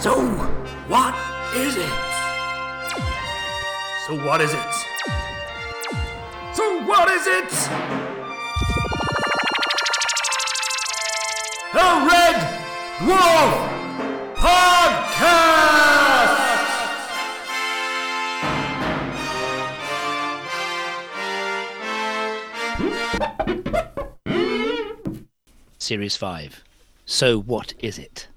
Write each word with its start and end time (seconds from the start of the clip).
So, 0.00 0.16
what 0.88 1.14
is 1.54 1.76
it? 1.76 1.90
So, 4.06 4.16
what 4.26 4.40
is 4.40 4.54
it? 4.54 4.72
So, 6.54 6.82
what 6.86 7.10
is 7.10 7.26
it? 7.26 7.50
The 11.74 11.84
Red 12.08 12.36
Dwarf 13.00 13.68
Podcast! 14.36 15.20
Series 25.78 26.16
5. 26.16 26.64
So, 27.04 27.38
what 27.38 27.74
is 27.80 27.98
it? 27.98 28.28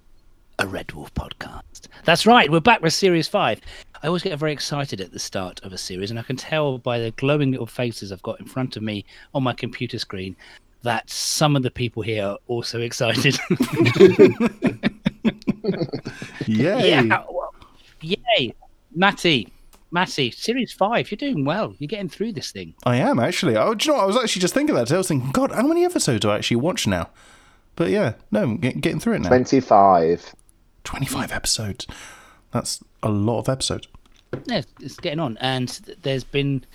A 0.64 0.66
Red 0.66 0.88
Dwarf 0.88 1.12
podcast. 1.12 1.90
That's 2.06 2.26
right, 2.26 2.50
we're 2.50 2.62
back 2.62 2.82
with 2.82 2.94
Series 2.94 3.28
5. 3.28 3.60
I 4.02 4.08
always 4.08 4.24
get 4.24 4.40
very 4.40 4.54
excited 4.54 5.02
at 5.02 5.12
the 5.12 5.20
start 5.20 5.60
of 5.62 5.74
a 5.74 5.78
series, 5.78 6.10
and 6.10 6.18
I 6.18 6.24
can 6.24 6.38
tell 6.38 6.78
by 6.78 7.00
the 7.00 7.12
glowing 7.12 7.52
little 7.52 7.68
faces 7.68 8.14
I've 8.14 8.24
got 8.24 8.40
in 8.40 8.46
front 8.46 8.78
of 8.78 8.84
me 8.84 9.04
on 9.36 9.44
my 9.44 9.52
computer 9.52 10.00
screen 10.00 10.38
that 10.84 11.10
some 11.10 11.58
of 11.58 11.64
the 11.64 11.70
people 11.70 12.02
here 12.02 12.24
are 12.28 12.38
also 12.48 12.80
excited. 12.80 13.38
Yay! 16.48 16.92
yeah. 16.92 17.26
well, 17.30 17.54
Yay. 18.00 18.56
Matty, 18.96 19.50
Matty, 19.92 20.32
Series 20.32 20.72
5, 20.72 21.12
you're 21.12 21.18
doing 21.18 21.44
well. 21.44 21.76
You're 21.78 21.90
getting 21.90 22.08
through 22.08 22.32
this 22.32 22.54
thing. 22.54 22.74
I 22.86 22.96
am 22.96 23.20
actually. 23.20 23.58
Oh, 23.58 23.74
do 23.74 23.86
you 23.86 23.92
know 23.92 23.98
what? 23.98 24.04
I 24.04 24.08
was 24.08 24.16
actually 24.16 24.40
just 24.40 24.54
thinking 24.54 24.76
that. 24.76 24.90
I 24.90 24.98
was 24.98 25.10
thinking, 25.10 25.32
God, 25.32 25.52
how 25.52 25.68
many 25.68 25.84
episodes 25.84 26.22
do 26.22 26.30
I 26.30 26.38
actually 26.38 26.56
watch 26.56 26.88
now? 26.88 27.10
But 27.76 27.90
yeah, 27.90 28.14
no, 28.32 28.44
I'm 28.44 28.58
get, 28.60 28.80
getting 28.80 29.02
through 29.02 29.16
it 29.16 29.24
now. 29.24 29.28
25. 29.28 30.34
25 30.84 31.32
episodes. 31.32 31.88
That's 32.52 32.84
a 33.02 33.10
lot 33.10 33.40
of 33.40 33.50
episodes. 33.50 33.88
Yeah, 34.46 34.62
it's 34.80 34.98
getting 34.98 35.20
on, 35.20 35.38
and 35.42 35.70
there's 36.02 36.24
been 36.24 36.66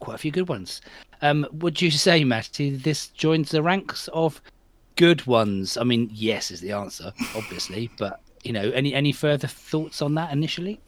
quite 0.00 0.14
a 0.14 0.18
few 0.18 0.30
good 0.30 0.48
ones. 0.48 0.80
Um, 1.22 1.46
would 1.52 1.80
you 1.80 1.90
say, 1.90 2.24
Matty, 2.24 2.70
this 2.70 3.08
joins 3.08 3.50
the 3.50 3.62
ranks 3.62 4.08
of 4.08 4.40
good 4.96 5.26
ones? 5.26 5.76
I 5.76 5.84
mean, 5.84 6.10
yes 6.12 6.50
is 6.50 6.60
the 6.60 6.72
answer, 6.72 7.12
obviously, 7.34 7.90
but 7.98 8.20
you 8.42 8.52
know, 8.52 8.70
any 8.70 8.94
any 8.94 9.12
further 9.12 9.46
thoughts 9.46 10.02
on 10.02 10.14
that 10.14 10.32
initially? 10.32 10.80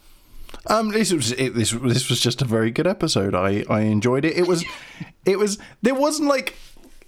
Um, 0.66 0.90
this 0.90 1.12
was 1.12 1.32
it, 1.32 1.54
this 1.54 1.70
this 1.70 2.08
was 2.08 2.20
just 2.20 2.42
a 2.42 2.44
very 2.44 2.70
good 2.70 2.86
episode. 2.86 3.34
I 3.34 3.64
I 3.68 3.80
enjoyed 3.80 4.24
it. 4.24 4.36
It 4.36 4.46
was 4.46 4.64
it 5.24 5.38
was 5.38 5.58
there 5.82 5.94
wasn't 5.94 6.28
like 6.28 6.54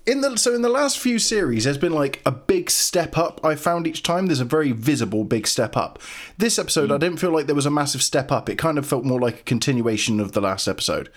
in 0.08 0.22
the 0.22 0.36
so 0.38 0.54
in 0.54 0.62
the 0.62 0.68
last 0.70 0.98
few 0.98 1.18
series 1.18 1.64
there's 1.64 1.78
been 1.78 1.92
like 1.92 2.22
a 2.24 2.32
big 2.32 2.70
step 2.70 3.18
up. 3.18 3.40
I 3.44 3.54
found 3.54 3.86
each 3.86 4.02
time 4.02 4.26
there's 4.26 4.40
a 4.40 4.44
very 4.44 4.72
visible 4.72 5.22
big 5.22 5.46
step 5.46 5.76
up. 5.76 5.98
This 6.38 6.58
episode 6.58 6.90
I 6.90 6.96
didn't 6.96 7.18
feel 7.18 7.30
like 7.30 7.46
there 7.46 7.54
was 7.54 7.66
a 7.66 7.70
massive 7.70 8.02
step 8.02 8.32
up. 8.32 8.48
It 8.48 8.56
kind 8.56 8.78
of 8.78 8.86
felt 8.86 9.04
more 9.04 9.20
like 9.20 9.40
a 9.40 9.42
continuation 9.44 10.18
of 10.18 10.32
the 10.32 10.40
last 10.40 10.66
episode. 10.66 11.10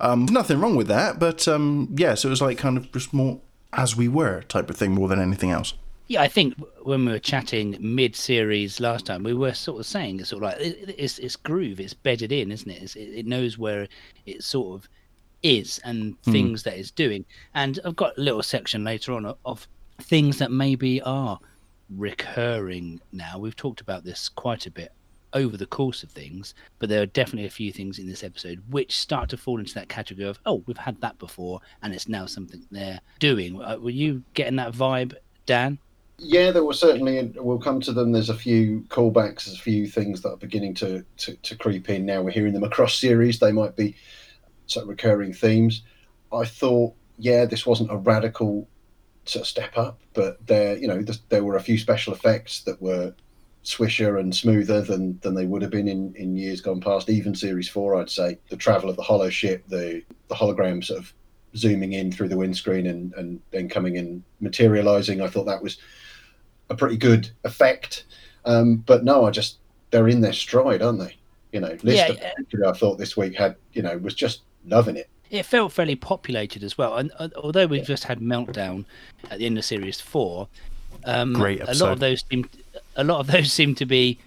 Um, 0.00 0.26
nothing 0.26 0.60
wrong 0.60 0.76
with 0.76 0.88
that, 0.88 1.18
but 1.18 1.48
um, 1.48 1.88
yeah, 1.96 2.14
so 2.14 2.28
it 2.28 2.30
was 2.30 2.42
like 2.42 2.58
kind 2.58 2.76
of 2.76 2.92
just 2.92 3.14
more 3.14 3.40
as 3.72 3.96
we 3.96 4.06
were 4.06 4.42
type 4.42 4.68
of 4.68 4.76
thing 4.76 4.92
more 4.92 5.08
than 5.08 5.18
anything 5.18 5.50
else. 5.50 5.72
Yeah, 6.08 6.20
I 6.20 6.28
think 6.28 6.54
when 6.82 7.04
we 7.04 7.12
were 7.12 7.18
chatting 7.18 7.76
mid-series 7.80 8.78
last 8.78 9.06
time, 9.06 9.24
we 9.24 9.34
were 9.34 9.54
sort 9.54 9.80
of 9.80 9.86
saying 9.86 10.20
it's 10.20 10.28
sort 10.28 10.44
of 10.44 10.50
like 10.50 10.60
it, 10.60 10.94
it's 10.98 11.18
it's 11.18 11.34
groove, 11.34 11.80
it's 11.80 11.94
bedded 11.94 12.30
in, 12.30 12.52
isn't 12.52 12.70
it? 12.70 12.82
It's, 12.82 12.94
it? 12.94 13.08
It 13.08 13.26
knows 13.26 13.56
where 13.56 13.88
it's 14.26 14.46
sort 14.46 14.78
of 14.78 14.88
is 15.46 15.78
and 15.84 16.20
things 16.22 16.62
that 16.64 16.76
it's 16.76 16.90
doing. 16.90 17.24
And 17.54 17.78
I've 17.84 17.96
got 17.96 18.18
a 18.18 18.20
little 18.20 18.42
section 18.42 18.84
later 18.84 19.12
on 19.12 19.24
of, 19.24 19.38
of 19.44 19.68
things 19.98 20.38
that 20.38 20.50
maybe 20.50 21.00
are 21.02 21.38
recurring 21.90 23.00
now. 23.12 23.38
We've 23.38 23.56
talked 23.56 23.80
about 23.80 24.04
this 24.04 24.28
quite 24.28 24.66
a 24.66 24.70
bit 24.70 24.92
over 25.32 25.56
the 25.56 25.66
course 25.66 26.02
of 26.02 26.10
things, 26.10 26.54
but 26.78 26.88
there 26.88 27.02
are 27.02 27.06
definitely 27.06 27.46
a 27.46 27.50
few 27.50 27.70
things 27.70 27.98
in 27.98 28.06
this 28.06 28.24
episode 28.24 28.62
which 28.70 28.96
start 28.96 29.28
to 29.28 29.36
fall 29.36 29.58
into 29.58 29.74
that 29.74 29.88
category 29.88 30.26
of 30.26 30.38
oh, 30.46 30.62
we've 30.66 30.78
had 30.78 31.00
that 31.00 31.18
before, 31.18 31.60
and 31.82 31.94
it's 31.94 32.08
now 32.08 32.26
something 32.26 32.66
they're 32.70 33.00
doing. 33.18 33.62
Uh, 33.62 33.76
Were 33.78 33.90
you 33.90 34.22
getting 34.34 34.56
that 34.56 34.72
vibe, 34.72 35.14
Dan? 35.44 35.78
Yeah, 36.18 36.50
there 36.50 36.64
were 36.64 36.72
certainly. 36.72 37.32
We'll 37.36 37.58
come 37.58 37.80
to 37.82 37.92
them. 37.92 38.10
There's 38.10 38.30
a 38.30 38.34
few 38.34 38.80
callbacks, 38.88 39.44
there's 39.44 39.58
a 39.58 39.62
few 39.62 39.86
things 39.86 40.22
that 40.22 40.30
are 40.30 40.38
beginning 40.38 40.74
to, 40.74 41.04
to, 41.18 41.36
to 41.36 41.56
creep 41.56 41.90
in. 41.90 42.06
Now 42.06 42.22
we're 42.22 42.30
hearing 42.30 42.54
them 42.54 42.64
across 42.64 42.98
series. 42.98 43.38
They 43.38 43.52
might 43.52 43.76
be 43.76 43.94
sort 44.66 44.84
of 44.84 44.88
recurring 44.88 45.32
themes. 45.32 45.82
I 46.32 46.44
thought, 46.44 46.94
yeah, 47.18 47.44
this 47.44 47.66
wasn't 47.66 47.92
a 47.92 47.96
radical 47.96 48.68
sort 49.24 49.42
of 49.42 49.46
step 49.46 49.76
up, 49.76 49.98
but 50.14 50.44
there, 50.46 50.76
you 50.76 50.88
know, 50.88 51.02
th- 51.02 51.20
there 51.28 51.44
were 51.44 51.56
a 51.56 51.62
few 51.62 51.78
special 51.78 52.12
effects 52.12 52.60
that 52.62 52.80
were 52.80 53.14
swisher 53.64 54.20
and 54.20 54.34
smoother 54.34 54.80
than 54.80 55.18
than 55.22 55.34
they 55.34 55.44
would 55.44 55.60
have 55.60 55.72
been 55.72 55.88
in, 55.88 56.14
in 56.14 56.36
years 56.36 56.60
gone 56.60 56.80
past. 56.80 57.10
Even 57.10 57.34
series 57.34 57.68
four, 57.68 57.96
I'd 57.96 58.10
say, 58.10 58.38
the 58.48 58.56
travel 58.56 58.88
of 58.88 58.96
the 58.96 59.02
Holoship, 59.02 59.62
the 59.68 60.02
the 60.28 60.34
hologram 60.34 60.84
sort 60.84 61.00
of 61.00 61.12
zooming 61.56 61.92
in 61.94 62.12
through 62.12 62.28
the 62.28 62.36
windscreen 62.36 62.86
and 62.86 63.12
and 63.14 63.40
then 63.50 63.68
coming 63.68 63.96
in 63.96 64.22
materializing. 64.40 65.20
I 65.20 65.28
thought 65.28 65.46
that 65.46 65.62
was 65.62 65.78
a 66.70 66.74
pretty 66.74 66.96
good 66.96 67.30
effect. 67.44 68.04
Um, 68.44 68.76
but 68.76 69.04
no, 69.04 69.24
I 69.24 69.30
just 69.30 69.58
they're 69.90 70.08
in 70.08 70.20
their 70.20 70.32
stride, 70.32 70.82
aren't 70.82 71.00
they? 71.00 71.16
You 71.52 71.60
know, 71.60 71.76
Lister, 71.82 72.14
Yeah, 72.14 72.32
particularly, 72.36 72.70
I 72.70 72.78
thought 72.78 72.98
this 72.98 73.16
week 73.16 73.34
had 73.34 73.56
you 73.72 73.82
know 73.82 73.98
was 73.98 74.14
just 74.14 74.42
loving 74.66 74.96
it. 74.96 75.08
it 75.30 75.44
felt 75.44 75.72
fairly 75.72 75.96
populated 75.96 76.62
as 76.62 76.76
well. 76.76 76.96
And 76.96 77.12
uh, 77.18 77.28
although 77.36 77.66
we've 77.66 77.86
just 77.86 78.04
had 78.04 78.20
meltdown 78.20 78.84
at 79.30 79.38
the 79.38 79.46
end 79.46 79.58
of 79.58 79.64
series 79.64 80.00
four, 80.00 80.48
um, 81.04 81.32
Great 81.32 81.60
a 81.60 81.74
lot 81.74 81.92
of 81.92 82.00
those 82.00 82.24
seem 82.30 82.48
a 82.96 83.04
lot 83.04 83.20
of 83.20 83.26
those 83.32 83.52
seem 83.52 83.74
to 83.76 83.86
be 83.86 84.18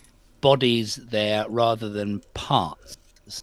bodies 0.42 0.96
there 0.96 1.46
rather 1.50 1.90
than 1.90 2.22
parts. 2.34 2.98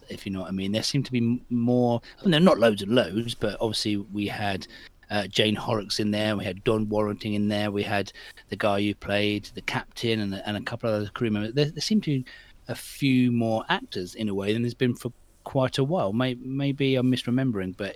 If 0.09 0.25
you 0.25 0.33
know 0.33 0.41
what 0.41 0.49
I 0.49 0.51
mean, 0.51 0.73
there 0.73 0.83
seem 0.83 1.03
to 1.03 1.11
be 1.11 1.41
more. 1.49 2.01
I 2.19 2.23
mean, 2.23 2.31
they're 2.31 2.39
not 2.39 2.59
loads 2.59 2.81
and 2.81 2.93
loads, 2.93 3.35
but 3.35 3.57
obviously 3.61 3.97
we 3.97 4.27
had 4.27 4.67
uh, 5.09 5.27
Jane 5.27 5.55
Horrocks 5.55 5.99
in 5.99 6.11
there, 6.11 6.35
we 6.35 6.43
had 6.43 6.63
Don 6.63 6.89
Warrington 6.89 7.33
in 7.33 7.47
there, 7.47 7.71
we 7.71 7.83
had 7.83 8.11
the 8.49 8.57
guy 8.57 8.81
who 8.81 8.93
played 8.95 9.45
the 9.53 9.61
captain, 9.61 10.19
and, 10.19 10.41
and 10.45 10.57
a 10.57 10.61
couple 10.61 10.89
of 10.89 10.95
other 10.95 11.09
crew 11.11 11.29
members. 11.29 11.53
There, 11.53 11.65
there 11.65 11.81
seem 11.81 12.01
to 12.01 12.19
be 12.19 12.25
a 12.67 12.75
few 12.75 13.31
more 13.31 13.63
actors 13.69 14.15
in 14.15 14.27
a 14.27 14.33
way 14.33 14.51
than 14.51 14.61
there's 14.61 14.73
been 14.73 14.95
for 14.95 15.11
quite 15.47 15.77
a 15.77 15.83
while. 15.83 16.11
May, 16.11 16.33
maybe 16.33 16.95
I'm 16.97 17.09
misremembering, 17.09 17.75
but 17.77 17.95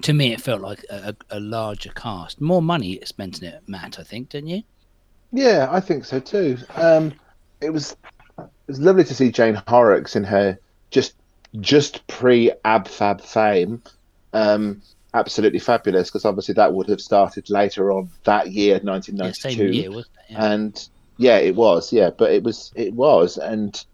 to 0.00 0.14
me 0.14 0.32
it 0.32 0.40
felt 0.40 0.62
like 0.62 0.82
a, 0.88 1.14
a 1.30 1.38
larger 1.38 1.90
cast. 1.90 2.40
More 2.40 2.62
money 2.62 2.98
spent 3.04 3.42
in 3.42 3.48
it, 3.48 3.62
Matt. 3.66 3.98
I 3.98 4.02
think, 4.02 4.30
didn't 4.30 4.48
you? 4.48 4.62
Yeah, 5.32 5.68
I 5.70 5.80
think 5.80 6.06
so 6.06 6.18
too. 6.18 6.56
Um, 6.76 7.12
it 7.60 7.68
was 7.70 7.94
it 8.38 8.48
was 8.66 8.80
lovely 8.80 9.04
to 9.04 9.14
see 9.14 9.30
Jane 9.30 9.60
Horrocks 9.68 10.16
in 10.16 10.24
her 10.24 10.58
just 10.90 11.14
just 11.60 12.06
pre 12.06 12.52
Ab 12.64 12.88
Fab 12.88 13.20
fame. 13.20 13.82
Um, 14.32 14.80
absolutely 15.12 15.58
fabulous 15.58 16.08
because 16.08 16.24
obviously 16.24 16.54
that 16.54 16.72
would 16.72 16.88
have 16.88 17.00
started 17.02 17.50
later 17.50 17.92
on 17.92 18.08
that 18.24 18.52
year, 18.52 18.76
Yeah, 18.82 18.90
1992. 18.92 19.40
same 19.58 19.72
year, 19.74 19.90
wasn't 19.90 20.14
it? 20.28 20.32
Yeah. 20.32 20.52
and 20.52 20.88
yeah, 21.18 21.36
it 21.36 21.54
was. 21.54 21.92
Yeah, 21.92 22.10
but 22.10 22.32
it 22.32 22.42
was 22.42 22.72
it 22.74 22.94
was, 22.94 23.36
and 23.36 23.84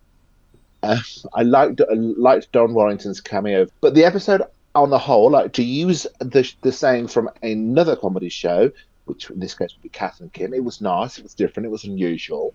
uh, 0.82 0.98
I 1.34 1.42
liked 1.42 1.80
I 1.80 1.94
liked 1.94 2.52
Don 2.52 2.74
Warrington's 2.74 3.20
cameo. 3.20 3.66
But 3.80 3.94
the 3.94 4.04
episode 4.04 4.42
on 4.74 4.90
the 4.90 4.98
whole, 4.98 5.30
like 5.30 5.52
to 5.54 5.62
use 5.62 6.06
the 6.18 6.50
the 6.62 6.72
saying 6.72 7.08
from 7.08 7.30
another 7.42 7.96
comedy 7.96 8.28
show, 8.28 8.70
which 9.04 9.30
in 9.30 9.40
this 9.40 9.54
case 9.54 9.74
would 9.74 9.82
be 9.82 9.88
Kath 9.88 10.20
and 10.20 10.32
Kim, 10.32 10.54
it 10.54 10.64
was 10.64 10.80
nice. 10.80 11.18
It 11.18 11.22
was 11.22 11.34
different. 11.34 11.66
It 11.66 11.70
was 11.70 11.84
unusual. 11.84 12.54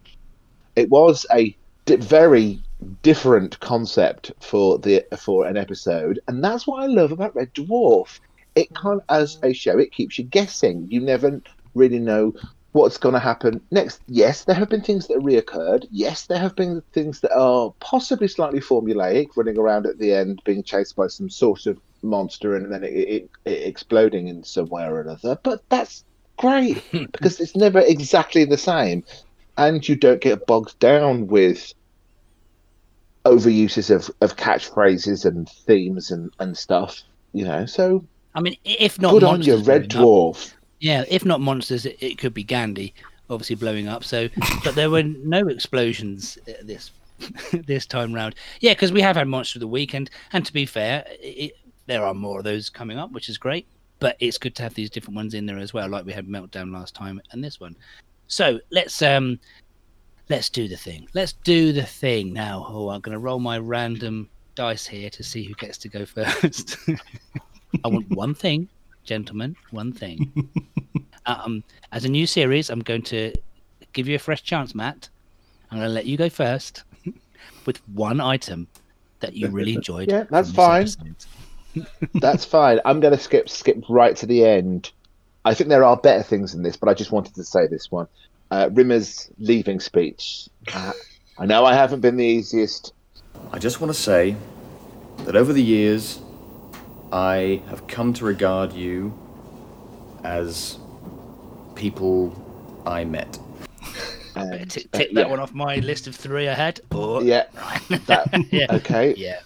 It 0.76 0.90
was 0.90 1.26
a 1.34 1.56
di- 1.86 1.96
very 1.96 2.62
different 3.02 3.60
concept 3.60 4.32
for 4.40 4.78
the 4.80 5.06
for 5.18 5.46
an 5.46 5.58
episode, 5.58 6.20
and 6.28 6.44
that's 6.44 6.68
what 6.68 6.84
I 6.84 6.88
love 6.88 7.12
about 7.12 7.36
Red 7.36 7.54
Dwarf. 7.54 8.20
It 8.56 8.74
kind 8.74 9.02
as 9.10 9.38
a 9.44 9.54
show, 9.54 9.78
it 9.78 9.92
keeps 9.92 10.18
you 10.18 10.26
guessing. 10.26 10.88
You 10.90 11.00
never 11.00 11.42
really 11.76 12.00
know 12.00 12.34
what's 12.78 13.00
going 13.00 13.14
to 13.14 13.20
happen 13.20 13.60
next. 13.72 14.02
Yes, 14.08 14.44
there 14.44 14.56
have 14.56 14.70
been 14.70 14.82
things 14.82 15.08
that 15.08 15.16
have 15.16 15.24
reoccurred. 15.24 15.88
Yes, 15.90 16.28
there 16.28 16.38
have 16.38 16.56
been 16.56 16.84
things 16.94 17.22
that 17.22 17.36
are 17.36 17.74
possibly 17.80 18.28
slightly 18.28 18.60
formulaic, 18.60 19.30
running 19.36 19.58
around 19.58 19.88
at 19.88 19.98
the 19.98 20.14
end, 20.14 20.42
being 20.46 20.62
chased 20.62 20.96
by 20.96 21.08
some 21.08 21.30
sort 21.30 21.66
of 21.66 21.80
monster, 22.04 22.56
and 22.56 22.72
then 22.72 22.84
it, 22.84 22.94
it, 22.94 23.30
it 23.46 23.68
exploding 23.68 24.28
in 24.28 24.44
some 24.44 24.68
way 24.68 24.84
or 24.84 25.02
another. 25.02 25.40
But 25.42 25.64
that's 25.70 26.06
great 26.38 26.84
because 26.92 27.40
it's 27.40 27.56
never 27.56 27.80
exactly 27.80 28.46
the 28.46 28.60
same, 28.60 29.04
and 29.58 29.88
you 29.88 29.96
don't 29.96 30.22
get 30.22 30.46
bogged 30.46 30.78
down 30.78 31.26
with 31.26 31.74
overuses 33.26 33.90
of, 33.90 34.10
of 34.22 34.38
catchphrases 34.38 35.26
and 35.26 35.50
themes 35.50 36.12
and, 36.12 36.32
and 36.40 36.56
stuff. 36.56 37.02
You 37.34 37.46
know, 37.46 37.66
so 37.66 38.06
I 38.36 38.42
mean, 38.42 38.56
if 38.64 39.02
not 39.02 39.14
good 39.14 39.24
on 39.24 39.42
your 39.42 39.58
Red 39.58 39.86
up- 39.96 40.02
Dwarf. 40.04 40.54
Yeah, 40.80 41.04
if 41.08 41.26
not 41.26 41.42
monsters, 41.42 41.86
it, 41.86 41.98
it 42.00 42.18
could 42.18 42.34
be 42.34 42.44
Gandhi, 42.44 42.94
obviously 43.30 43.56
blowing 43.56 43.88
up. 43.88 44.04
So, 44.04 44.30
but 44.64 44.76
there 44.76 44.90
were 44.90 45.04
no 45.04 45.48
explosions 45.48 46.38
uh, 46.48 46.54
this 46.64 46.92
this 47.52 47.86
time 47.86 48.14
round. 48.14 48.36
Yeah, 48.60 48.74
because 48.74 48.92
we 48.92 49.02
have 49.02 49.16
had 49.16 49.28
monster 49.28 49.58
of 49.58 49.62
the 49.62 49.68
week, 49.68 49.94
and 49.94 50.10
and 50.34 50.46
to 50.46 50.54
be 50.54 50.66
fair, 50.66 51.06
it, 51.20 51.54
there 51.86 52.06
are 52.06 52.14
more 52.14 52.40
of 52.40 52.44
those 52.44 52.70
coming 52.70 52.98
up, 52.98 53.12
which 53.12 53.30
is 53.30 53.38
great. 53.38 53.68
But 54.00 54.16
it's 54.20 54.38
good 54.38 54.56
to 54.56 54.64
have 54.64 54.76
these 54.76 54.92
different 54.92 55.16
ones 55.16 55.34
in 55.34 55.48
there 55.48 55.58
as 55.58 55.74
well, 55.74 55.90
like 55.90 56.06
we 56.06 56.14
had 56.14 56.28
meltdown 56.28 56.72
last 56.72 56.94
time 56.94 57.20
and 57.32 57.44
this 57.44 57.60
one. 57.60 57.76
So 58.28 58.60
let's 58.70 59.02
um 59.02 59.40
let's 60.30 60.50
do 60.50 60.68
the 60.68 60.78
thing. 60.78 61.08
Let's 61.14 61.34
do 61.34 61.74
the 61.74 61.86
thing 61.86 62.34
now. 62.34 62.66
Oh, 62.70 62.90
I'm 62.90 63.02
going 63.02 63.14
to 63.14 63.20
roll 63.20 63.40
my 63.40 63.58
random 63.58 64.30
dice 64.56 64.86
here 64.86 65.10
to 65.10 65.24
see 65.24 65.44
who 65.44 65.54
gets 65.56 65.78
to 65.80 65.90
go 65.90 66.06
first. 66.06 66.78
I 67.84 67.88
want 67.88 68.10
one 68.12 68.36
thing, 68.36 68.70
gentlemen, 69.08 69.56
one 69.72 69.92
thing. 69.92 70.52
um, 71.26 71.64
as 71.92 72.06
a 72.06 72.10
new 72.10 72.28
series, 72.28 72.70
I'm 72.70 72.82
going 72.82 73.02
to 73.04 73.34
give 73.94 74.08
you 74.08 74.16
a 74.16 74.20
fresh 74.20 74.44
chance, 74.44 74.76
Matt. 74.76 75.10
I'm 75.72 75.80
going 75.80 75.90
to 75.90 75.94
let 75.94 76.06
you 76.06 76.18
go 76.18 76.30
first 76.30 76.84
with 77.66 77.78
one 77.90 78.22
item 78.22 78.68
that 79.22 79.34
you 79.34 79.48
really 79.48 79.74
enjoyed. 79.76 80.12
Yeah, 80.12 80.26
that's 80.30 80.52
fine. 80.52 80.88
That's 82.16 82.46
fine. 82.46 82.80
I'm 82.86 83.00
going 83.00 83.16
to 83.16 83.20
skip 83.20 83.50
skip 83.50 83.84
right 83.90 84.16
to 84.18 84.26
the 84.26 84.46
end. 84.46 84.92
I 85.46 85.54
think 85.54 85.70
there 85.70 85.84
are 85.84 85.96
better 85.96 86.24
things 86.24 86.54
in 86.54 86.64
this, 86.64 86.76
but 86.76 86.90
I 86.90 86.94
just 86.94 87.12
wanted 87.12 87.36
to 87.36 87.44
say 87.44 87.68
this 87.68 87.90
one. 87.90 88.08
Uh, 88.52 88.70
Rimmer's 88.70 89.30
leaving 89.40 89.80
speech. 89.80 90.50
Uh, 90.74 90.92
I 91.38 91.46
know 91.46 91.66
I 91.66 91.74
haven't 91.74 92.02
been 92.02 92.18
the 92.18 92.26
easiest. 92.26 92.94
I 93.52 93.60
just 93.60 93.80
want 93.80 93.94
to 93.94 94.00
say 94.00 94.36
that 95.20 95.36
over 95.36 95.54
the 95.54 95.64
years, 95.64 96.20
I 97.12 97.62
have 97.70 97.88
come 97.88 98.14
to 98.14 98.26
regard 98.26 98.74
you 98.74 99.18
as 100.24 100.78
people 101.76 102.36
I 102.86 103.06
met. 103.06 103.40
And, 104.36 104.70
Tick, 104.70 104.88
uh, 104.94 104.98
that 105.00 105.14
yeah. 105.14 105.28
one 105.28 105.40
off 105.40 105.54
my 105.54 105.78
list 105.78 106.08
of 106.08 106.16
three 106.16 106.48
I 106.48 106.54
had. 106.54 106.80
Or 106.92 107.24
Yeah. 107.24 107.46
That, 108.06 108.30
yeah, 108.52 108.68
okay. 108.70 109.16
yeah. 109.18 109.40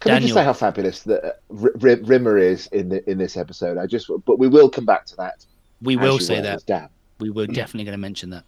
Can 0.00 0.12
I 0.12 0.20
just 0.20 0.34
say 0.34 0.44
how 0.44 0.52
fabulous 0.52 1.02
that 1.02 1.24
uh, 1.24 1.32
R- 1.62 1.72
R- 1.82 1.96
Rimmer 2.04 2.38
is 2.38 2.66
in 2.68 2.88
the, 2.90 3.10
in 3.10 3.18
this 3.18 3.36
episode? 3.36 3.78
I 3.78 3.86
just, 3.86 4.10
but 4.24 4.38
we 4.38 4.46
will 4.46 4.68
come 4.68 4.84
back 4.84 5.06
to 5.06 5.16
that. 5.16 5.44
We 5.82 5.96
will 5.96 6.18
say 6.18 6.36
were, 6.36 6.42
that. 6.42 6.54
as 6.56 6.62
Dan. 6.62 6.88
We 7.18 7.30
were 7.30 7.46
definitely 7.46 7.84
going 7.84 7.94
to 7.94 7.98
mention 7.98 8.30
that. 8.30 8.44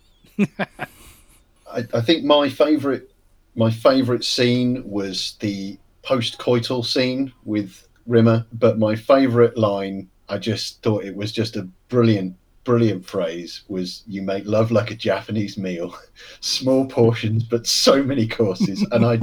I, 1.73 1.87
I 1.95 2.01
think 2.01 2.25
my 2.25 2.49
favorite 2.49 3.11
my 3.57 3.71
favorite 3.71 4.25
scene 4.25 4.89
was 4.89 5.37
the 5.41 5.79
post-coital 6.03 6.85
scene 6.87 7.33
with 7.45 7.88
Rimmer, 8.09 8.47
but 8.53 8.79
my 8.79 8.97
favorite 8.97 9.57
line, 9.57 10.09
I 10.29 10.39
just 10.39 10.83
thought 10.83 11.05
it 11.05 11.15
was 11.15 11.31
just 11.31 11.57
a 11.57 11.69
brilliant, 11.89 12.35
brilliant 12.65 13.05
phrase. 13.07 13.63
Was 13.69 14.03
"You 14.07 14.23
make 14.23 14.47
love 14.47 14.71
like 14.71 14.91
a 14.91 14.95
Japanese 14.95 15.57
meal, 15.59 15.95
small 16.41 16.87
portions 16.87 17.45
but 17.45 17.67
so 17.67 18.03
many 18.03 18.27
courses," 18.27 18.85
and 18.91 19.05
I. 19.05 19.17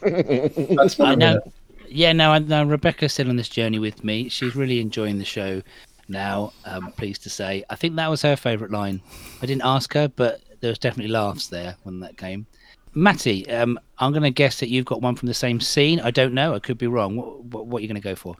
that's 0.74 0.98
I 0.98 1.04
my 1.04 1.14
know. 1.16 1.40
Yeah, 1.88 2.12
no, 2.12 2.30
I 2.30 2.62
Rebecca's 2.62 3.12
still 3.12 3.28
on 3.28 3.36
this 3.36 3.48
journey 3.48 3.80
with 3.80 4.04
me. 4.04 4.28
She's 4.28 4.54
really 4.54 4.80
enjoying 4.80 5.18
the 5.18 5.24
show 5.24 5.60
now. 6.08 6.52
I'm 6.64 6.92
pleased 6.92 7.24
to 7.24 7.30
say. 7.30 7.64
I 7.68 7.74
think 7.74 7.96
that 7.96 8.08
was 8.08 8.22
her 8.22 8.36
favourite 8.36 8.72
line. 8.72 9.02
I 9.42 9.46
didn't 9.46 9.64
ask 9.64 9.92
her, 9.94 10.06
but 10.06 10.40
there 10.60 10.70
was 10.70 10.78
definitely 10.78 11.10
laughs 11.10 11.48
there 11.48 11.76
when 11.82 11.98
that 12.00 12.16
came. 12.16 12.46
Matty, 12.94 13.48
um, 13.50 13.78
I'm 13.98 14.12
going 14.12 14.22
to 14.24 14.30
guess 14.30 14.60
that 14.60 14.68
you've 14.68 14.84
got 14.84 15.00
one 15.00 15.14
from 15.16 15.28
the 15.28 15.34
same 15.34 15.60
scene. 15.60 16.00
I 16.00 16.10
don't 16.10 16.34
know. 16.34 16.54
I 16.54 16.58
could 16.58 16.78
be 16.78 16.86
wrong. 16.86 17.16
What, 17.16 17.44
what, 17.44 17.66
what 17.66 17.78
are 17.78 17.82
you 17.82 17.88
going 17.88 18.00
to 18.00 18.08
go 18.08 18.14
for? 18.14 18.36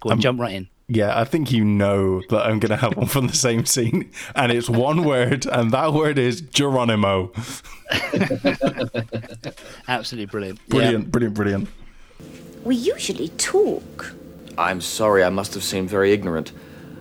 Go 0.00 0.10
on, 0.10 0.14
Um, 0.14 0.20
jump 0.20 0.40
right 0.40 0.54
in. 0.54 0.68
Yeah, 0.90 1.18
I 1.18 1.24
think 1.24 1.52
you 1.52 1.64
know 1.64 2.22
that 2.30 2.46
I'm 2.46 2.60
going 2.60 2.70
to 2.70 2.76
have 2.76 2.96
one 2.96 3.08
from 3.08 3.26
the 3.26 3.34
same 3.34 3.66
scene, 3.66 4.10
and 4.34 4.50
it's 4.50 4.70
one 4.70 5.04
word, 5.04 5.44
and 5.46 5.70
that 5.72 5.92
word 5.92 6.18
is 6.18 6.40
Geronimo. 6.40 7.30
Absolutely 9.88 10.26
brilliant. 10.26 10.58
Yeah. 10.66 10.74
Brilliant, 10.74 11.10
brilliant, 11.10 11.34
brilliant. 11.34 11.68
We 12.64 12.74
usually 12.76 13.28
talk. 13.30 14.14
I'm 14.56 14.80
sorry, 14.80 15.22
I 15.24 15.28
must 15.28 15.52
have 15.54 15.62
seemed 15.62 15.90
very 15.90 16.12
ignorant. 16.12 16.52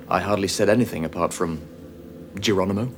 I 0.09 0.19
hardly 0.19 0.47
said 0.49 0.67
anything 0.69 1.05
apart 1.05 1.33
from 1.33 1.61
Geronimo. 2.39 2.91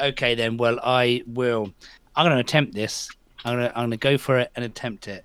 Okay, 0.00 0.34
then. 0.34 0.56
Well, 0.56 0.78
I 0.82 1.22
will. 1.26 1.72
I'm 2.14 2.26
going 2.26 2.36
to 2.36 2.40
attempt 2.40 2.74
this. 2.74 3.10
I'm 3.44 3.56
going 3.56 3.68
to. 3.68 3.76
I'm 3.76 3.82
going 3.82 3.90
to 3.92 3.96
go 3.96 4.18
for 4.18 4.38
it 4.38 4.50
and 4.56 4.64
attempt 4.64 5.08
it. 5.08 5.24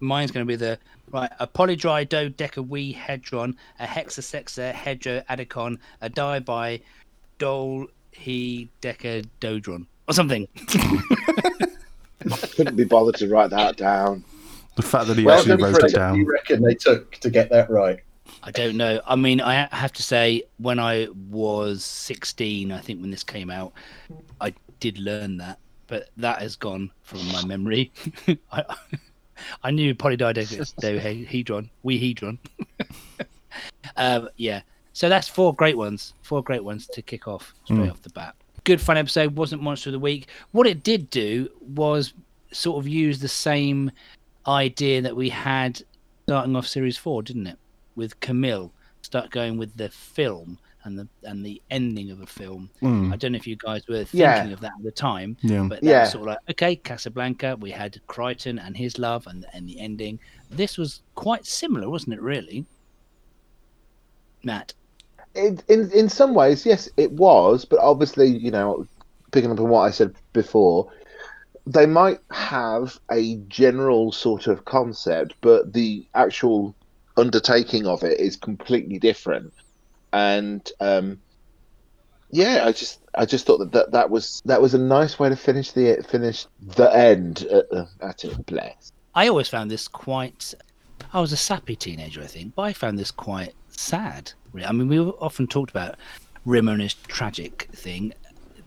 Mine's 0.00 0.30
going 0.30 0.46
to 0.46 0.48
be 0.48 0.56
the 0.56 0.78
right. 1.10 1.30
A 1.38 1.46
polydry 1.46 2.08
dodecahedron, 2.08 3.56
a 3.78 3.86
hexasexa 3.86 4.72
hedroadicon, 4.72 5.78
a 6.00 6.08
di 6.08 6.80
dol 7.38 7.86
he 8.12 8.68
decadodron 8.82 9.86
or 10.08 10.14
something. 10.14 10.46
Couldn't 12.54 12.76
be 12.76 12.84
bothered 12.84 13.14
to 13.16 13.28
write 13.28 13.50
that 13.50 13.76
down. 13.76 14.24
The 14.76 14.82
fact 14.82 15.06
that 15.08 15.16
he 15.16 15.24
Well 15.24 15.38
actually 15.38 15.62
wrote 15.62 15.82
it 15.82 15.94
down. 15.94 16.10
What 16.10 16.14
do 16.14 16.20
you 16.20 16.30
reckon 16.30 16.62
they 16.62 16.74
took 16.74 17.12
to 17.16 17.30
get 17.30 17.50
that 17.50 17.70
right? 17.70 18.00
I 18.42 18.50
don't 18.50 18.76
know. 18.76 19.00
I 19.06 19.16
mean, 19.16 19.40
I 19.40 19.68
have 19.70 19.92
to 19.94 20.02
say, 20.02 20.44
when 20.58 20.78
I 20.78 21.08
was 21.28 21.84
16, 21.84 22.72
I 22.72 22.80
think 22.80 23.00
when 23.00 23.10
this 23.10 23.22
came 23.22 23.50
out, 23.50 23.72
I 24.40 24.54
did 24.80 24.98
learn 24.98 25.36
that, 25.38 25.58
but 25.86 26.08
that 26.16 26.40
has 26.40 26.56
gone 26.56 26.90
from 27.02 27.26
my 27.32 27.44
memory. 27.44 27.92
I, 28.52 28.64
I 29.62 29.70
knew 29.70 29.94
polydodecahedron, 29.94 31.68
wehedron. 31.82 32.38
um, 33.96 34.28
yeah. 34.36 34.62
So 34.92 35.08
that's 35.08 35.28
four 35.28 35.54
great 35.54 35.76
ones. 35.76 36.14
Four 36.22 36.42
great 36.42 36.64
ones 36.64 36.86
to 36.88 37.02
kick 37.02 37.28
off 37.28 37.54
straight 37.64 37.90
off 37.90 38.02
the 38.02 38.10
bat. 38.10 38.34
Good 38.64 38.80
fun 38.80 38.96
episode. 38.98 39.36
Wasn't 39.36 39.62
monster 39.62 39.90
of 39.90 39.92
the 39.92 39.98
week. 39.98 40.28
What 40.52 40.66
it 40.66 40.82
did 40.82 41.08
do 41.10 41.48
was 41.60 42.12
sort 42.52 42.78
of 42.78 42.88
use 42.88 43.18
the 43.20 43.28
same 43.28 43.90
idea 44.46 45.00
that 45.02 45.14
we 45.14 45.28
had 45.28 45.82
starting 46.24 46.56
off 46.56 46.66
series 46.66 46.96
four, 46.96 47.22
didn't 47.22 47.46
it? 47.46 47.58
With 47.96 48.18
Camille, 48.20 48.72
start 49.02 49.30
going 49.30 49.58
with 49.58 49.76
the 49.76 49.88
film 49.90 50.58
and 50.84 50.98
the 50.98 51.06
and 51.24 51.44
the 51.44 51.60
ending 51.70 52.10
of 52.10 52.20
a 52.20 52.26
film. 52.26 52.70
Hmm. 52.80 53.12
I 53.12 53.16
don't 53.16 53.32
know 53.32 53.36
if 53.36 53.46
you 53.46 53.56
guys 53.56 53.86
were 53.88 54.04
thinking 54.04 54.20
Yeah. 54.20 54.48
of 54.48 54.60
that 54.60 54.72
at 54.78 54.82
the 54.82 54.90
time, 54.90 55.36
Yeah. 55.42 55.66
but 55.68 55.80
that 55.82 55.86
Yeah. 55.86 56.00
was 56.02 56.12
sort 56.12 56.22
of 56.22 56.26
like 56.28 56.38
okay, 56.50 56.76
Casablanca. 56.76 57.56
We 57.60 57.70
had 57.70 58.00
Kryten 58.08 58.64
and 58.64 58.76
his 58.76 58.98
love, 58.98 59.26
and 59.26 59.44
and 59.52 59.68
the 59.68 59.78
ending. 59.78 60.18
This 60.50 60.78
was 60.78 61.02
quite 61.14 61.44
similar, 61.46 61.90
wasn't 61.90 62.14
it? 62.14 62.22
Really, 62.22 62.64
Matt. 64.42 64.72
in, 65.34 65.60
in 65.68 65.90
in 65.92 66.08
some 66.08 66.34
ways, 66.34 66.64
yes, 66.66 66.88
it 66.96 67.12
was, 67.12 67.64
but 67.64 67.78
obviously, 67.80 68.26
you 68.28 68.50
know, 68.50 68.86
picking 69.32 69.50
up 69.50 69.60
on 69.60 69.68
what 69.68 69.82
I 69.82 69.90
said 69.90 70.14
before, 70.32 70.90
they 71.66 71.86
might 71.86 72.18
have 72.30 72.98
a 73.12 73.36
general 73.48 74.12
sort 74.12 74.46
of 74.46 74.64
concept, 74.64 75.34
but 75.40 75.72
the 75.72 76.06
actual 76.14 76.74
undertaking 77.20 77.86
of 77.86 78.02
it 78.02 78.18
is 78.18 78.36
completely 78.36 78.98
different. 78.98 79.52
And 80.12 80.68
um, 80.80 81.20
yeah, 82.30 82.64
I 82.66 82.72
just 82.72 83.00
I 83.14 83.26
just 83.26 83.46
thought 83.46 83.58
that, 83.58 83.72
that 83.72 83.92
that 83.92 84.10
was 84.10 84.42
that 84.44 84.60
was 84.62 84.74
a 84.74 84.78
nice 84.78 85.18
way 85.18 85.28
to 85.28 85.36
finish 85.36 85.72
the 85.72 86.04
finish 86.08 86.46
the 86.76 86.94
end 86.94 87.42
at, 87.42 87.68
the- 87.70 87.88
at 88.00 88.24
it. 88.24 88.46
Bless. 88.46 88.92
I 89.14 89.28
always 89.28 89.48
found 89.48 89.70
this 89.70 89.88
quite. 89.88 90.54
I 91.12 91.20
was 91.20 91.32
a 91.32 91.36
sappy 91.36 91.74
teenager, 91.76 92.22
I 92.22 92.26
think, 92.26 92.54
but 92.54 92.62
I 92.62 92.72
found 92.72 92.98
this 92.98 93.10
quite 93.10 93.54
sad. 93.68 94.32
I 94.64 94.72
mean, 94.72 94.88
we 94.88 94.98
often 94.98 95.46
talked 95.46 95.70
about 95.70 95.96
Rimmer 96.44 96.72
and 96.72 96.82
his 96.82 96.94
tragic 96.94 97.68
thing. 97.72 98.12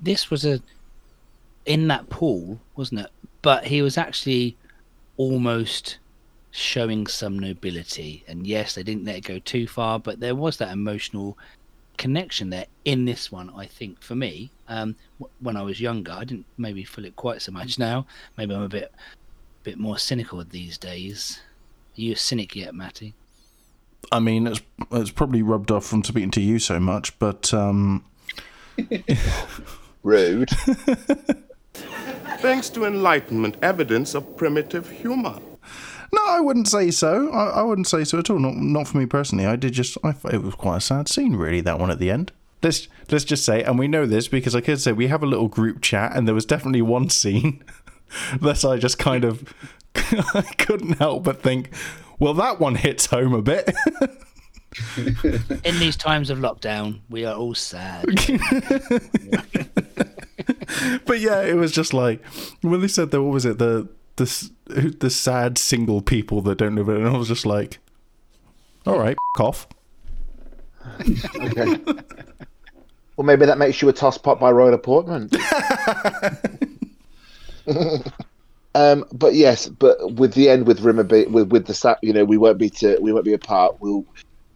This 0.01 0.29
was 0.29 0.45
a 0.45 0.61
in 1.65 1.87
that 1.87 2.09
pool, 2.09 2.59
wasn't 2.75 3.01
it? 3.01 3.11
But 3.41 3.65
he 3.65 3.81
was 3.81 3.97
actually 3.97 4.57
almost 5.17 5.97
showing 6.55 7.07
some 7.07 7.39
nobility. 7.39 8.23
And 8.27 8.45
yes, 8.45 8.75
they 8.75 8.83
didn't 8.83 9.05
let 9.05 9.15
it 9.15 9.25
go 9.25 9.39
too 9.39 9.67
far, 9.67 9.99
but 9.99 10.19
there 10.19 10.35
was 10.35 10.57
that 10.57 10.71
emotional 10.71 11.35
connection 11.97 12.51
there 12.51 12.67
in 12.85 13.05
this 13.05 13.31
one. 13.31 13.51
I 13.57 13.65
think 13.65 13.99
for 14.01 14.13
me, 14.13 14.51
um, 14.67 14.95
w- 15.19 15.33
when 15.39 15.57
I 15.57 15.63
was 15.63 15.81
younger, 15.81 16.11
I 16.11 16.23
didn't 16.23 16.45
maybe 16.57 16.83
feel 16.83 17.05
it 17.05 17.15
quite 17.15 17.41
so 17.41 17.51
much 17.51 17.79
now. 17.79 18.05
Maybe 18.37 18.53
I'm 18.53 18.61
a 18.61 18.69
bit 18.69 18.93
bit 19.63 19.79
more 19.79 19.97
cynical 19.97 20.43
these 20.43 20.77
days. 20.77 21.41
Are 21.97 22.01
you 22.01 22.13
a 22.13 22.17
cynic 22.17 22.55
yet, 22.55 22.75
Matty? 22.75 23.15
I 24.11 24.19
mean, 24.19 24.45
it's 24.45 24.61
it's 24.91 25.09
probably 25.09 25.41
rubbed 25.41 25.71
off 25.71 25.85
from 25.87 26.03
speaking 26.03 26.31
to 26.31 26.41
you 26.41 26.59
so 26.59 26.79
much, 26.79 27.17
but 27.17 27.51
um, 27.51 28.05
Rude. 30.03 30.49
Thanks 32.43 32.69
to 32.69 32.85
Enlightenment 32.85 33.57
evidence 33.63 34.13
of 34.13 34.37
primitive 34.37 34.87
humor. 34.89 35.39
No, 36.13 36.21
I 36.27 36.39
wouldn't 36.39 36.67
say 36.67 36.91
so. 36.91 37.31
I, 37.31 37.59
I 37.59 37.61
wouldn't 37.63 37.87
say 37.87 38.03
so 38.03 38.19
at 38.19 38.29
all. 38.29 38.37
Not 38.37 38.55
not 38.55 38.87
for 38.87 38.99
me 38.99 39.07
personally. 39.07 39.47
I 39.47 39.55
did 39.55 39.73
just. 39.73 39.97
I 40.03 40.11
thought 40.11 40.33
it 40.33 40.43
was 40.43 40.53
quite 40.53 40.77
a 40.77 40.81
sad 40.81 41.09
scene, 41.09 41.35
really. 41.35 41.59
That 41.59 41.79
one 41.79 41.89
at 41.89 41.97
the 41.97 42.11
end. 42.11 42.31
Let's 42.61 42.87
let's 43.09 43.25
just 43.25 43.43
say, 43.43 43.63
and 43.63 43.79
we 43.79 43.87
know 43.87 44.05
this 44.05 44.27
because 44.27 44.55
I 44.55 44.61
could 44.61 44.79
say 44.79 44.91
we 44.91 45.07
have 45.07 45.23
a 45.23 45.25
little 45.25 45.47
group 45.47 45.81
chat, 45.81 46.15
and 46.15 46.27
there 46.27 46.35
was 46.35 46.45
definitely 46.45 46.83
one 46.83 47.09
scene 47.09 47.63
that 48.41 48.63
I 48.63 48.77
just 48.77 48.99
kind 48.99 49.25
of 49.25 49.53
I 49.95 50.43
couldn't 50.59 50.99
help 50.99 51.23
but 51.23 51.41
think, 51.41 51.73
well, 52.19 52.35
that 52.35 52.59
one 52.59 52.75
hits 52.75 53.07
home 53.07 53.33
a 53.33 53.41
bit. 53.41 53.73
In 55.63 55.79
these 55.79 55.95
times 55.95 56.29
of 56.29 56.39
lockdown, 56.39 57.01
we 57.09 57.25
are 57.25 57.35
all 57.35 57.55
sad. 57.55 58.05
but 61.05 61.19
yeah, 61.19 61.41
it 61.41 61.55
was 61.55 61.71
just 61.71 61.93
like 61.93 62.23
when 62.61 62.81
they 62.81 62.87
said 62.87 63.09
that. 63.11 63.21
What 63.21 63.33
was 63.33 63.45
it? 63.45 63.57
The 63.57 63.87
the 64.15 64.51
the 64.99 65.09
sad 65.09 65.57
single 65.57 66.01
people 66.01 66.41
that 66.41 66.57
don't 66.57 66.75
live 66.75 66.89
it, 66.89 66.97
and 66.97 67.07
I 67.07 67.17
was 67.17 67.27
just 67.27 67.45
like, 67.45 67.79
all 68.85 68.99
right, 68.99 69.15
f- 69.37 69.41
off. 69.41 69.67
Okay. 71.35 71.77
Well, 73.15 73.25
maybe 73.25 73.45
that 73.45 73.57
makes 73.57 73.81
you 73.81 73.89
a 73.89 73.93
toss 73.93 74.17
pot 74.17 74.39
by 74.39 74.51
royal 74.51 74.73
appointment. 74.73 75.35
um, 78.75 79.05
but 79.11 79.35
yes, 79.35 79.67
but 79.69 80.13
with 80.13 80.33
the 80.33 80.49
end 80.49 80.65
with 80.65 80.81
Rimmer, 80.81 81.03
be, 81.03 81.25
with 81.25 81.49
with 81.51 81.67
the 81.67 81.73
sa- 81.73 81.97
you 82.01 82.11
know, 82.11 82.25
we 82.25 82.37
won't 82.37 82.57
be 82.57 82.69
to 82.71 82.97
we 82.99 83.13
won't 83.13 83.25
be 83.25 83.33
apart. 83.33 83.77
We'll 83.79 84.05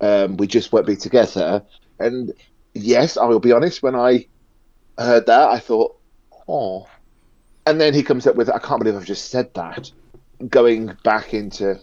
um, 0.01 0.37
we 0.37 0.47
just 0.47 0.71
won't 0.71 0.87
be 0.87 0.95
together. 0.95 1.63
And 1.99 2.33
yes, 2.73 3.17
I 3.17 3.25
will 3.25 3.39
be 3.39 3.51
honest. 3.51 3.83
When 3.83 3.95
I 3.95 4.25
heard 4.97 5.25
that, 5.27 5.49
I 5.49 5.59
thought, 5.59 5.95
oh. 6.47 6.87
And 7.67 7.81
then 7.81 7.93
he 7.93 8.01
comes 8.03 8.25
up 8.25 8.35
with, 8.35 8.49
I 8.49 8.59
can't 8.59 8.79
believe 8.81 8.95
I've 8.95 9.05
just 9.05 9.29
said 9.29 9.53
that. 9.55 9.91
Going 10.49 10.95
back 11.03 11.33
into 11.33 11.79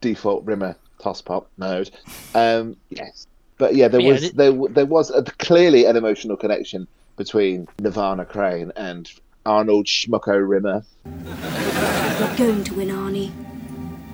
default 0.00 0.44
Rimmer 0.44 0.76
toss 1.00 1.22
pop 1.22 1.48
mode. 1.56 1.90
Um, 2.34 2.76
yes, 2.90 3.26
but 3.58 3.74
yeah, 3.74 3.88
there 3.88 4.00
Yeah, 4.00 4.12
was 4.12 4.24
it- 4.24 4.36
there 4.36 4.52
there 4.70 4.86
was 4.86 5.10
a, 5.10 5.22
clearly 5.22 5.84
an 5.84 5.96
emotional 5.96 6.36
connection 6.36 6.86
between 7.16 7.68
Nirvana 7.78 8.24
Crane 8.24 8.72
and 8.76 9.10
Arnold 9.46 9.86
Schmucko 9.86 10.36
Rimmer. 10.48 10.82
You're 11.04 12.36
going 12.36 12.64
to 12.64 12.74
win, 12.74 12.88
Arnie. 12.88 13.30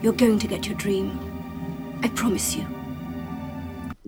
You're 0.03 0.13
going 0.13 0.39
to 0.41 0.47
get 0.47 0.67
your 0.67 0.77
dream. 0.77 1.19
I 2.03 2.09
promise 2.09 2.55
you. 2.57 2.67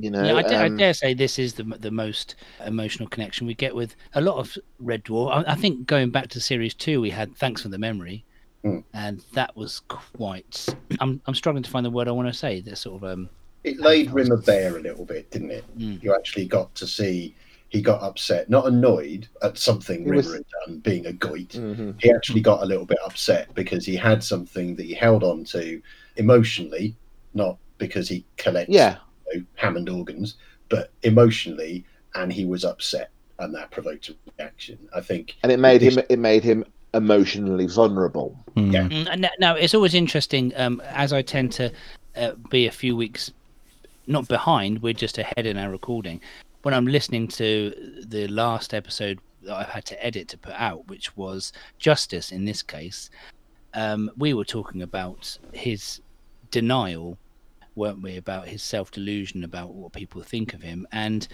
You 0.00 0.10
know, 0.10 0.22
Yeah, 0.24 0.34
I, 0.34 0.42
dare, 0.42 0.66
um, 0.66 0.74
I 0.74 0.76
dare 0.76 0.94
say 0.94 1.12
this 1.14 1.38
is 1.38 1.54
the 1.54 1.64
the 1.64 1.90
most 1.90 2.36
emotional 2.64 3.08
connection 3.08 3.46
we 3.46 3.54
get 3.54 3.74
with 3.74 3.96
a 4.14 4.20
lot 4.20 4.36
of 4.36 4.56
Red 4.78 5.04
Dwarf. 5.04 5.32
I, 5.46 5.52
I 5.52 5.54
think 5.56 5.86
going 5.86 6.10
back 6.10 6.28
to 6.28 6.40
series 6.40 6.74
two, 6.74 7.00
we 7.00 7.10
had 7.10 7.34
Thanks 7.36 7.62
for 7.62 7.68
the 7.68 7.78
Memory, 7.78 8.24
Mm. 8.64 8.82
and 8.92 9.22
that 9.34 9.56
was 9.56 9.80
quite. 9.88 10.66
I'm 11.00 11.20
I'm 11.26 11.34
struggling 11.34 11.62
to 11.62 11.70
find 11.70 11.84
the 11.86 11.90
word 11.90 12.08
I 12.08 12.12
want 12.12 12.28
to 12.28 12.34
say. 12.34 12.60
That 12.60 12.76
sort 12.76 13.02
of 13.02 13.10
um. 13.12 13.28
It 13.64 13.78
laid 13.80 14.10
Rimmer 14.12 14.36
bare 14.38 14.76
a 14.76 14.80
little 14.80 15.04
bit, 15.04 15.30
didn't 15.30 15.50
it? 15.50 15.64
Mm. 15.78 16.02
You 16.02 16.14
actually 16.14 16.46
got 16.46 16.72
to 16.76 16.86
see 16.86 17.34
he 17.70 17.82
got 17.82 18.00
upset, 18.02 18.48
not 18.48 18.66
annoyed 18.66 19.28
at 19.42 19.58
something 19.58 20.04
He 20.04 20.10
Rimmer 20.10 20.16
was- 20.22 20.32
had 20.32 20.44
done, 20.66 20.78
being 20.78 21.06
a 21.06 21.12
goit. 21.12 21.50
mhm. 21.50 22.00
He 22.00 22.10
actually 22.10 22.40
got 22.40 22.62
a 22.62 22.66
little 22.66 22.86
bit 22.86 22.98
upset 23.04 23.52
because 23.54 23.84
he 23.84 23.94
had 23.94 24.24
something 24.24 24.74
that 24.76 24.86
he 24.86 24.94
held 24.94 25.22
on 25.22 25.44
to 25.46 25.82
emotionally, 26.16 26.96
not 27.34 27.58
because 27.76 28.08
he 28.08 28.24
collects 28.38 28.72
Yeah, 28.72 28.92
you 28.94 28.98
know, 29.34 29.44
Hammond 29.54 29.88
organs, 29.88 30.36
but 30.68 30.90
emotionally, 31.02 31.84
and 32.14 32.32
he 32.32 32.44
was 32.44 32.64
upset, 32.64 33.10
and 33.38 33.54
that 33.54 33.70
provoked 33.70 34.08
a 34.08 34.14
reaction. 34.38 34.78
I 34.94 35.00
think 35.00 35.36
and 35.42 35.52
it 35.52 35.58
made 35.58 35.80
him 35.80 35.98
it 36.08 36.18
made 36.18 36.44
him 36.44 36.64
emotionally 36.94 37.66
vulnerable. 37.66 38.36
Yeah. 38.54 38.88
Mm, 38.88 39.08
and 39.10 39.30
Now 39.38 39.54
it's 39.54 39.74
always 39.74 39.94
interesting. 39.94 40.52
Um, 40.56 40.80
as 40.86 41.12
I 41.12 41.22
tend 41.22 41.52
to 41.52 41.72
uh, 42.16 42.32
be 42.50 42.66
a 42.66 42.72
few 42.72 42.96
weeks 42.96 43.32
not 44.06 44.26
behind, 44.26 44.82
we're 44.82 44.94
just 44.94 45.18
ahead 45.18 45.46
in 45.46 45.58
our 45.58 45.70
recording. 45.70 46.20
When 46.62 46.74
I'm 46.74 46.86
listening 46.86 47.28
to 47.28 48.02
the 48.06 48.26
last 48.28 48.74
episode 48.74 49.20
that 49.42 49.54
I've 49.54 49.68
had 49.68 49.84
to 49.86 50.04
edit 50.04 50.28
to 50.28 50.38
put 50.38 50.54
out, 50.54 50.88
which 50.88 51.16
was 51.16 51.52
Justice 51.78 52.32
in 52.32 52.44
this 52.44 52.62
case, 52.62 53.10
um, 53.74 54.10
we 54.16 54.34
were 54.34 54.44
talking 54.44 54.82
about 54.82 55.38
his 55.52 56.00
denial, 56.50 57.18
weren't 57.78 58.02
we? 58.02 58.16
About 58.16 58.48
his 58.48 58.62
self 58.62 58.90
delusion, 58.90 59.44
about 59.44 59.72
what 59.72 59.92
people 59.92 60.22
think 60.22 60.52
of 60.52 60.62
him. 60.62 60.86
And 60.92 61.26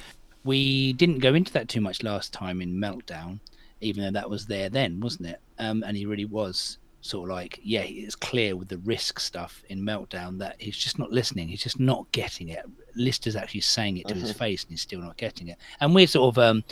we 0.44 0.92
didn't 0.92 1.18
go 1.18 1.34
into 1.34 1.52
that 1.54 1.68
too 1.68 1.80
much 1.80 2.02
last 2.02 2.32
time 2.32 2.60
in 2.60 2.74
Meltdown, 2.74 3.40
even 3.80 4.04
though 4.04 4.20
that 4.20 4.30
was 4.30 4.46
there 4.46 4.68
then, 4.68 5.00
wasn't 5.00 5.30
it? 5.30 5.40
Um, 5.58 5.82
and 5.84 5.96
he 5.96 6.06
really 6.06 6.26
was 6.26 6.78
sort 7.00 7.28
of 7.28 7.36
like, 7.36 7.60
yeah, 7.62 7.82
it's 7.82 8.14
clear 8.14 8.56
with 8.56 8.68
the 8.68 8.78
risk 8.78 9.20
stuff 9.20 9.62
in 9.68 9.80
Meltdown 9.80 10.38
that 10.38 10.56
he's 10.58 10.76
just 10.76 10.98
not 10.98 11.10
listening. 11.10 11.48
He's 11.48 11.62
just 11.62 11.78
not 11.78 12.10
getting 12.12 12.48
it. 12.48 12.64
Lister's 12.94 13.36
actually 13.36 13.60
saying 13.60 13.98
it 13.98 14.08
to 14.08 14.14
his 14.14 14.32
face 14.32 14.62
and 14.62 14.70
he's 14.70 14.80
still 14.80 15.00
not 15.00 15.16
getting 15.18 15.48
it. 15.48 15.58
And 15.80 15.94
we're 15.94 16.06
sort 16.06 16.34
of 16.34 16.38
um, 16.42 16.64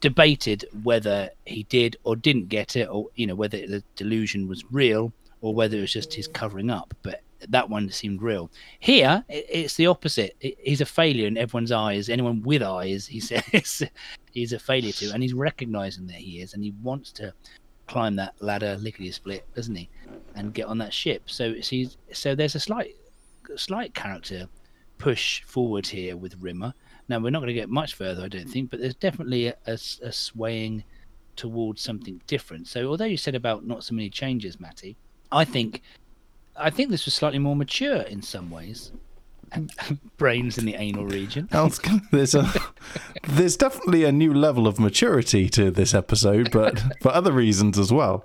debated 0.00 0.64
whether 0.82 1.30
he 1.44 1.62
did 1.64 1.96
or 2.02 2.16
didn't 2.16 2.48
get 2.48 2.74
it, 2.74 2.88
or, 2.88 3.06
you 3.14 3.26
know, 3.26 3.36
whether 3.36 3.58
the 3.66 3.84
delusion 3.94 4.48
was 4.48 4.64
real 4.72 5.12
or 5.40 5.54
whether 5.54 5.78
it 5.78 5.82
was 5.82 5.92
just 5.92 6.12
his 6.12 6.26
covering 6.26 6.70
up. 6.70 6.92
But 7.02 7.22
that 7.48 7.68
one 7.68 7.90
seemed 7.90 8.22
real. 8.22 8.50
Here, 8.80 9.24
it's 9.28 9.74
the 9.74 9.86
opposite. 9.86 10.36
He's 10.40 10.80
a 10.80 10.86
failure 10.86 11.26
in 11.26 11.36
everyone's 11.36 11.72
eyes. 11.72 12.08
Anyone 12.08 12.42
with 12.42 12.62
eyes, 12.62 13.06
he 13.06 13.20
says, 13.20 13.82
he's 14.32 14.52
a 14.52 14.58
failure 14.58 14.92
to, 14.92 15.10
and 15.12 15.22
he's 15.22 15.34
recognizing 15.34 16.06
that 16.06 16.16
he 16.16 16.40
is, 16.40 16.54
and 16.54 16.62
he 16.62 16.72
wants 16.82 17.12
to 17.12 17.32
climb 17.86 18.16
that 18.16 18.34
ladder 18.40 18.76
lickety 18.80 19.10
split, 19.10 19.46
doesn't 19.54 19.74
he, 19.74 19.88
and 20.34 20.54
get 20.54 20.66
on 20.66 20.78
that 20.78 20.92
ship. 20.92 21.22
So, 21.26 21.54
he's, 21.54 21.96
so 22.12 22.34
there's 22.34 22.54
a 22.54 22.60
slight, 22.60 22.94
slight 23.56 23.94
character 23.94 24.48
push 24.98 25.42
forward 25.44 25.86
here 25.86 26.16
with 26.16 26.36
Rimmer. 26.40 26.74
Now 27.08 27.18
we're 27.18 27.30
not 27.30 27.38
going 27.38 27.48
to 27.48 27.54
get 27.54 27.70
much 27.70 27.94
further, 27.94 28.22
I 28.24 28.28
don't 28.28 28.48
think, 28.48 28.70
but 28.70 28.80
there's 28.80 28.94
definitely 28.94 29.46
a 29.46 29.56
a 29.66 30.12
swaying 30.12 30.84
towards 31.36 31.80
something 31.80 32.20
different. 32.26 32.66
So, 32.66 32.88
although 32.88 33.06
you 33.06 33.16
said 33.16 33.34
about 33.34 33.64
not 33.64 33.84
so 33.84 33.94
many 33.94 34.10
changes, 34.10 34.60
Matty, 34.60 34.96
I 35.32 35.44
think, 35.44 35.82
I 36.58 36.70
think 36.70 36.90
this 36.90 37.04
was 37.04 37.14
slightly 37.14 37.38
more 37.38 37.56
mature 37.56 37.96
in 38.02 38.22
some 38.22 38.50
ways. 38.50 38.92
Brains 40.18 40.58
in 40.58 40.66
the 40.66 40.74
anal 40.74 41.06
region. 41.06 41.48
I 41.52 41.62
was 41.62 41.78
gonna- 41.78 42.02
There's 42.10 42.34
a, 42.34 42.52
there's 43.28 43.56
definitely 43.56 44.04
a 44.04 44.12
new 44.12 44.34
level 44.34 44.66
of 44.66 44.78
maturity 44.78 45.48
to 45.50 45.70
this 45.70 45.94
episode, 45.94 46.50
but 46.50 46.82
for 47.02 47.10
other 47.12 47.32
reasons 47.32 47.78
as 47.78 47.92
well. 47.92 48.24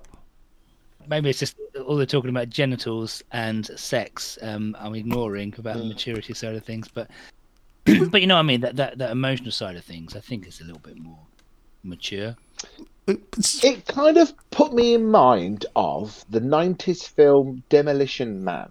Maybe 1.08 1.30
it's 1.30 1.40
just 1.40 1.56
all 1.86 1.98
they're 1.98 2.06
talking 2.06 2.30
about 2.30 2.50
genitals 2.50 3.22
and 3.32 3.66
sex. 3.80 4.38
Um, 4.42 4.76
I'm 4.80 4.96
ignoring 4.96 5.54
about 5.58 5.78
the 5.78 5.84
maturity 5.86 6.34
side 6.34 6.56
of 6.56 6.64
things, 6.64 6.88
but 6.88 7.10
but 8.10 8.22
you 8.22 8.28
know 8.28 8.36
what 8.36 8.40
I 8.40 8.44
mean. 8.44 8.62
That, 8.62 8.78
that 8.78 8.98
that 9.00 9.12
emotional 9.12 9.52
side 9.52 9.76
of 9.76 9.84
things, 9.84 10.16
I 10.16 10.22
think, 10.22 10.48
is 10.48 10.62
a 10.62 10.64
little 10.64 10.80
bit 10.80 10.98
more 10.98 11.20
mature. 11.84 12.38
It's- 13.08 13.64
It 13.64 13.86
kind 13.86 14.18
of 14.18 14.34
put 14.52 14.74
me 14.74 14.94
in 14.94 15.10
mind 15.12 15.66
of 15.76 16.24
the 16.30 16.40
'90s 16.40 17.04
film 17.08 17.64
Demolition 17.70 18.44
Man. 18.44 18.70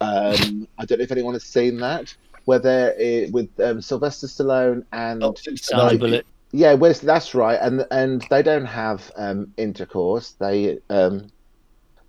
Um, 0.00 0.68
I 0.78 0.84
don't 0.84 0.98
know 0.98 1.04
if 1.04 1.12
anyone 1.12 1.34
has 1.34 1.44
seen 1.44 1.78
that, 1.78 2.14
where 2.44 2.58
they're 2.58 2.92
uh, 2.92 3.30
with 3.30 3.48
um, 3.60 3.80
Sylvester 3.80 4.26
Stallone 4.26 4.84
and 4.92 5.22
Oh, 5.24 5.34
since 5.34 5.62
the 5.66 5.76
Sandra 5.76 5.96
90s. 5.96 6.00
Bullock. 6.00 6.26
Yeah, 6.52 6.74
Wes, 6.74 7.00
that's 7.00 7.34
right, 7.34 7.58
and 7.60 7.84
and 7.90 8.24
they 8.30 8.42
don't 8.42 8.66
have 8.66 9.10
um, 9.16 9.52
intercourse. 9.56 10.32
They, 10.38 10.78
um, 10.88 11.26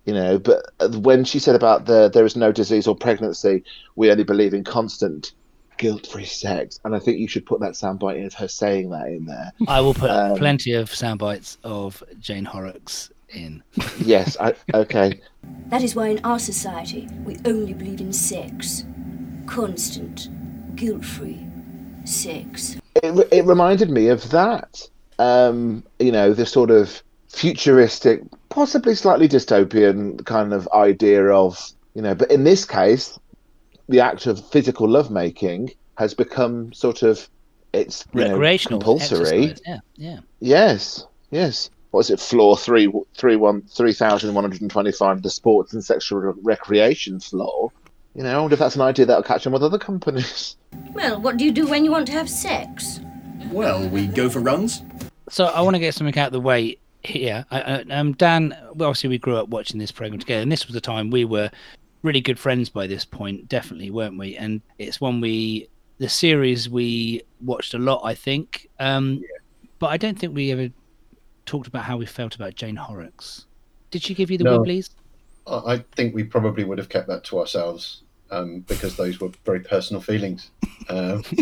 you 0.04 0.14
know, 0.14 0.38
but 0.38 0.62
when 0.98 1.24
she 1.24 1.40
said 1.40 1.56
about 1.56 1.86
the 1.86 2.08
there 2.08 2.24
is 2.24 2.36
no 2.36 2.52
disease 2.52 2.86
or 2.86 2.94
pregnancy, 2.94 3.64
we 3.96 4.08
only 4.10 4.22
believe 4.22 4.54
in 4.54 4.62
constant 4.62 5.32
guilt-free 5.78 6.24
sex, 6.24 6.80
and 6.84 6.94
I 6.94 6.98
think 6.98 7.18
you 7.18 7.28
should 7.28 7.46
put 7.46 7.60
that 7.60 7.72
soundbite 7.72 8.16
in 8.18 8.24
of 8.26 8.34
her 8.34 8.48
saying 8.48 8.90
that 8.90 9.06
in 9.08 9.24
there. 9.26 9.52
I 9.68 9.80
will 9.80 9.94
put 9.94 10.10
Um, 10.10 10.36
plenty 10.36 10.72
of 10.72 10.94
sound 10.94 11.18
bites 11.18 11.58
of 11.64 12.02
Jane 12.20 12.44
Horrocks 12.44 13.10
in. 13.30 13.62
Yes, 14.04 14.36
I, 14.40 14.54
okay, 14.74 15.20
That 15.68 15.82
is 15.82 15.94
why 15.94 16.08
in 16.08 16.20
our 16.24 16.38
society 16.38 17.08
we 17.24 17.36
only 17.44 17.74
believe 17.74 18.00
in 18.00 18.12
sex. 18.12 18.84
Constant, 19.46 20.28
guilt 20.76 21.04
free 21.04 21.46
sex. 22.04 22.76
it 23.02 23.28
it 23.32 23.44
reminded 23.44 23.90
me 23.90 24.08
of 24.08 24.30
that. 24.30 24.88
Um, 25.18 25.82
you 25.98 26.12
know, 26.12 26.32
the 26.34 26.46
sort 26.46 26.70
of 26.70 27.02
futuristic, 27.28 28.22
possibly 28.48 28.94
slightly 28.94 29.28
dystopian 29.28 30.24
kind 30.26 30.52
of 30.52 30.68
idea 30.74 31.26
of 31.28 31.58
you 31.94 32.02
know, 32.02 32.14
but 32.14 32.30
in 32.30 32.44
this 32.44 32.64
case, 32.64 33.18
the 33.88 34.00
act 34.00 34.26
of 34.26 34.44
physical 34.50 34.88
lovemaking 34.88 35.70
has 35.98 36.14
become 36.14 36.72
sort 36.72 37.02
of 37.02 37.28
it's 37.72 38.04
you 38.12 38.20
know, 38.24 38.30
Recreational, 38.32 38.78
compulsory. 38.80 39.44
exercise, 39.50 39.60
Yeah, 39.66 39.78
yeah. 39.96 40.18
Yes, 40.40 41.06
yes. 41.30 41.70
What 41.90 42.00
is 42.00 42.10
it? 42.10 42.20
Floor 42.20 42.56
three, 42.56 42.92
three 43.14 43.36
one, 43.36 43.62
three 43.62 43.92
thousand 43.92 44.34
one 44.34 44.44
hundred 44.44 44.60
and 44.62 44.70
twenty-five. 44.70 45.22
The 45.22 45.30
sports 45.30 45.72
and 45.72 45.84
sexual 45.84 46.20
recreation 46.42 47.20
floor. 47.20 47.70
You 48.14 48.22
know, 48.22 48.34
I 48.34 48.40
wonder 48.40 48.54
if 48.54 48.60
that's 48.60 48.76
an 48.76 48.82
idea 48.82 49.06
that'll 49.06 49.22
catch 49.22 49.46
on 49.46 49.52
with 49.52 49.62
other 49.62 49.78
companies. 49.78 50.56
Well, 50.92 51.20
what 51.20 51.36
do 51.36 51.44
you 51.44 51.52
do 51.52 51.66
when 51.66 51.84
you 51.84 51.90
want 51.90 52.06
to 52.06 52.12
have 52.12 52.28
sex? 52.28 53.00
Well, 53.50 53.88
we 53.88 54.06
go 54.06 54.28
for 54.28 54.40
runs. 54.40 54.82
So 55.28 55.46
I 55.46 55.60
want 55.60 55.74
to 55.74 55.80
get 55.80 55.94
something 55.94 56.18
out 56.18 56.28
of 56.28 56.32
the 56.32 56.40
way 56.40 56.78
here. 57.02 57.44
I, 57.50 57.60
I, 57.60 57.80
um, 57.90 58.12
Dan, 58.14 58.56
obviously 58.70 59.08
we 59.08 59.18
grew 59.18 59.36
up 59.36 59.48
watching 59.48 59.78
this 59.78 59.92
program 59.92 60.18
together, 60.18 60.42
and 60.42 60.50
this 60.50 60.66
was 60.66 60.74
the 60.74 60.80
time 60.80 61.10
we 61.10 61.24
were 61.24 61.50
really 62.02 62.20
good 62.20 62.38
friends 62.38 62.68
by 62.68 62.86
this 62.86 63.04
point, 63.04 63.48
definitely, 63.48 63.90
weren't 63.90 64.18
we? 64.18 64.36
And 64.36 64.60
it's 64.78 65.00
one 65.00 65.20
we, 65.20 65.68
the 65.98 66.08
series 66.08 66.68
we 66.68 67.22
watched 67.40 67.74
a 67.74 67.78
lot, 67.78 68.02
I 68.04 68.14
think. 68.14 68.68
Um, 68.78 69.22
But 69.78 69.88
I 69.88 69.96
don't 69.96 70.18
think 70.18 70.34
we 70.34 70.52
ever 70.52 70.68
talked 71.44 71.66
about 71.68 71.84
how 71.84 71.96
we 71.96 72.06
felt 72.06 72.34
about 72.34 72.54
Jane 72.54 72.76
Horrocks. 72.76 73.46
Did 73.90 74.02
she 74.02 74.14
give 74.14 74.30
you 74.30 74.38
the 74.38 74.44
No. 74.44 74.58
wibblies? 74.60 74.90
I 75.46 75.84
think 75.94 76.14
we 76.14 76.24
probably 76.24 76.64
would 76.64 76.78
have 76.78 76.88
kept 76.88 77.06
that 77.08 77.22
to 77.24 77.38
ourselves 77.38 78.02
um, 78.30 78.60
because 78.66 78.96
those 78.96 79.20
were 79.20 79.30
very 79.44 79.60
personal 79.60 80.02
feelings. 80.02 80.50
Um, 80.88 81.22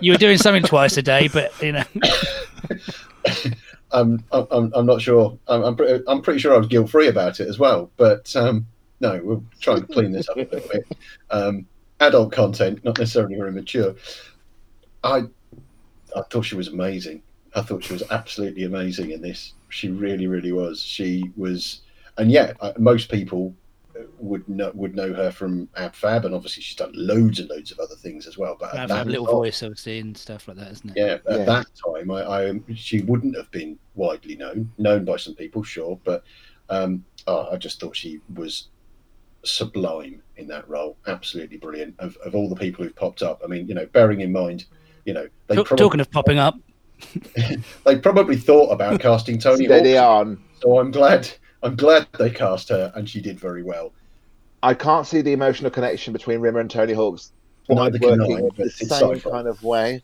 You 0.00 0.12
were 0.12 0.18
doing 0.18 0.38
something 0.38 0.62
twice 0.62 0.96
a 0.96 1.02
day, 1.02 1.28
but 1.28 1.50
you 1.62 1.72
know, 1.72 1.84
I'm, 3.92 4.22
I'm, 4.32 4.72
I'm 4.74 4.86
not 4.86 5.00
sure. 5.00 5.38
I'm, 5.48 5.64
I'm, 5.64 5.76
pretty, 5.76 6.04
I'm 6.06 6.22
pretty 6.22 6.40
sure 6.40 6.54
I 6.54 6.58
was 6.58 6.66
guilt 6.66 6.90
free 6.90 7.08
about 7.08 7.40
it 7.40 7.48
as 7.48 7.58
well. 7.58 7.90
But 7.96 8.34
um, 8.36 8.66
no, 9.00 9.20
we'll 9.22 9.44
try 9.60 9.76
and 9.76 9.88
clean 9.88 10.12
this 10.12 10.28
up 10.28 10.36
a 10.36 10.40
little 10.40 10.68
bit. 10.68 10.96
Um, 11.30 11.66
adult 12.00 12.32
content, 12.32 12.84
not 12.84 12.98
necessarily 12.98 13.36
very 13.36 13.52
mature. 13.52 13.94
I 15.04 15.22
I 16.16 16.22
thought 16.30 16.44
she 16.44 16.56
was 16.56 16.68
amazing. 16.68 17.22
I 17.54 17.62
thought 17.62 17.84
she 17.84 17.92
was 17.92 18.02
absolutely 18.10 18.64
amazing 18.64 19.10
in 19.10 19.20
this. 19.20 19.54
She 19.68 19.90
really, 19.90 20.26
really 20.26 20.52
was. 20.52 20.80
She 20.80 21.30
was, 21.36 21.82
and 22.16 22.30
yet 22.30 22.56
most 22.78 23.10
people 23.10 23.54
would 24.18 24.48
know 24.48 24.70
would 24.74 24.94
know 24.94 25.12
her 25.12 25.30
from 25.30 25.68
Ab 25.76 25.94
Fab, 25.94 26.24
and 26.24 26.34
obviously 26.34 26.62
she's 26.62 26.76
done 26.76 26.92
loads 26.94 27.38
and 27.40 27.48
loads 27.50 27.70
of 27.72 27.78
other 27.78 27.94
things 27.96 28.26
as 28.26 28.36
well. 28.38 28.56
But 28.58 28.74
at 28.74 28.78
Have 28.80 28.88
that 28.90 29.06
a 29.06 29.10
little 29.10 29.26
time- 29.26 29.34
voice, 29.34 29.62
obviously, 29.62 29.98
and 29.98 30.16
stuff 30.16 30.48
like 30.48 30.56
that, 30.58 30.70
isn't 30.72 30.90
it? 30.90 30.96
yeah, 30.96 31.18
at 31.32 31.38
Yeah. 31.40 31.44
that 31.44 31.66
time, 31.86 32.10
I, 32.10 32.24
I 32.48 32.60
she 32.74 33.02
wouldn't 33.02 33.36
have 33.36 33.50
been 33.50 33.78
widely 33.94 34.36
known, 34.36 34.70
known 34.78 35.04
by 35.04 35.16
some 35.16 35.34
people, 35.34 35.62
sure, 35.62 35.98
but 36.04 36.22
um, 36.70 37.04
oh, 37.26 37.48
I 37.52 37.56
just 37.56 37.80
thought 37.80 37.96
she 37.96 38.20
was 38.34 38.68
sublime 39.44 40.22
in 40.36 40.46
that 40.48 40.68
role, 40.68 40.96
absolutely 41.06 41.56
brilliant. 41.56 41.94
Of, 41.98 42.16
of 42.18 42.34
all 42.34 42.48
the 42.48 42.56
people 42.56 42.84
who've 42.84 42.94
popped 42.94 43.22
up, 43.22 43.40
I 43.44 43.46
mean, 43.46 43.68
you 43.68 43.74
know, 43.74 43.86
bearing 43.86 44.20
in 44.20 44.32
mind, 44.32 44.64
you 45.04 45.14
know, 45.14 45.28
they 45.46 45.56
Talk- 45.56 45.66
probably, 45.66 45.84
Talking 45.84 46.00
of 46.00 46.10
popping 46.10 46.38
up, 46.38 46.54
they 47.84 47.98
probably 47.98 48.36
thought 48.36 48.70
about 48.70 49.00
casting 49.00 49.38
Tony 49.38 49.66
Steady 49.66 49.94
Hawk, 49.94 50.26
on. 50.26 50.44
so 50.60 50.78
I'm 50.78 50.90
glad, 50.90 51.28
I'm 51.62 51.76
glad 51.76 52.06
they 52.18 52.30
cast 52.30 52.68
her, 52.68 52.92
and 52.94 53.08
she 53.08 53.20
did 53.20 53.38
very 53.38 53.62
well. 53.62 53.92
I 54.62 54.74
can't 54.74 55.06
see 55.06 55.20
the 55.20 55.32
emotional 55.32 55.70
connection 55.70 56.12
between 56.12 56.40
Rimmer 56.40 56.60
and 56.60 56.70
Tony 56.70 56.92
Hawk's 56.92 57.32
Neither 57.68 57.98
can 57.98 58.22
I, 58.22 58.26
the 58.26 58.50
but 58.56 58.66
it's 58.66 58.78
same 58.78 58.88
sci-fi. 58.88 59.30
kind 59.30 59.46
of 59.46 59.62
way. 59.62 60.02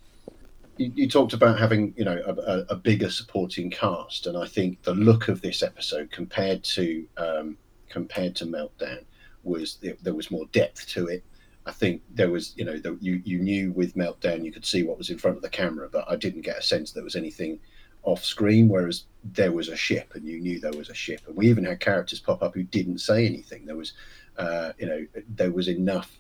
you, 0.76 0.92
you 0.94 1.08
talked 1.08 1.32
about 1.32 1.58
having 1.58 1.94
you 1.96 2.04
know 2.04 2.20
a, 2.26 2.32
a, 2.32 2.66
a 2.70 2.76
bigger 2.76 3.11
supporting 3.11 3.70
cast, 3.70 4.26
and 4.26 4.37
I 4.37 4.46
think 4.46 4.82
the 4.82 4.94
look 4.94 5.28
of 5.28 5.40
this 5.40 5.62
episode 5.62 6.11
compared 6.11 6.62
to 6.64 7.06
um, 7.16 7.56
compared 7.88 8.37
to 8.37 8.46
Meltdown 8.46 9.04
was 9.42 9.78
there, 9.80 9.96
there 10.02 10.14
was 10.14 10.30
more 10.30 10.46
depth 10.52 10.88
to 10.90 11.06
it. 11.06 11.25
I 11.66 11.73
think 11.73 12.02
there 12.11 12.30
was 12.30 12.52
you 12.56 12.64
know 12.64 12.78
the, 12.78 12.99
you 13.00 13.23
you 13.25 13.38
knew 13.38 13.73
with 13.73 13.94
Meltdown 13.94 14.44
you 14.44 14.52
could 14.52 14.66
see 14.66 14.82
what 14.82 14.99
was 14.99 15.11
in 15.11 15.18
front 15.18 15.37
of 15.37 15.42
the 15.42 15.49
camera, 15.49 15.88
but 15.90 16.04
I 16.08 16.16
didn't 16.16 16.42
get 16.42 16.58
a 16.58 16.62
sense 16.62 16.92
there 16.92 17.04
was 17.04 17.16
anything 17.16 17.61
off 18.04 18.25
screen. 18.25 18.68
Whereas 18.68 19.04
there 19.32 19.52
was 19.52 19.68
a 19.68 19.76
ship, 19.76 20.12
and 20.14 20.25
you 20.25 20.40
knew 20.40 20.61
there 20.61 20.73
was 20.73 20.90
a 20.90 20.94
ship, 20.94 21.20
and 21.26 21.37
we 21.37 21.49
even 21.49 21.64
had 21.64 21.80
characters 21.80 22.20
pop 22.20 22.42
up 22.42 22.54
who 22.54 22.62
didn't 22.62 22.99
say 22.99 23.26
anything. 23.26 23.66
There 23.66 23.76
was 23.76 23.92
uh, 24.37 24.73
you 24.78 24.87
know 24.87 25.06
there 25.37 25.52
was 25.52 25.68
enough 25.68 26.18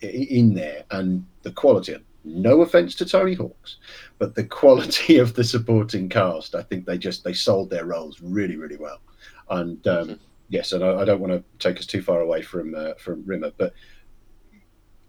in 0.00 0.54
there, 0.54 0.84
and 0.90 1.24
the 1.42 1.52
quality. 1.52 1.96
No 2.26 2.62
offense 2.62 2.94
to 2.96 3.04
Tony 3.04 3.34
Hawks, 3.34 3.76
but 4.18 4.34
the 4.34 4.44
quality 4.44 5.18
of 5.18 5.34
the 5.34 5.44
supporting 5.44 6.08
cast, 6.08 6.54
I 6.54 6.62
think 6.62 6.86
they 6.86 6.96
just 6.96 7.22
they 7.22 7.34
sold 7.34 7.68
their 7.70 7.84
roles 7.84 8.20
really, 8.20 8.56
really 8.56 8.78
well. 8.78 9.00
And 9.50 9.86
um, 9.86 10.20
yes, 10.48 10.72
and 10.72 10.82
I, 10.82 11.00
I 11.00 11.04
don't 11.04 11.20
want 11.20 11.32
to 11.32 11.44
take 11.58 11.78
us 11.78 11.86
too 11.86 12.02
far 12.02 12.20
away 12.20 12.42
from 12.42 12.74
uh, 12.74 12.94
from 12.94 13.24
Rimmer, 13.26 13.52
but 13.56 13.74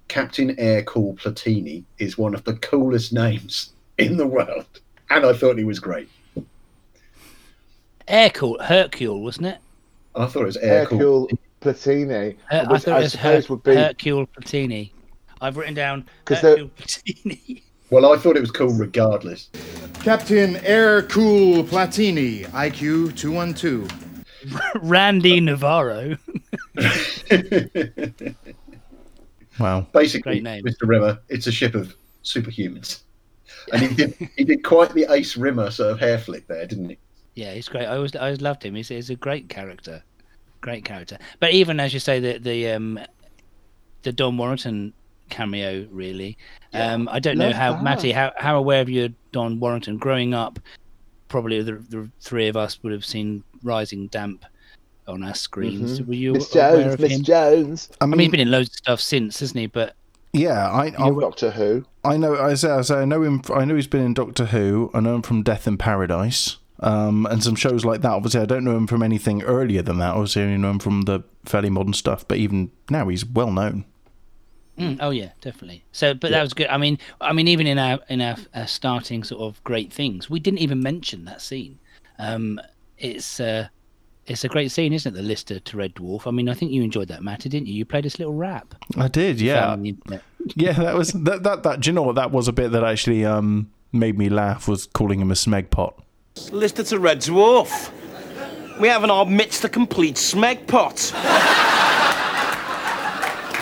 Captain 0.08 0.58
Air 0.60 0.84
Cool 0.84 1.16
Platini 1.16 1.84
is 1.98 2.18
one 2.18 2.34
of 2.34 2.44
the 2.44 2.56
coolest 2.56 3.14
names 3.24 3.74
in 3.98 4.18
the 4.18 4.28
world, 4.28 4.82
and 5.16 5.26
I 5.26 5.34
thought 5.34 5.58
he 5.58 5.64
was 5.64 5.80
great. 5.80 6.10
Air 8.08 8.30
cool 8.30 8.58
Hercule, 8.62 9.22
wasn't 9.24 9.48
it? 9.48 9.58
I 10.16 10.26
thought 10.28 10.44
it 10.44 10.46
was 10.46 10.58
Air 10.58 10.86
Cool. 10.86 10.98
Hercule 11.00 11.30
Platini, 11.62 12.36
Her- 12.50 12.66
I 12.70 12.72
which 12.72 12.84
thought 12.84 12.94
I, 12.96 13.00
it 13.00 13.04
was 13.04 13.12
suppose 13.14 13.48
Her- 13.48 13.54
would 13.54 13.64
be 13.64 13.76
Hercule 13.76 14.28
Platini. 14.28 14.92
I've 15.42 15.58
written 15.58 15.74
down 15.74 16.06
'Cause 16.26 16.42
they're- 16.42 16.52
Hercule 16.52 16.70
Platini. 16.78 17.62
Well, 17.92 18.12
I 18.12 18.18
thought 18.18 18.36
it 18.36 18.40
was 18.42 18.50
cool 18.50 18.74
regardless. 18.74 19.50
Captain 20.04 20.56
Air 20.66 21.04
Cool 21.04 21.64
Platini, 21.64 22.44
IQ 22.48 23.16
212. 23.16 23.88
Randy 24.82 25.40
Navarro. 25.40 26.18
Wow. 29.60 29.88
Basically, 29.94 30.42
Great 30.42 30.44
name. 30.44 30.64
Mr. 30.66 30.86
Rimmer, 30.86 31.18
it's 31.30 31.48
a 31.48 31.52
ship 31.52 31.76
of 31.76 31.96
superhumans. 32.26 33.04
And 33.72 33.82
he 33.82 33.96
did, 33.96 34.30
he 34.36 34.44
did 34.44 34.64
quite 34.64 34.94
the 34.94 35.06
Ace 35.12 35.38
Rimmer 35.38 35.72
sort 35.72 35.92
of 35.92 36.00
hair 36.00 36.18
flick 36.18 36.48
there, 36.48 36.66
didn't 36.66 36.90
he? 36.90 36.98
Yeah, 37.36 37.54
he's 37.54 37.68
great. 37.68 37.86
I 37.86 37.96
always, 37.96 38.16
I 38.16 38.26
always 38.26 38.42
loved 38.42 38.64
him. 38.64 38.76
He's, 38.76 38.88
he's 38.88 39.10
a 39.10 39.16
great 39.16 39.50
character, 39.50 40.04
great 40.62 40.86
character. 40.86 41.18
But 41.40 41.52
even 41.52 41.80
as 41.80 41.94
you 41.94 42.00
say, 42.00 42.20
the 42.20 42.38
the 42.38 42.72
um, 42.72 43.00
the 44.04 44.14
Don 44.14 44.38
Warrington 44.38 44.94
cameo, 45.30 45.88
really. 45.92 46.38
Um, 46.74 47.10
I 47.12 47.20
don't 47.20 47.38
know 47.38 47.52
how 47.52 47.74
that. 47.74 47.84
Matty, 47.84 48.12
how 48.12 48.32
how 48.38 48.58
aware 48.58 48.82
of 48.82 48.90
you, 48.90 49.14
Don 49.32 49.60
Warrington, 49.60 49.98
growing 49.98 50.34
up. 50.34 50.60
Probably 51.28 51.62
the, 51.62 51.74
the 51.90 52.10
three 52.22 52.48
of 52.48 52.56
us 52.56 52.82
would 52.84 52.94
have 52.94 53.04
seen 53.04 53.44
Rising 53.64 54.08
Damp 54.08 54.46
on 55.08 55.24
our 55.24 55.34
screens. 55.34 56.02
Were 56.04 56.14
you 56.14 56.34
Miss 56.34 56.54
aware 56.56 56.78
Jones, 56.78 56.94
of 56.94 57.00
Miss 57.00 57.12
him? 57.12 57.24
Jones, 57.24 57.90
I 58.00 58.04
I 58.04 58.08
mean, 58.08 58.12
mean, 58.12 58.20
he's 58.26 58.32
been 58.32 58.40
in 58.42 58.52
loads 58.52 58.70
of 58.70 58.76
stuff 58.76 59.02
since, 59.02 59.40
hasn't 59.40 59.60
he? 59.60 59.66
But 59.66 59.96
yeah, 60.36 60.70
I, 60.70 60.86
I, 60.98 61.10
Doctor 61.10 61.52
Who. 61.52 61.86
I 62.04 62.18
know. 62.18 62.36
I 62.36 62.54
say, 62.56 62.70
I 62.70 62.82
say, 62.82 62.96
I 62.96 63.06
know 63.06 63.24
him. 63.24 63.42
I 63.54 63.66
know 63.66 63.76
he's 63.76 63.88
been 63.88 64.04
in 64.06 64.14
Doctor 64.14 64.46
Who. 64.46 64.92
I 64.94 65.00
know 65.00 65.16
him 65.16 65.22
from 65.22 65.44
Death 65.44 65.68
in 65.68 65.78
Paradise, 65.78 66.58
um, 66.80 67.26
and 67.26 67.44
some 67.44 67.56
shows 67.56 67.86
like 67.86 68.02
that. 68.02 68.12
Obviously, 68.12 68.42
I 68.42 68.46
don't 68.46 68.64
know 68.64 68.76
him 68.76 68.88
from 68.88 69.02
anything 69.02 69.44
earlier 69.44 69.82
than 69.82 70.00
that. 70.00 70.14
Obviously, 70.14 70.42
I 70.44 70.46
only 70.46 70.58
know 70.58 70.72
him 70.72 70.80
from 70.80 71.04
the 71.04 71.22
fairly 71.46 71.70
modern 71.70 71.94
stuff. 71.94 72.28
But 72.28 72.38
even 72.38 72.72
now, 72.90 73.08
he's 73.08 73.26
well 73.26 73.52
known. 73.52 73.86
Mm, 74.78 74.98
oh 75.00 75.10
yeah, 75.10 75.30
definitely. 75.40 75.86
So, 75.92 76.14
but 76.14 76.32
that 76.32 76.42
was 76.42 76.54
good. 76.54 76.68
I 76.68 76.78
mean, 76.78 77.00
I 77.22 77.32
mean, 77.32 77.48
even 77.48 77.66
in 77.66 77.80
our 77.80 78.00
in 78.10 78.22
our, 78.22 78.36
our 78.54 78.68
starting 78.68 79.24
sort 79.24 79.42
of 79.42 79.64
great 79.64 79.92
things, 79.92 80.30
we 80.30 80.40
didn't 80.40 80.60
even 80.60 80.82
mention 80.82 81.26
that 81.26 81.42
scene. 81.42 81.80
Um, 82.20 82.60
it's 82.98 83.40
uh, 83.40 83.70
it's 84.28 84.44
a 84.44 84.48
great 84.48 84.72
scene, 84.72 84.92
isn't 84.94 85.14
it? 85.14 85.16
The 85.16 85.24
Lister 85.24 85.60
to 85.60 85.78
Red 85.78 85.96
Dwarf. 85.96 86.26
I 86.28 86.32
mean, 86.32 86.50
I 86.50 86.54
think 86.54 86.72
you 86.72 86.82
enjoyed 86.84 87.08
that, 87.10 87.22
Matty, 87.24 87.50
didn't 87.50 87.68
you? 87.68 87.76
You 87.76 87.86
played 87.86 88.06
this 88.06 88.18
little 88.18 88.34
rap. 88.34 88.74
I 88.98 89.08
did. 89.08 89.40
Yeah, 89.40 89.62
found 89.62 89.72
on 89.74 89.82
the 89.84 89.90
internet. 89.90 90.22
yeah. 90.56 90.74
That 90.74 90.96
was 90.96 91.12
that. 91.14 91.44
That. 91.44 91.64
That. 91.64 91.80
Do 91.82 91.90
you 91.90 91.94
know 91.94 92.02
what? 92.04 92.16
That 92.16 92.32
was 92.32 92.48
a 92.48 92.54
bit 92.54 92.72
that 92.72 92.84
actually 92.84 93.24
um 93.26 93.72
made 93.92 94.18
me 94.18 94.30
laugh. 94.30 94.68
Was 94.68 94.88
calling 94.88 95.20
him 95.20 95.32
a 95.32 95.36
smeg 95.36 95.70
pot. 95.70 96.00
Listed 96.52 96.88
to 96.88 97.00
Red 97.00 97.20
Dwarf. 97.20 97.92
We 98.80 98.90
have 98.90 99.04
in 99.06 99.10
our 99.10 99.26
midst 99.26 99.64
a 99.64 99.70
complete 99.70 100.16
smeg 100.16 100.68
pot. 100.68 101.12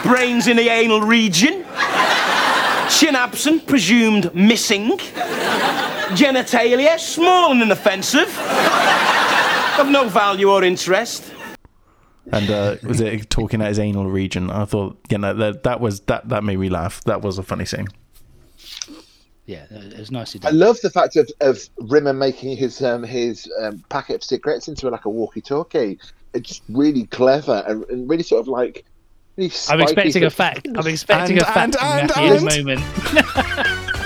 Brains 0.03 0.47
in 0.47 0.57
the 0.57 0.69
anal 0.69 1.01
region. 1.01 1.65
Chin 2.89 3.15
absent, 3.15 3.65
presumed 3.67 4.33
missing. 4.35 4.97
Genitalia, 6.17 6.99
small 6.99 7.51
and 7.51 7.61
inoffensive. 7.61 8.27
Of 9.79 9.89
no 9.89 10.07
value 10.07 10.49
or 10.51 10.63
interest. 10.63 11.33
And 12.31 12.49
uh, 12.49 12.75
was 12.83 13.01
it 13.01 13.29
talking 13.29 13.61
at 13.61 13.67
his 13.69 13.79
anal 13.79 14.09
region? 14.09 14.49
I 14.49 14.65
thought, 14.65 14.97
you 15.09 15.17
know, 15.17 15.33
that 15.33 15.63
that 15.63 15.79
was 15.81 15.99
that 16.01 16.29
that 16.29 16.43
made 16.43 16.57
me 16.59 16.69
laugh. 16.69 17.03
That 17.05 17.21
was 17.21 17.37
a 17.37 17.43
funny 17.43 17.65
scene. 17.65 17.87
Yeah, 19.45 19.65
it 19.69 19.97
was 19.99 20.09
nicely 20.11 20.39
done. 20.39 20.53
I 20.53 20.55
love 20.55 20.79
the 20.81 20.89
fact 20.89 21.17
of, 21.17 21.29
of 21.41 21.59
Rimmer 21.77 22.13
making 22.13 22.55
his 22.55 22.81
um, 22.81 23.03
his 23.03 23.51
um, 23.61 23.83
packet 23.89 24.15
of 24.17 24.23
cigarettes 24.23 24.67
into 24.69 24.89
like 24.89 25.03
a 25.05 25.09
walkie-talkie. 25.09 25.99
It's 26.33 26.47
just 26.47 26.61
really 26.69 27.05
clever 27.07 27.63
and, 27.67 27.83
and 27.85 28.09
really 28.09 28.23
sort 28.23 28.39
of 28.41 28.47
like. 28.47 28.85
Really 29.35 29.51
I'm 29.69 29.81
expecting 29.81 30.11
sort 30.13 30.23
a 30.25 30.29
fact. 30.29 30.67
I'm 30.75 30.87
expecting 30.95 31.39
And- 31.39 31.47
a 31.47 31.51
fact 31.51 31.75
and- 31.81 32.11
from 32.11 32.23
and- 32.23 32.45
Matty 32.45 32.61
in 32.61 32.67
a 32.67 32.71
and- 32.71 32.79
moment. 32.79 33.99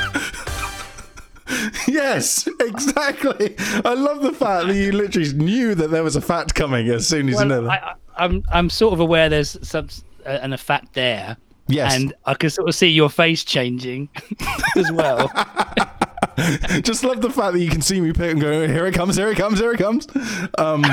Yes, 1.88 2.48
exactly. 2.60 3.56
I 3.86 3.94
love 3.94 4.22
the 4.22 4.34
fact 4.34 4.68
that 4.68 4.76
you 4.76 4.92
literally 4.92 5.32
knew 5.34 5.76
that 5.76 5.90
there 5.90 6.04
was 6.04 6.16
a 6.16 6.22
fact 6.22 6.54
coming 6.54 6.90
as 6.90 7.08
soon 7.08 7.30
as 7.30 7.40
you 7.40 7.46
know 7.46 7.62
that. 7.62 7.70
I, 7.70 7.76
I, 7.76 8.26
I'm 8.26 8.44
I'm 8.52 8.70
sort 8.70 8.94
of 8.94 9.00
aware 9.00 9.30
there's 9.30 9.58
some 9.68 9.88
uh, 10.26 10.30
an 10.30 10.54
a 10.54 10.58
fact 10.58 10.94
there. 10.94 11.38
Yes. 11.70 11.96
and 11.96 12.14
I 12.26 12.34
can 12.34 12.50
sort 12.50 12.70
of 12.70 12.76
see 12.76 12.88
your 12.88 13.10
face 13.10 13.44
changing 13.44 14.08
as 14.78 14.90
well. 14.92 15.30
Just 16.82 17.04
love 17.04 17.22
the 17.22 17.30
fact 17.30 17.54
that 17.54 17.60
you 17.60 17.70
can 17.70 17.82
see 17.82 18.00
me 18.00 18.14
pick 18.14 18.32
and 18.32 18.40
go, 18.40 18.68
here 18.68 18.86
it 18.86 18.94
comes, 18.94 19.18
here 19.18 19.30
it 19.30 19.38
comes, 19.38 19.60
here 19.60 19.74
it 19.74 19.78
comes. 19.78 20.08
Um, 20.58 20.86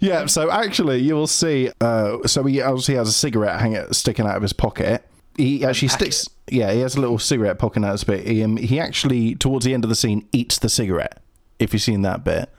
yeah, 0.00 0.26
so 0.26 0.50
actually, 0.50 0.98
you 0.98 1.14
will 1.14 1.26
see. 1.26 1.70
Uh, 1.80 2.18
so 2.26 2.44
he 2.44 2.60
obviously 2.60 2.94
has 2.94 3.08
a 3.08 3.12
cigarette 3.12 3.58
hanging, 3.58 3.92
sticking 3.92 4.26
out 4.26 4.36
of 4.36 4.42
his 4.42 4.52
pocket. 4.52 5.04
He 5.36 5.64
actually 5.64 5.88
sticks. 5.88 6.28
Yeah, 6.50 6.72
he 6.72 6.80
has 6.80 6.96
a 6.96 7.00
little 7.00 7.18
cigarette 7.18 7.58
poking 7.58 7.84
out 7.84 7.92
his 7.92 8.04
bit. 8.04 8.26
He, 8.26 8.42
um, 8.42 8.56
he 8.56 8.78
actually, 8.78 9.34
towards 9.34 9.64
the 9.64 9.72
end 9.74 9.84
of 9.84 9.88
the 9.88 9.96
scene, 9.96 10.28
eats 10.32 10.58
the 10.58 10.68
cigarette. 10.68 11.22
If 11.58 11.72
you've 11.72 11.82
seen 11.82 12.02
that 12.02 12.24
bit, 12.24 12.50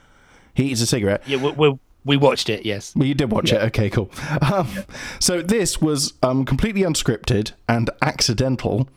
he 0.54 0.66
eats 0.72 0.82
a 0.82 0.88
cigarette. 0.88 1.22
yeah, 1.28 1.38
we, 1.38 1.52
we, 1.52 1.80
we 2.06 2.18
watched 2.18 2.50
it. 2.50 2.66
Yes. 2.66 2.96
Well, 2.96 3.06
you 3.08 3.14
did 3.14 3.32
watch 3.32 3.52
it. 3.52 3.62
Okay, 3.62 3.90
cool. 3.90 4.10
Um, 4.42 4.68
So 5.20 5.42
this 5.42 5.80
was 5.82 6.14
um, 6.24 6.46
completely 6.46 6.82
unscripted 6.82 7.52
and 7.68 7.90
accidental. 8.02 8.88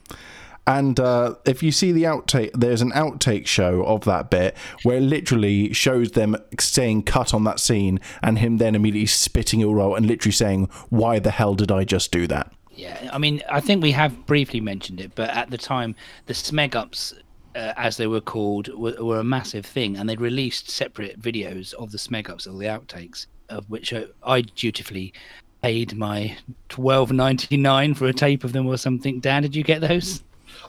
And 0.68 0.98
uh, 0.98 1.36
if 1.44 1.62
you 1.62 1.70
see 1.70 1.92
the 1.92 2.02
outtake, 2.04 2.50
there's 2.52 2.82
an 2.82 2.90
outtake 2.92 3.46
show 3.46 3.84
of 3.84 4.04
that 4.04 4.30
bit 4.30 4.56
where 4.82 4.96
it 4.96 5.02
literally 5.02 5.72
shows 5.72 6.12
them 6.12 6.36
saying 6.58 7.04
cut 7.04 7.32
on 7.32 7.44
that 7.44 7.60
scene 7.60 8.00
and 8.22 8.38
him 8.40 8.56
then 8.56 8.74
immediately 8.74 9.06
spitting 9.06 9.60
it 9.60 9.64
all 9.64 9.80
out 9.80 9.94
and 9.94 10.06
literally 10.06 10.32
saying, 10.32 10.68
Why 10.88 11.20
the 11.20 11.30
hell 11.30 11.54
did 11.54 11.70
I 11.70 11.84
just 11.84 12.10
do 12.10 12.26
that? 12.26 12.52
Yeah, 12.76 13.08
I 13.10 13.18
mean, 13.18 13.42
I 13.50 13.60
think 13.60 13.82
we 13.82 13.92
have 13.92 14.26
briefly 14.26 14.60
mentioned 14.60 15.00
it, 15.00 15.12
but 15.14 15.30
at 15.30 15.50
the 15.50 15.56
time, 15.56 15.96
the 16.26 16.34
Smeg 16.34 16.74
Ups, 16.74 17.14
uh, 17.54 17.72
as 17.76 17.96
they 17.96 18.06
were 18.06 18.20
called, 18.20 18.68
were, 18.68 19.02
were 19.02 19.20
a 19.20 19.24
massive 19.24 19.64
thing, 19.64 19.96
and 19.96 20.08
they'd 20.08 20.20
released 20.20 20.68
separate 20.68 21.18
videos 21.20 21.72
of 21.74 21.90
the 21.90 21.98
Smeg 21.98 22.28
Ups, 22.28 22.46
of 22.46 22.58
the 22.58 22.66
outtakes, 22.66 23.26
of 23.48 23.68
which 23.70 23.94
I, 23.94 24.04
I 24.22 24.42
dutifully 24.42 25.14
paid 25.62 25.96
my 25.96 26.36
twelve 26.68 27.12
ninety 27.12 27.56
nine 27.56 27.94
for 27.94 28.06
a 28.06 28.12
tape 28.12 28.44
of 28.44 28.52
them 28.52 28.66
or 28.66 28.76
something. 28.76 29.20
Dan, 29.20 29.42
did 29.42 29.56
you 29.56 29.64
get 29.64 29.80
those? 29.80 30.22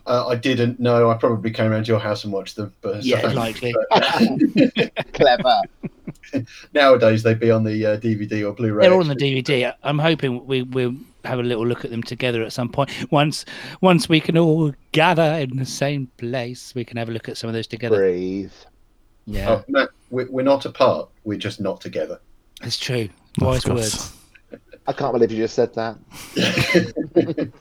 Uh, 0.08 0.28
I 0.28 0.36
didn't 0.36 0.80
know. 0.80 1.10
I 1.12 1.16
probably 1.18 1.52
came 1.52 1.72
around 1.72 1.84
to 1.86 1.92
your 1.92 2.00
house 2.00 2.24
and 2.24 2.32
watched 2.34 2.56
them. 2.56 2.74
But 2.82 3.04
Yeah, 3.04 3.22
so- 3.22 3.28
likely. 3.30 3.76
Clever. 5.14 5.62
nowadays 6.74 7.24
they'd 7.24 7.40
be 7.40 7.52
on 7.52 7.64
the 7.64 7.86
uh, 7.86 7.98
DVD 7.98 8.48
or 8.48 8.54
Blu-ray. 8.54 8.84
They're 8.84 8.94
all 8.94 9.02
on 9.02 9.08
the 9.10 9.16
DVD. 9.16 9.74
I'm 9.84 10.00
hoping 10.00 10.46
we 10.48 10.64
we'll 10.64 10.96
have 11.26 11.40
a 11.40 11.44
little 11.44 11.66
look 11.68 11.84
at 11.84 11.92
them 11.92 12.02
together 12.04 12.42
at 12.44 12.54
some 12.54 12.70
point. 12.70 12.90
Once 13.12 13.44
once 13.82 14.08
we 14.08 14.20
can 14.22 14.38
all 14.38 14.74
gather 14.94 15.24
in 15.42 15.58
the 15.58 15.66
same 15.66 16.08
place, 16.18 16.74
we 16.74 16.86
can 16.86 16.96
have 16.98 17.10
a 17.10 17.12
look 17.12 17.28
at 17.28 17.38
some 17.38 17.50
of 17.50 17.54
those 17.54 17.68
together. 17.68 17.98
Breathe. 17.98 18.52
Yeah, 19.26 19.50
Oh, 19.50 19.64
Matt, 19.68 19.90
we're, 20.10 20.30
we're 20.32 20.44
not 20.44 20.66
apart. 20.66 21.10
We're 21.26 21.38
just 21.38 21.60
not 21.60 21.82
together. 21.82 22.22
it's 22.64 22.78
true. 22.80 23.10
Wise 23.40 23.66
words. 23.66 24.14
I 24.88 24.94
can't 24.94 25.12
believe 25.12 25.32
you 25.32 25.44
just 25.44 25.54
said 25.56 25.74
that. 25.76 25.98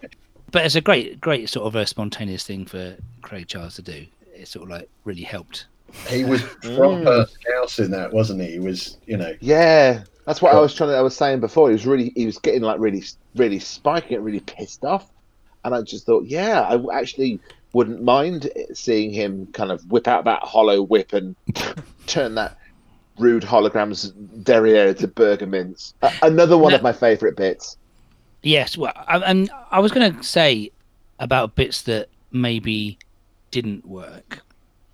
But 0.53 0.65
it's 0.65 0.75
a 0.75 0.81
great, 0.81 1.21
great 1.21 1.49
sort 1.49 1.67
of 1.67 1.75
a 1.75 1.87
spontaneous 1.87 2.45
thing 2.45 2.65
for 2.67 2.97
Craig 3.23 3.49
Charles 3.49 3.75
to 3.77 3.83
do. 3.83 4.07
It 4.35 4.49
sort 4.49 4.65
of 4.65 4.71
like 4.71 4.89
really 5.05 5.23
helped. 5.23 5.67
He 6.09 6.25
was 6.25 6.41
mm. 6.63 6.77
proper 6.77 7.27
scouse 7.31 7.79
in 7.79 7.91
that, 7.93 8.13
wasn't 8.13 8.43
he? 8.43 8.53
He 8.53 8.59
was, 8.59 8.97
you 9.07 9.17
know, 9.17 9.35
Yeah, 9.41 10.03
that's 10.25 10.43
what 10.43 10.55
I 10.55 10.61
was 10.61 10.75
trying 10.75 10.91
to. 10.91 10.97
I 10.97 11.01
was 11.03 11.17
saying 11.17 11.41
before. 11.41 11.69
He 11.69 11.73
was 11.73 11.87
really, 11.87 12.13
he 12.15 12.27
was 12.27 12.39
getting 12.39 12.63
like 12.63 12.79
really, 12.79 13.03
really 13.35 13.59
spiking 13.59 14.13
it, 14.17 14.21
really 14.21 14.41
pissed 14.41 14.85
off, 14.85 15.09
and 15.65 15.75
I 15.75 15.83
just 15.83 16.07
thought, 16.07 16.27
yeah, 16.27 16.61
I 16.63 16.99
actually 16.99 17.41
wouldn't 17.73 18.03
mind 18.03 18.51
seeing 18.73 19.11
him 19.11 19.47
kind 19.53 19.71
of 19.71 19.91
whip 19.91 20.09
out 20.09 20.25
that 20.25 20.43
hollow 20.43 20.83
whip 20.83 21.13
and 21.13 21.37
turn 22.07 22.35
that 22.37 22.57
rude 23.19 23.43
holograms 23.43 24.13
derriere 24.45 24.95
to 24.95 25.09
burger 25.09 25.47
mince. 25.47 25.95
A- 26.03 26.13
another 26.23 26.57
one 26.59 26.71
No. 26.73 26.77
of 26.77 26.83
my 26.83 26.93
favourite 26.93 27.37
bits. 27.37 27.77
Yes, 28.47 28.79
well, 28.79 28.93
and 29.09 29.51
I 29.73 29.81
was 29.81 29.91
going 29.91 30.15
to 30.15 30.23
say 30.23 30.71
about 31.19 31.57
bits 31.57 31.83
that 31.83 32.09
maybe 32.31 32.97
didn't 33.51 33.85
work. 33.85 34.41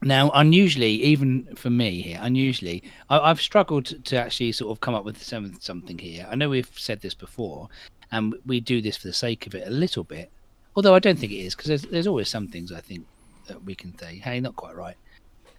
Now, 0.01 0.31
unusually, 0.31 0.93
even 1.03 1.55
for 1.55 1.69
me 1.69 2.01
here, 2.01 2.19
unusually, 2.23 2.83
I, 3.11 3.19
I've 3.19 3.43
struggled 3.43 4.03
to 4.07 4.17
actually 4.17 4.53
sort 4.53 4.71
of 4.73 4.81
come 4.81 4.95
up 4.95 5.05
with 5.05 5.23
some, 5.23 5.55
something 5.61 5.99
here. 5.99 6.27
I 6.31 6.35
know 6.35 6.49
we've 6.49 6.71
said 6.77 7.03
this 7.03 7.13
before, 7.13 7.69
and 8.11 8.35
we 8.47 8.59
do 8.59 8.81
this 8.81 8.97
for 8.97 9.09
the 9.09 9.13
sake 9.13 9.47
of 9.47 9.55
it 9.55 9.69
a 9.69 9.71
little 9.71 10.05
bit. 10.05 10.31
Although 10.75 10.95
I 10.95 10.99
don't 10.99 11.19
think 11.19 11.33
it 11.33 11.37
is, 11.45 11.55
because 11.55 11.69
there's, 11.69 11.83
there's 11.83 12.07
always 12.07 12.31
some 12.31 12.49
things 12.49 12.73
I 12.73 12.81
think 12.81 13.05
that 13.49 13.63
we 13.65 13.75
can 13.75 13.97
say, 13.99 14.17
hey, 14.17 14.41
not 14.41 14.57
quite 14.57 14.77
right. 14.77 14.97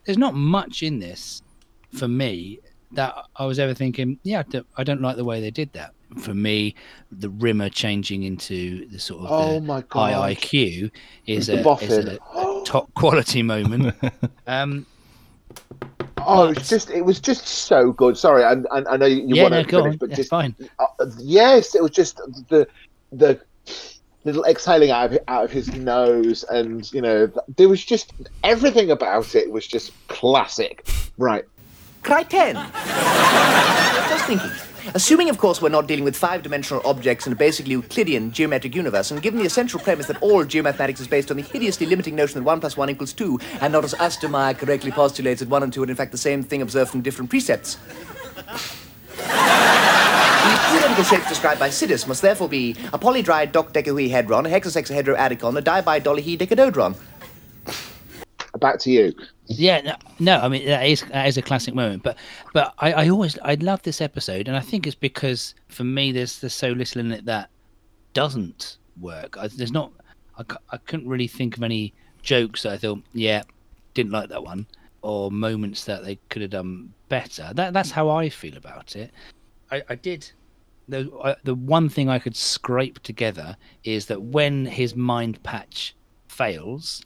There's 0.06 0.17
not 0.17 0.34
much 0.34 0.82
in 0.82 0.97
this 0.97 1.43
for 1.91 2.08
me 2.08 2.58
that 2.93 3.13
I 3.36 3.45
was 3.45 3.60
ever 3.60 3.75
thinking, 3.75 4.17
yeah, 4.23 4.39
I 4.39 4.43
don't, 4.43 4.67
I 4.77 4.84
don't 4.84 5.01
like 5.01 5.15
the 5.15 5.25
way 5.25 5.41
they 5.41 5.51
did 5.51 5.71
that. 5.73 5.93
For 6.17 6.34
me, 6.34 6.76
the 7.12 7.30
Rimmer 7.30 7.69
changing 7.69 8.23
into 8.23 8.88
the 8.89 8.99
sort 8.99 9.26
of 9.26 9.32
Oh 9.32 9.54
the 9.56 9.62
my 9.62 9.76
high 9.76 10.13
god! 10.13 10.32
IQ 10.38 10.91
is 11.26 11.47
The 11.47 11.54
a, 11.54 11.58
is 11.58 11.63
boffin. 11.63 12.08
a 12.10 12.62
top 12.65 12.93
quality 12.93 13.43
moment. 13.43 13.95
um, 14.47 14.86
Oh, 16.26 16.45
it 16.49 16.58
was 16.58 16.69
just 16.69 16.89
it 16.89 17.04
was 17.04 17.19
just 17.19 17.45
so 17.45 17.91
good. 17.91 18.17
Sorry, 18.17 18.45
I, 18.45 18.54
I, 18.71 18.84
I 18.91 18.97
know 18.97 19.06
you, 19.06 19.17
you 19.28 19.36
yeah, 19.36 19.41
want 19.43 19.54
no, 19.56 19.63
to 19.63 19.69
go 19.69 19.78
finish, 19.84 19.93
on. 19.93 19.97
but 19.97 20.10
Yeah, 20.12 20.15
just 20.15 20.30
fine. 20.30 20.56
uh, 20.80 20.86
yes, 21.19 21.76
it 21.76 21.82
was 21.82 21.91
just 21.91 22.17
the 22.49 22.65
the 23.12 23.41
little 24.23 24.45
exhaling 24.45 24.89
out 24.89 25.12
of 25.12 25.19
out 25.28 25.43
of 25.43 25.52
his 25.52 25.73
nose, 25.76 26.45
and 26.45 26.89
you 26.93 27.02
know 27.02 27.30
there 27.58 27.67
was 27.67 27.84
just 27.84 28.13
everything 28.45 28.89
about 28.89 29.36
it 29.36 29.52
was 29.52 29.67
just 29.67 29.91
classic. 30.08 30.88
Right. 31.17 31.43
Kryten. 32.04 32.56
Just 34.10 34.26
thinking. 34.26 34.52
Assuming, 34.88 35.30
of 35.30 35.38
course, 35.38 35.62
we're 35.62 35.69
not 35.69 35.88
dealing 35.88 36.04
with 36.04 36.15
five 36.15 36.43
dimensional 36.43 36.82
objects 36.84 37.26
in 37.26 37.32
a 37.32 37.36
basically 37.36 37.72
Euclidean 37.72 38.32
geometric 38.32 38.76
universe, 38.76 39.12
and 39.12 39.22
given 39.22 39.39
the 39.39 39.46
essential 39.46 39.80
premise 39.80 40.08
that 40.08 40.22
all 40.22 40.43
geomathematics 40.43 41.00
is 41.00 41.08
based 41.08 41.32
on 41.32 41.38
the 41.38 41.43
hideously 41.43 41.86
limiting 41.86 42.15
notion 42.15 42.39
that 42.39 42.43
1 42.46 42.60
plus 42.60 42.76
1 42.76 42.89
equals 42.89 43.13
2, 43.13 43.39
and 43.62 43.72
not 43.72 43.86
as 43.86 43.93
Ostermeyer 43.93 44.58
correctly 44.58 44.91
postulates 44.91 45.39
that 45.39 45.48
1 45.48 45.63
and 45.63 45.72
2 45.72 45.84
are 45.84 45.89
in 45.89 45.96
fact 45.96 46.12
the 46.12 46.17
same 46.17 46.43
thing 46.43 46.62
observed 46.62 46.91
from 46.91 47.02
different 47.02 47.30
precepts. 47.30 47.78
The 50.43 50.60
theoretical 50.69 51.04
shapes 51.06 51.30
described 51.30 51.60
by 51.62 51.69
Sidis 51.69 52.06
must 52.06 52.22
therefore 52.22 52.50
be 52.50 52.72
a 52.91 53.00
polydried 53.00 53.54
docdecahedron, 53.54 54.46
a 54.46 54.60
hexasexahedroadicon, 54.60 55.58
a 55.58 55.62
dibidolihedecadodron. 55.62 56.98
Back 58.59 58.79
to 58.79 58.91
you. 58.91 59.13
Yeah, 59.47 59.81
no, 59.81 59.95
no, 60.19 60.39
I 60.39 60.47
mean 60.47 60.65
that 60.67 60.85
is 60.85 61.01
that 61.01 61.27
is 61.27 61.37
a 61.37 61.41
classic 61.41 61.73
moment, 61.73 62.03
but 62.03 62.17
but 62.53 62.73
I, 62.79 62.93
I 62.93 63.09
always 63.09 63.37
I 63.39 63.55
love 63.55 63.81
this 63.81 63.99
episode, 63.99 64.47
and 64.47 64.55
I 64.55 64.59
think 64.59 64.85
it's 64.85 64.95
because 64.95 65.55
for 65.69 65.83
me 65.83 66.11
there's 66.11 66.39
there's 66.39 66.53
so 66.53 66.69
little 66.69 67.01
in 67.01 67.11
it 67.11 67.25
that 67.25 67.49
doesn't 68.13 68.77
work. 69.01 69.37
I, 69.37 69.47
there's 69.47 69.71
not 69.71 69.91
I, 70.37 70.43
I 70.71 70.77
couldn't 70.77 71.07
really 71.07 71.27
think 71.27 71.57
of 71.57 71.63
any 71.63 71.93
jokes 72.21 72.63
that 72.63 72.73
I 72.73 72.77
thought 72.77 73.01
yeah 73.13 73.43
didn't 73.93 74.11
like 74.11 74.29
that 74.29 74.43
one 74.43 74.67
or 75.01 75.29
moments 75.31 75.83
that 75.85 76.03
they 76.03 76.17
could 76.29 76.41
have 76.41 76.51
done 76.51 76.93
better. 77.09 77.51
That 77.53 77.73
that's 77.73 77.91
how 77.91 78.09
I 78.09 78.29
feel 78.29 78.57
about 78.57 78.95
it. 78.95 79.11
I, 79.71 79.83
I 79.89 79.95
did. 79.95 80.31
The 80.87 81.37
the 81.43 81.55
one 81.55 81.89
thing 81.89 82.09
I 82.09 82.19
could 82.19 82.35
scrape 82.35 82.99
together 82.99 83.55
is 83.83 84.07
that 84.07 84.21
when 84.21 84.65
his 84.65 84.95
mind 84.95 85.41
patch 85.43 85.95
fails 86.27 87.03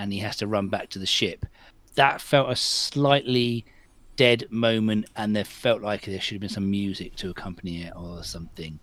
and 0.00 0.12
he 0.12 0.18
has 0.18 0.36
to 0.38 0.46
run 0.46 0.68
back 0.68 0.88
to 0.90 0.98
the 0.98 1.06
ship, 1.06 1.44
that 1.94 2.20
felt 2.20 2.50
a 2.50 2.56
slightly 2.56 3.66
dead 4.16 4.44
moment, 4.50 5.06
and 5.16 5.36
there 5.36 5.44
felt 5.44 5.82
like 5.82 6.06
there 6.06 6.20
should 6.20 6.34
have 6.36 6.40
been 6.40 6.48
some 6.48 6.70
music 6.70 7.14
to 7.16 7.28
accompany 7.30 7.82
it 7.82 7.92
or 7.94 8.24
something. 8.24 8.78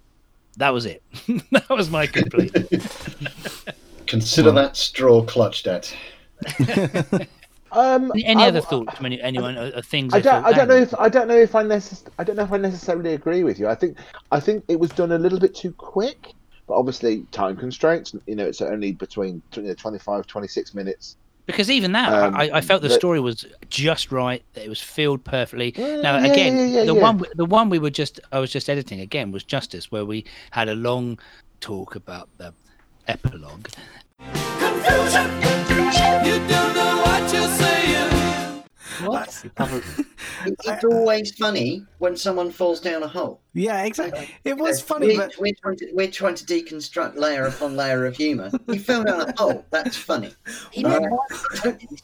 That 0.57 0.73
was 0.73 0.85
it. 0.85 1.01
that 1.51 1.69
was 1.69 1.89
my 1.89 2.05
complaint. 2.05 2.55
consider 4.05 4.51
that 4.51 4.77
straw 4.77 5.23
clutched 5.23 5.67
at. 5.67 5.93
Um, 7.69 8.13
Any 8.23 8.43
I- 8.43 8.47
other 8.47 8.61
thoughts? 8.61 8.95
from 8.95 9.07
any- 9.07 9.21
Anyone? 9.21 9.57
Or, 9.57 9.71
or 9.75 9.81
things? 9.81 10.13
I 10.13 10.21
don't. 10.21 10.45
I 10.45 10.53
don't 10.53 10.69
know 10.69 10.77
if 10.77 10.95
I 10.97 11.09
don't 11.09 11.27
know 11.27 11.35
if 11.37 11.53
I 11.53 11.63
necess- 11.63 12.07
I 12.17 12.23
don't 12.23 12.37
know 12.37 12.43
if 12.43 12.51
I 12.53 12.57
necessarily 12.57 13.13
agree 13.13 13.43
with 13.43 13.59
you. 13.59 13.67
I 13.67 13.75
think 13.75 13.97
I 14.31 14.39
think 14.39 14.63
it 14.69 14.79
was 14.79 14.89
done 14.91 15.11
a 15.11 15.17
little 15.17 15.37
bit 15.37 15.53
too 15.53 15.73
quick, 15.73 16.33
but 16.67 16.75
obviously 16.75 17.23
time 17.31 17.55
constraints. 17.55 18.13
You 18.25 18.35
know, 18.35 18.45
it's 18.45 18.61
only 18.61 18.91
between 18.91 19.41
you 19.53 19.63
know, 19.63 19.73
25, 19.73 20.27
26 20.27 20.73
minutes. 20.73 21.15
Because 21.45 21.71
even 21.71 21.93
that, 21.93 22.11
Um, 22.11 22.35
I, 22.35 22.49
I 22.55 22.61
felt 22.61 22.81
the 22.81 22.89
but- 22.89 22.95
story 22.95 23.21
was 23.21 23.45
just 23.69 24.11
right. 24.11 24.43
That 24.53 24.65
it 24.65 24.69
was 24.69 24.81
filled 24.81 25.23
perfectly. 25.23 25.73
Yeah, 25.77 26.01
now 26.01 26.17
yeah, 26.17 26.25
again, 26.25 26.57
yeah, 26.57 26.65
yeah, 26.65 26.85
the 26.85 26.93
yeah. 26.95 27.01
one, 27.01 27.23
the 27.35 27.45
one 27.45 27.69
we 27.69 27.79
were 27.79 27.89
just, 27.89 28.19
I 28.33 28.39
was 28.39 28.51
just 28.51 28.69
editing 28.69 28.99
again 28.99 29.31
was 29.31 29.43
Justice, 29.43 29.89
where 29.89 30.03
we 30.03 30.25
had 30.51 30.67
a 30.67 30.75
long 30.75 31.17
talk 31.61 31.95
about 31.95 32.27
the 32.37 32.53
epilogue. 33.07 33.69
What? 39.05 39.45
It's 40.45 40.83
always 40.83 41.35
funny 41.35 41.83
when 41.97 42.15
someone 42.15 42.51
falls 42.51 42.79
down 42.79 43.03
a 43.03 43.07
hole. 43.07 43.41
Yeah, 43.57 43.83
exactly. 43.85 44.29
It 44.43 44.57
was 44.57 44.81
Uh, 44.81 44.85
funny, 44.85 45.07
we're, 45.07 45.17
but 45.17 45.35
we're, 45.39 45.53
trying 45.61 45.75
to, 45.77 45.91
we're 45.93 46.11
trying 46.11 46.35
to 46.35 46.45
deconstruct 46.45 47.17
layer 47.17 47.45
upon 47.45 47.75
layer 47.75 48.05
of 48.05 48.15
humour. 48.15 48.51
He 48.67 48.77
fell 48.77 49.03
down 49.03 49.21
a 49.21 49.33
hole. 49.35 49.65
That's 49.71 49.97
funny. 49.97 50.31
He 50.71 50.85
Uh, 50.85 50.99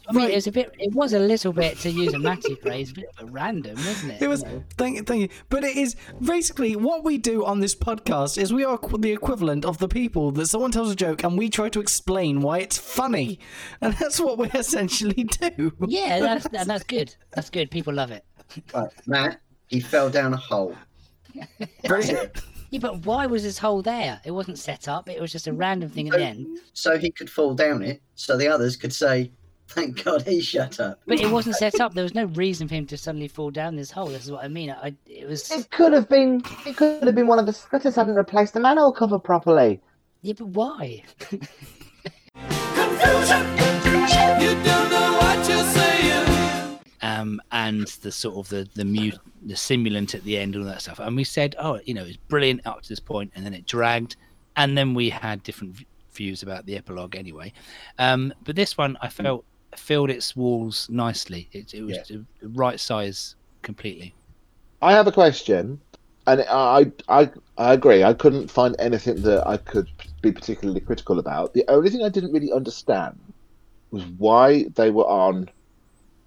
I 0.10 0.12
mean, 0.12 0.32
it 0.32 0.36
was 0.36 0.48
a 0.48 0.52
bit. 0.52 0.74
It 0.80 0.94
was 0.94 1.14
a 1.14 1.20
little 1.20 1.54
bit, 1.54 1.78
to 1.80 1.92
use 1.92 2.14
a 2.14 2.20
Matty 2.20 2.56
phrase, 2.56 2.92
a 2.92 2.96
bit 2.96 3.06
of 3.18 3.28
a 3.28 3.32
random, 3.32 3.76
wasn't 3.76 4.14
it? 4.14 4.22
It 4.24 4.28
was 4.28 4.42
You 4.42 4.50
know? 4.50 4.64
thank 4.78 4.98
you, 4.98 5.04
thank 5.04 5.22
you. 5.22 5.30
But 5.50 5.64
it 5.64 5.78
is 5.78 5.96
basically 6.20 6.76
what 6.76 7.04
we 7.04 7.18
do 7.18 7.46
on 7.46 7.60
this 7.60 7.76
podcast 7.76 8.38
is 8.38 8.52
we 8.52 8.64
are 8.64 8.80
the 8.98 9.12
equivalent 9.12 9.64
of 9.64 9.78
the 9.78 9.88
people 9.88 10.32
that 10.32 10.48
someone 10.48 10.72
tells 10.72 10.92
a 10.92 10.96
joke 10.96 11.24
and 11.24 11.38
we 11.38 11.50
try 11.50 11.70
to 11.70 11.80
explain 11.80 12.42
why 12.42 12.60
it's 12.60 12.78
funny, 12.80 13.40
and 13.80 13.94
that's 13.96 14.20
what 14.20 14.38
we 14.40 14.48
essentially 14.50 15.24
do. 15.26 15.72
Yeah, 15.88 16.20
that's 16.20 16.48
that's 16.50 16.84
good. 16.84 17.16
That's 17.32 17.50
good. 17.50 17.70
People 17.70 17.94
love 17.94 18.10
it. 18.12 18.26
Right, 18.74 18.90
Matt, 19.06 19.40
he 19.68 19.80
fell 19.80 20.10
down 20.10 20.34
a 20.34 20.38
hole. 20.38 20.76
Yeah, 22.74 22.80
but 22.80 23.06
why 23.06 23.28
was 23.28 23.44
this 23.44 23.60
hole 23.60 23.84
there? 23.84 24.20
It 24.26 24.32
wasn't 24.32 24.58
set 24.58 24.88
up. 24.88 25.08
It 25.08 25.22
was 25.22 25.32
just 25.32 25.46
a 25.46 25.54
random 25.54 25.92
thing 25.92 26.08
at 26.08 26.16
the 26.16 26.24
end. 26.24 26.58
So 26.74 26.98
he 26.98 27.12
could 27.12 27.30
fall 27.30 27.54
down 27.54 27.84
it, 27.84 28.02
so 28.16 28.36
the 28.36 28.48
others 28.48 28.76
could 28.76 28.92
say, 28.92 29.32
"Thank 29.68 30.04
God 30.04 30.24
he 30.24 30.42
shut 30.42 30.80
up." 30.80 31.00
But 31.06 31.20
it 31.20 31.30
wasn't 31.30 31.56
set 31.58 31.80
up. 31.80 31.94
There 31.94 32.02
was 32.04 32.16
no 32.16 32.26
reason 32.26 32.68
for 32.68 32.74
him 32.74 32.88
to 32.88 32.98
suddenly 32.98 33.28
fall 33.28 33.52
down 33.52 33.76
this 33.76 33.92
hole. 33.92 34.08
This 34.08 34.26
is 34.26 34.32
what 34.32 34.44
I 34.44 34.48
mean. 34.48 34.72
I, 34.72 34.96
it 35.06 35.28
was. 35.28 35.52
It 35.52 35.70
could 35.70 35.94
have 35.94 36.10
been. 36.10 36.42
It 36.66 36.76
could 36.76 37.04
have 37.04 37.14
been 37.14 37.28
one 37.28 37.38
of 37.38 37.46
the 37.46 37.54
splitters 37.54 37.96
hadn't 37.96 38.16
replaced 38.16 38.56
the 38.56 38.60
manhole 38.60 38.92
cover 38.92 39.20
properly. 39.20 39.80
Yeah, 40.24 40.34
but 40.36 40.48
why? 40.48 41.04
um, 47.04 47.42
and 47.52 47.86
the 48.02 48.12
sort 48.12 48.38
of 48.38 48.50
the 48.50 48.68
the 48.74 48.86
mute 48.86 49.20
the 49.46 49.54
simulant 49.54 50.16
at 50.16 50.24
the 50.24 50.38
end 50.38 50.56
and 50.56 50.64
all 50.64 50.70
that 50.70 50.82
stuff. 50.82 51.00
And 51.00 51.16
we 51.16 51.26
said, 51.26 51.56
oh, 51.60 51.80
you 51.84 51.94
know, 51.94 52.06
it's 52.06 52.18
brilliant 52.18 52.66
up 52.66 52.82
to 52.82 52.90
this 52.90 53.02
point, 53.02 53.32
and 53.36 53.46
then 53.46 53.54
it 53.54 53.68
dragged, 53.68 54.16
and 54.56 54.76
then 54.78 54.94
we 54.94 55.10
had 55.10 55.44
different 55.44 55.76
v- 55.76 55.86
views 56.14 56.44
about 56.44 56.66
the 56.66 56.78
epilogue 56.78 57.16
anyway. 57.16 57.52
Um, 58.00 58.34
but 58.46 58.56
this 58.56 58.78
one, 58.78 58.98
I 59.02 59.10
felt 59.10 59.44
filled 59.76 60.10
its 60.10 60.36
walls 60.36 60.88
nicely. 60.90 61.50
It, 61.52 61.74
it 61.74 61.82
was 61.84 61.98
the 62.08 62.24
right 62.50 62.80
size 62.80 63.36
completely. 63.64 64.16
I 64.82 64.94
have 64.94 65.08
a 65.08 65.12
question, 65.12 65.82
and 66.26 66.46
I 66.50 66.90
I 67.10 67.30
I 67.58 67.74
agree. 67.74 68.06
I 68.06 68.14
couldn't 68.14 68.50
find 68.50 68.78
anything 68.80 69.22
that 69.24 69.46
I 69.46 69.58
could 69.58 69.90
be 70.22 70.32
particularly 70.32 70.80
critical 70.80 71.20
about. 71.20 71.54
The 71.54 71.66
only 71.68 71.90
thing 71.90 72.02
I 72.02 72.10
didn't 72.10 72.32
really 72.32 72.54
understand 72.54 73.20
was 73.92 74.06
why 74.18 74.64
they 74.76 74.90
were 74.90 75.06
on 75.06 75.50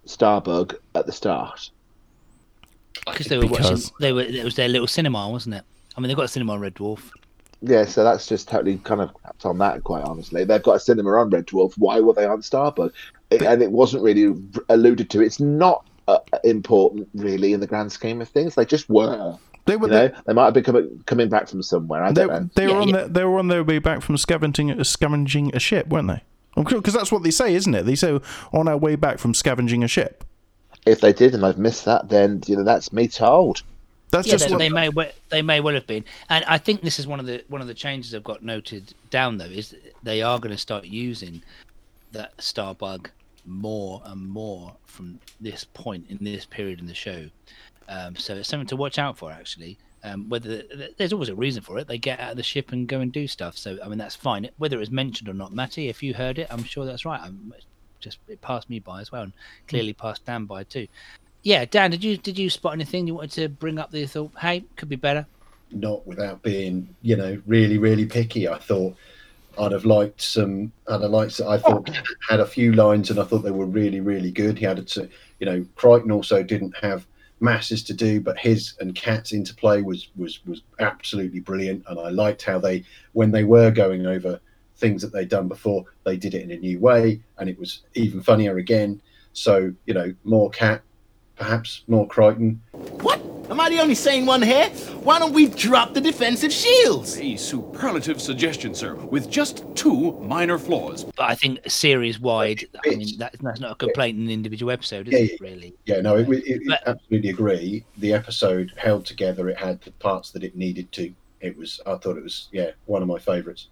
Starbug 0.07 0.77
at 0.95 1.07
the 1.07 1.13
start. 1.13 1.71
Because 3.07 3.27
they 3.27 3.39
were 3.39 3.47
watching. 3.47 3.79
They 4.01 4.13
were. 4.13 4.23
It 4.23 4.45
was 4.45 4.57
their 4.57 4.69
little 4.69 4.87
cinema, 4.87 5.29
wasn't 5.29 5.57
it? 5.57 5.65
I 5.97 6.01
mean, 6.01 6.09
they've 6.09 6.17
got 6.17 6.25
a 6.25 6.29
cinema 6.29 6.55
on 6.55 6.61
Red 6.61 6.75
Dwarf. 6.75 7.11
Yeah, 7.63 7.85
so 7.85 8.05
that's 8.05 8.27
just 8.27 8.49
totally 8.49 8.79
kind 8.79 9.01
of 9.01 9.11
tapped 9.23 9.47
on 9.47 9.59
that. 9.59 9.85
Quite 9.85 10.05
honestly, 10.05 10.45
they've 10.45 10.63
got 10.63 10.75
a 10.77 10.81
cinema 10.81 11.11
on 11.13 11.31
Red 11.31 11.47
Dwarf. 11.47 11.75
Why 11.77 12.01
were 12.01 12.13
they 12.13 12.25
on 12.27 12.43
Starbug? 12.43 12.93
It, 13.31 13.43
and 13.43 13.63
it 13.63 13.73
wasn't 13.73 14.03
really 14.03 14.35
alluded 14.69 15.11
to. 15.11 15.21
It's 15.21 15.41
not 15.41 15.87
uh, 16.09 16.19
important, 16.45 17.09
really, 17.15 17.53
in 17.53 17.61
the 17.61 17.67
grand 17.67 17.93
scheme 17.93 18.21
of 18.21 18.29
things. 18.29 18.55
They 18.55 18.65
just 18.65 18.89
were. 18.89 19.37
They 19.65 19.77
were 19.77 19.89
You 19.89 19.93
know, 19.93 20.11
they 20.27 20.33
might 20.33 20.45
have 20.45 20.55
been 20.55 20.63
coming, 20.65 21.03
coming 21.07 21.29
back 21.29 21.49
from 21.49 21.63
somewhere. 21.63 22.05
I 22.05 22.13
They, 22.13 22.27
don't 22.27 22.29
know. 22.29 22.51
they 22.55 22.67
were 22.67 22.73
Yeah, 22.75 22.81
on 22.81 22.89
yeah. 22.89 22.97
their, 22.97 23.09
they 23.09 23.25
were 23.25 23.39
on 23.39 23.49
their 23.49 23.65
way 23.65 23.79
back 23.81 24.03
from 24.03 24.17
scavenging 24.17 24.83
scavenging 24.85 25.55
a 25.57 25.59
ship, 25.59 25.89
weren't 25.89 26.09
they? 26.09 26.23
Because 26.57 26.95
that's 26.95 27.13
what 27.13 27.23
they 27.23 27.31
say, 27.31 27.55
isn't 27.55 27.75
it? 27.75 27.85
They 27.85 27.95
say 27.95 28.19
on 28.53 28.67
our 28.69 28.77
way 28.77 28.97
back 28.97 29.19
from 29.19 29.35
scavenging 29.35 29.85
a 29.85 29.89
ship. 29.89 30.25
If 30.87 31.01
they 31.01 31.13
did 31.13 31.35
and 31.35 31.45
I've 31.45 31.59
missed 31.59 31.85
that, 31.85 32.09
then 32.09 32.43
you 32.47 32.57
know 32.57 32.65
that's 32.65 32.93
me 32.93 33.09
told. 33.09 33.63
That's 34.13 34.27
Yeah, 34.29 34.35
just 34.35 34.47
they, 34.47 34.53
what, 34.53 34.59
they 34.59 34.69
may 34.69 34.89
we- 34.89 35.11
they 35.31 35.43
may 35.43 35.61
well 35.61 35.75
have 35.75 35.87
been, 35.87 36.05
and 36.31 36.45
I 36.45 36.59
think 36.59 36.83
this 36.83 36.99
is 36.99 37.07
one 37.07 37.19
of 37.21 37.27
the 37.27 37.45
one 37.49 37.61
of 37.61 37.67
the 37.67 37.75
changes 37.75 38.15
I've 38.15 38.25
got 38.25 38.43
noted 38.43 38.95
down 39.11 39.37
though 39.39 39.45
is 39.47 39.75
they 40.03 40.23
are 40.23 40.39
going 40.39 40.55
to 40.55 40.59
start 40.59 40.85
using 40.85 41.43
that 42.13 42.37
Starbug 42.39 43.09
more 43.45 44.01
and 44.05 44.29
more 44.29 44.75
from 44.87 45.19
this 45.41 45.65
point 45.65 46.07
in 46.09 46.19
this 46.21 46.45
period 46.45 46.81
in 46.81 46.87
the 46.87 46.95
show. 46.95 47.27
Um, 47.89 48.17
so 48.17 48.35
it's 48.35 48.49
something 48.49 48.67
to 48.69 48.77
watch 48.77 48.99
out 48.99 49.19
for 49.19 49.31
actually. 49.31 49.77
Um, 50.07 50.29
whether 50.29 50.63
there's 50.97 51.13
always 51.13 51.29
a 51.29 51.35
reason 51.35 51.63
for 51.63 51.79
it, 51.79 51.89
they 51.89 51.99
get 51.99 52.21
out 52.21 52.31
of 52.31 52.37
the 52.37 52.43
ship 52.43 52.73
and 52.73 52.87
go 52.87 53.01
and 53.01 53.13
do 53.13 53.27
stuff. 53.27 53.59
So 53.59 53.79
I 53.85 53.89
mean 53.89 53.99
that's 53.99 54.17
fine. 54.17 54.49
Whether 54.59 54.77
it 54.77 54.81
was 54.81 54.91
mentioned 54.91 55.29
or 55.29 55.35
not, 55.35 55.53
Matty, 55.53 55.89
if 55.89 56.03
you 56.03 56.15
heard 56.15 56.39
it, 56.39 56.47
I'm 56.51 56.65
sure 56.65 56.87
that's 56.87 57.05
right. 57.05 57.21
I'm 57.21 57.53
just 58.01 58.19
it 58.29 58.41
passed 58.41 58.71
me 58.71 58.79
by 58.79 59.01
as 59.01 59.11
well, 59.11 59.23
and 59.23 59.33
clearly 59.69 59.93
passed 59.93 60.25
Dan 60.25 60.45
by 60.45 60.65
too. 60.65 60.87
Yeah, 61.43 61.65
Dan, 61.65 61.91
did 61.91 62.05
you 62.05 62.17
did 62.17 62.39
you 62.39 62.51
spot 62.51 62.73
anything 62.73 63.07
you 63.07 63.15
wanted 63.15 63.33
to 63.33 63.49
bring 63.49 63.79
up 63.79 63.91
that 63.91 63.99
you 63.99 64.07
thought, 64.07 64.33
hey, 64.41 64.65
could 64.77 64.89
be 64.89 64.97
better? 64.97 65.27
not 65.71 66.07
without 66.07 66.43
being, 66.43 66.95
you 67.03 67.17
know, 67.17 67.41
really, 67.47 67.79
really 67.79 68.07
picky. 68.07 68.49
I 68.49 68.59
thought 68.59 68.97
I'd 69.59 69.73
have 69.73 69.85
liked 69.85 70.21
some. 70.21 70.73
I'd 70.89 71.03
have 71.03 71.11
liked. 71.11 71.41
I 71.41 71.59
thought 71.59 71.91
had 72.29 72.41
a 72.41 72.47
few 72.47 72.73
lines, 72.73 73.11
and 73.11 73.19
I 73.19 73.25
thought 73.25 73.39
they 73.39 73.51
were 73.51 73.67
really, 73.67 74.01
really 74.01 74.31
good. 74.31 74.59
He 74.59 74.65
had 74.65 74.87
to, 74.87 75.09
you 75.39 75.47
know, 75.47 75.65
Kryten 75.77 76.13
also 76.13 76.43
didn't 76.43 76.77
have 76.77 77.07
masses 77.41 77.83
to 77.85 77.95
do, 77.95 78.21
but 78.21 78.39
his 78.39 78.75
and 78.81 78.95
Cat's 78.95 79.33
interplay 79.33 79.83
was 79.83 80.09
was 80.17 80.45
was 80.47 80.63
absolutely 80.79 81.41
brilliant, 81.41 81.85
and 81.89 81.99
I 81.99 82.09
liked 82.09 82.43
how 82.43 82.59
they, 82.59 82.85
when 83.13 83.31
they 83.31 83.45
were 83.45 83.71
going 83.71 84.07
over 84.07 84.41
things 84.77 85.03
that 85.03 85.13
they'd 85.13 85.29
done 85.29 85.49
before, 85.49 85.85
they 86.05 86.17
did 86.17 86.35
it 86.35 86.43
in 86.43 86.51
a 86.51 86.57
new 86.57 86.79
way, 86.79 87.21
and 87.39 87.49
it 87.49 87.59
was 87.59 87.83
even 87.95 88.23
funnier 88.23 88.59
again. 88.59 89.01
So 89.33 89.73
you 89.87 89.95
know, 89.95 90.15
more 90.25 90.51
Cat, 90.51 90.83
perhaps 91.41 91.83
more 91.87 92.07
Kryten, 92.09 92.59
What? 93.03 93.21
Am 93.49 93.61
I 93.61 93.69
the 93.71 93.79
only 93.79 93.95
sane 93.95 94.27
one 94.27 94.43
here? 94.43 94.69
Why 95.05 95.21
don't 95.21 95.33
we 95.33 95.47
drop 95.47 95.95
the 95.95 96.01
defensive 96.01 96.53
shields? 96.53 97.17
A 97.21 97.37
superlative 97.37 98.21
suggestion, 98.21 98.75
sir, 98.75 98.97
with 98.97 99.31
just 99.31 99.65
two 99.77 100.19
minor 100.21 100.59
flaws. 100.59 101.05
But 101.05 101.31
I 101.31 101.37
think 101.37 101.61
series 101.71 102.19
wide, 102.19 102.65
I 102.85 102.89
mean, 102.97 103.17
that, 103.19 103.37
that's 103.41 103.61
not 103.61 103.71
a 103.71 103.75
complaint 103.77 104.19
in 104.19 104.25
an 104.25 104.31
individual 104.31 104.73
episode, 104.73 105.07
is 105.07 105.13
Yeah, 105.15 105.21
it? 105.35 105.41
Really? 105.41 105.75
Yeah, 105.85 106.01
no, 106.01 106.17
it, 106.17 106.29
it, 106.29 106.45
it, 106.45 106.63
But- 106.67 106.83
absolutely 106.89 107.31
agree. 107.31 107.85
The 107.99 108.13
episode 108.15 108.73
held 108.77 109.07
together. 109.07 109.49
It 109.49 109.59
had 109.59 109.81
the 109.83 109.93
parts 109.93 110.33
that 110.33 110.43
it 110.43 110.57
needed 110.57 110.91
to. 110.93 111.15
It 111.41 111.57
was. 111.57 111.81
I 111.87 111.95
thought 111.99 112.17
it 112.17 112.25
was. 112.25 112.49
Yeah, 112.51 112.73
one 112.87 113.01
of 113.01 113.07
my 113.07 113.19
favourites. 113.21 113.69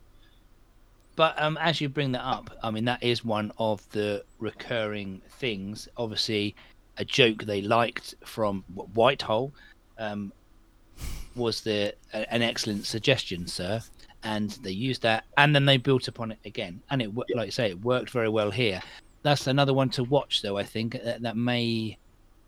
But 1.16 1.40
um, 1.40 1.56
as 1.60 1.80
you 1.80 1.88
bring 1.88 2.12
that 2.12 2.24
up, 2.24 2.56
I 2.62 2.70
mean, 2.70 2.84
that 2.84 3.02
is 3.02 3.24
one 3.24 3.50
of 3.58 3.88
the 3.90 4.24
recurring 4.38 5.20
things. 5.30 5.88
Obviously, 5.96 6.54
a 6.96 7.04
joke 7.04 7.44
they 7.44 7.62
liked 7.62 8.14
from 8.24 8.64
White 8.74 9.22
Hole 9.22 9.52
um, 9.98 10.32
was 11.34 11.60
the 11.62 11.94
a- 12.12 12.32
an 12.32 12.42
excellent 12.42 12.86
suggestion, 12.86 13.46
sir. 13.46 13.80
And 14.22 14.50
they 14.62 14.70
used 14.70 15.02
that, 15.02 15.24
and 15.36 15.54
then 15.54 15.66
they 15.66 15.76
built 15.76 16.08
upon 16.08 16.32
it 16.32 16.38
again, 16.46 16.80
and 16.88 17.02
it 17.02 17.14
like 17.14 17.46
you 17.46 17.50
say, 17.50 17.68
it 17.68 17.80
worked 17.82 18.08
very 18.08 18.30
well 18.30 18.50
here. 18.50 18.80
That's 19.22 19.46
another 19.46 19.74
one 19.74 19.90
to 19.90 20.04
watch, 20.04 20.40
though. 20.40 20.56
I 20.56 20.62
think 20.62 20.98
that, 21.02 21.20
that 21.22 21.36
may 21.36 21.98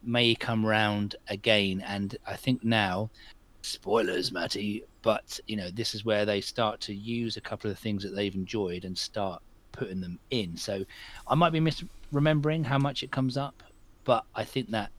may 0.02 0.34
come 0.34 0.64
round 0.64 1.16
again, 1.28 1.84
and 1.86 2.16
I 2.26 2.36
think 2.36 2.64
now 2.64 3.10
spoilers, 3.60 4.32
Matty, 4.32 4.84
but 5.02 5.38
you 5.46 5.56
know, 5.56 5.70
this 5.70 5.94
is 5.94 6.04
where 6.04 6.24
they 6.24 6.40
start 6.40 6.80
to 6.82 6.94
use 6.94 7.36
a 7.36 7.40
couple 7.42 7.70
of 7.70 7.78
things 7.78 8.02
that 8.02 8.14
they've 8.14 8.34
enjoyed 8.34 8.84
and 8.84 8.96
start 8.96 9.42
putting 9.72 10.00
them 10.00 10.18
in. 10.30 10.56
So 10.56 10.84
I 11.28 11.34
might 11.34 11.52
be 11.52 11.60
misremembering 11.60 12.64
how 12.64 12.78
much 12.78 13.02
it 13.02 13.10
comes 13.10 13.36
up, 13.36 13.62
but 14.06 14.24
I 14.34 14.44
think 14.44 14.70
that 14.70 14.90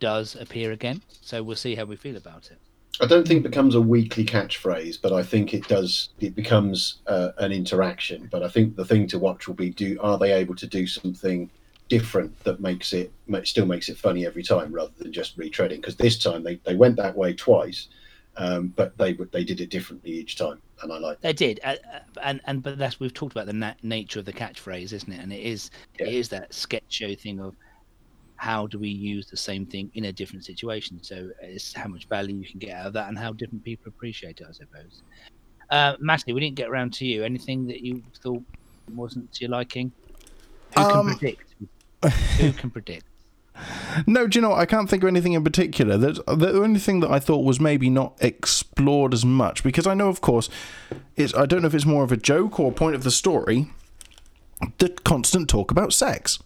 does 0.00 0.34
appear 0.34 0.72
again. 0.72 1.02
So 1.20 1.44
we'll 1.44 1.54
see 1.54 1.76
how 1.76 1.84
we 1.84 1.94
feel 1.94 2.16
about 2.16 2.50
it. 2.50 2.58
I 3.00 3.06
don't 3.06 3.26
think 3.26 3.40
it 3.40 3.48
becomes 3.48 3.74
a 3.76 3.80
weekly 3.80 4.24
catchphrase, 4.24 5.00
but 5.00 5.12
I 5.12 5.22
think 5.22 5.54
it 5.54 5.68
does. 5.68 6.08
It 6.18 6.34
becomes 6.34 6.96
uh, 7.06 7.30
an 7.38 7.52
interaction. 7.52 8.28
But 8.32 8.42
I 8.42 8.48
think 8.48 8.74
the 8.76 8.84
thing 8.84 9.06
to 9.08 9.18
watch 9.18 9.46
will 9.46 9.54
be: 9.54 9.70
do 9.70 9.96
are 10.00 10.18
they 10.18 10.32
able 10.32 10.56
to 10.56 10.66
do 10.66 10.86
something 10.86 11.48
different 11.88 12.38
that 12.44 12.60
makes 12.60 12.92
it 12.92 13.12
still 13.44 13.66
makes 13.66 13.88
it 13.88 13.96
funny 13.96 14.26
every 14.26 14.42
time, 14.42 14.72
rather 14.72 14.92
than 14.98 15.12
just 15.12 15.38
retreading? 15.38 15.76
Because 15.76 15.96
this 15.96 16.18
time 16.18 16.42
they, 16.42 16.56
they 16.64 16.74
went 16.74 16.96
that 16.96 17.16
way 17.16 17.32
twice, 17.32 17.88
um, 18.36 18.68
but 18.76 18.98
they 18.98 19.12
they 19.12 19.44
did 19.44 19.60
it 19.60 19.70
differently 19.70 20.10
each 20.10 20.36
time, 20.36 20.60
and 20.82 20.92
I 20.92 20.98
like. 20.98 21.20
That. 21.20 21.28
They 21.28 21.46
did, 21.46 21.60
uh, 21.64 21.76
uh, 21.94 22.00
and 22.22 22.40
and 22.46 22.62
but 22.62 22.76
that's 22.76 23.00
we've 23.00 23.14
talked 23.14 23.32
about 23.32 23.46
the 23.46 23.54
na- 23.54 23.74
nature 23.82 24.18
of 24.18 24.26
the 24.26 24.32
catchphrase, 24.32 24.92
isn't 24.92 25.12
it? 25.12 25.20
And 25.20 25.32
it 25.32 25.40
is 25.40 25.70
it 25.98 26.08
is 26.08 26.28
that 26.30 26.52
sketch 26.52 26.84
show 26.88 27.14
thing 27.14 27.40
of 27.40 27.54
how 28.40 28.66
do 28.66 28.78
we 28.78 28.88
use 28.88 29.26
the 29.26 29.36
same 29.36 29.66
thing 29.66 29.90
in 29.92 30.06
a 30.06 30.12
different 30.12 30.42
situation. 30.46 30.98
So 31.02 31.28
it's 31.42 31.74
how 31.74 31.88
much 31.88 32.08
value 32.08 32.36
you 32.36 32.46
can 32.48 32.58
get 32.58 32.74
out 32.74 32.86
of 32.86 32.92
that, 32.94 33.08
and 33.10 33.18
how 33.18 33.34
different 33.34 33.62
people 33.62 33.90
appreciate 33.90 34.40
it, 34.40 34.46
I 34.48 34.52
suppose. 34.52 35.02
Uh, 35.68 35.96
Matty, 36.00 36.32
we 36.32 36.40
didn't 36.40 36.56
get 36.56 36.70
around 36.70 36.94
to 36.94 37.04
you. 37.04 37.22
Anything 37.22 37.66
that 37.66 37.82
you 37.82 38.02
thought 38.22 38.42
wasn't 38.94 39.30
to 39.34 39.40
your 39.42 39.50
liking? 39.50 39.92
Who 40.74 40.82
can 40.82 40.96
Um, 40.96 41.06
predict? 41.08 41.54
Who 42.38 42.52
can 42.54 42.70
predict? 42.70 43.04
No, 44.06 44.26
do 44.26 44.38
you 44.38 44.40
know? 44.40 44.50
what? 44.50 44.58
I 44.58 44.64
can't 44.64 44.88
think 44.88 45.02
of 45.02 45.08
anything 45.08 45.34
in 45.34 45.44
particular. 45.44 45.98
There's, 45.98 46.18
the 46.26 46.62
only 46.62 46.80
thing 46.80 47.00
that 47.00 47.10
I 47.10 47.18
thought 47.18 47.44
was 47.44 47.60
maybe 47.60 47.90
not 47.90 48.16
explored 48.22 49.12
as 49.12 49.22
much 49.22 49.62
because 49.62 49.86
I 49.86 49.92
know, 49.92 50.08
of 50.08 50.22
course, 50.22 50.48
it's. 51.14 51.34
I 51.34 51.44
don't 51.44 51.60
know 51.60 51.68
if 51.68 51.74
it's 51.74 51.84
more 51.84 52.04
of 52.04 52.10
a 52.10 52.16
joke 52.16 52.58
or 52.58 52.70
a 52.70 52.74
point 52.74 52.94
of 52.94 53.02
the 53.02 53.10
story. 53.10 53.70
The 54.78 54.88
constant 55.04 55.50
talk 55.50 55.70
about 55.70 55.92
sex. 55.92 56.38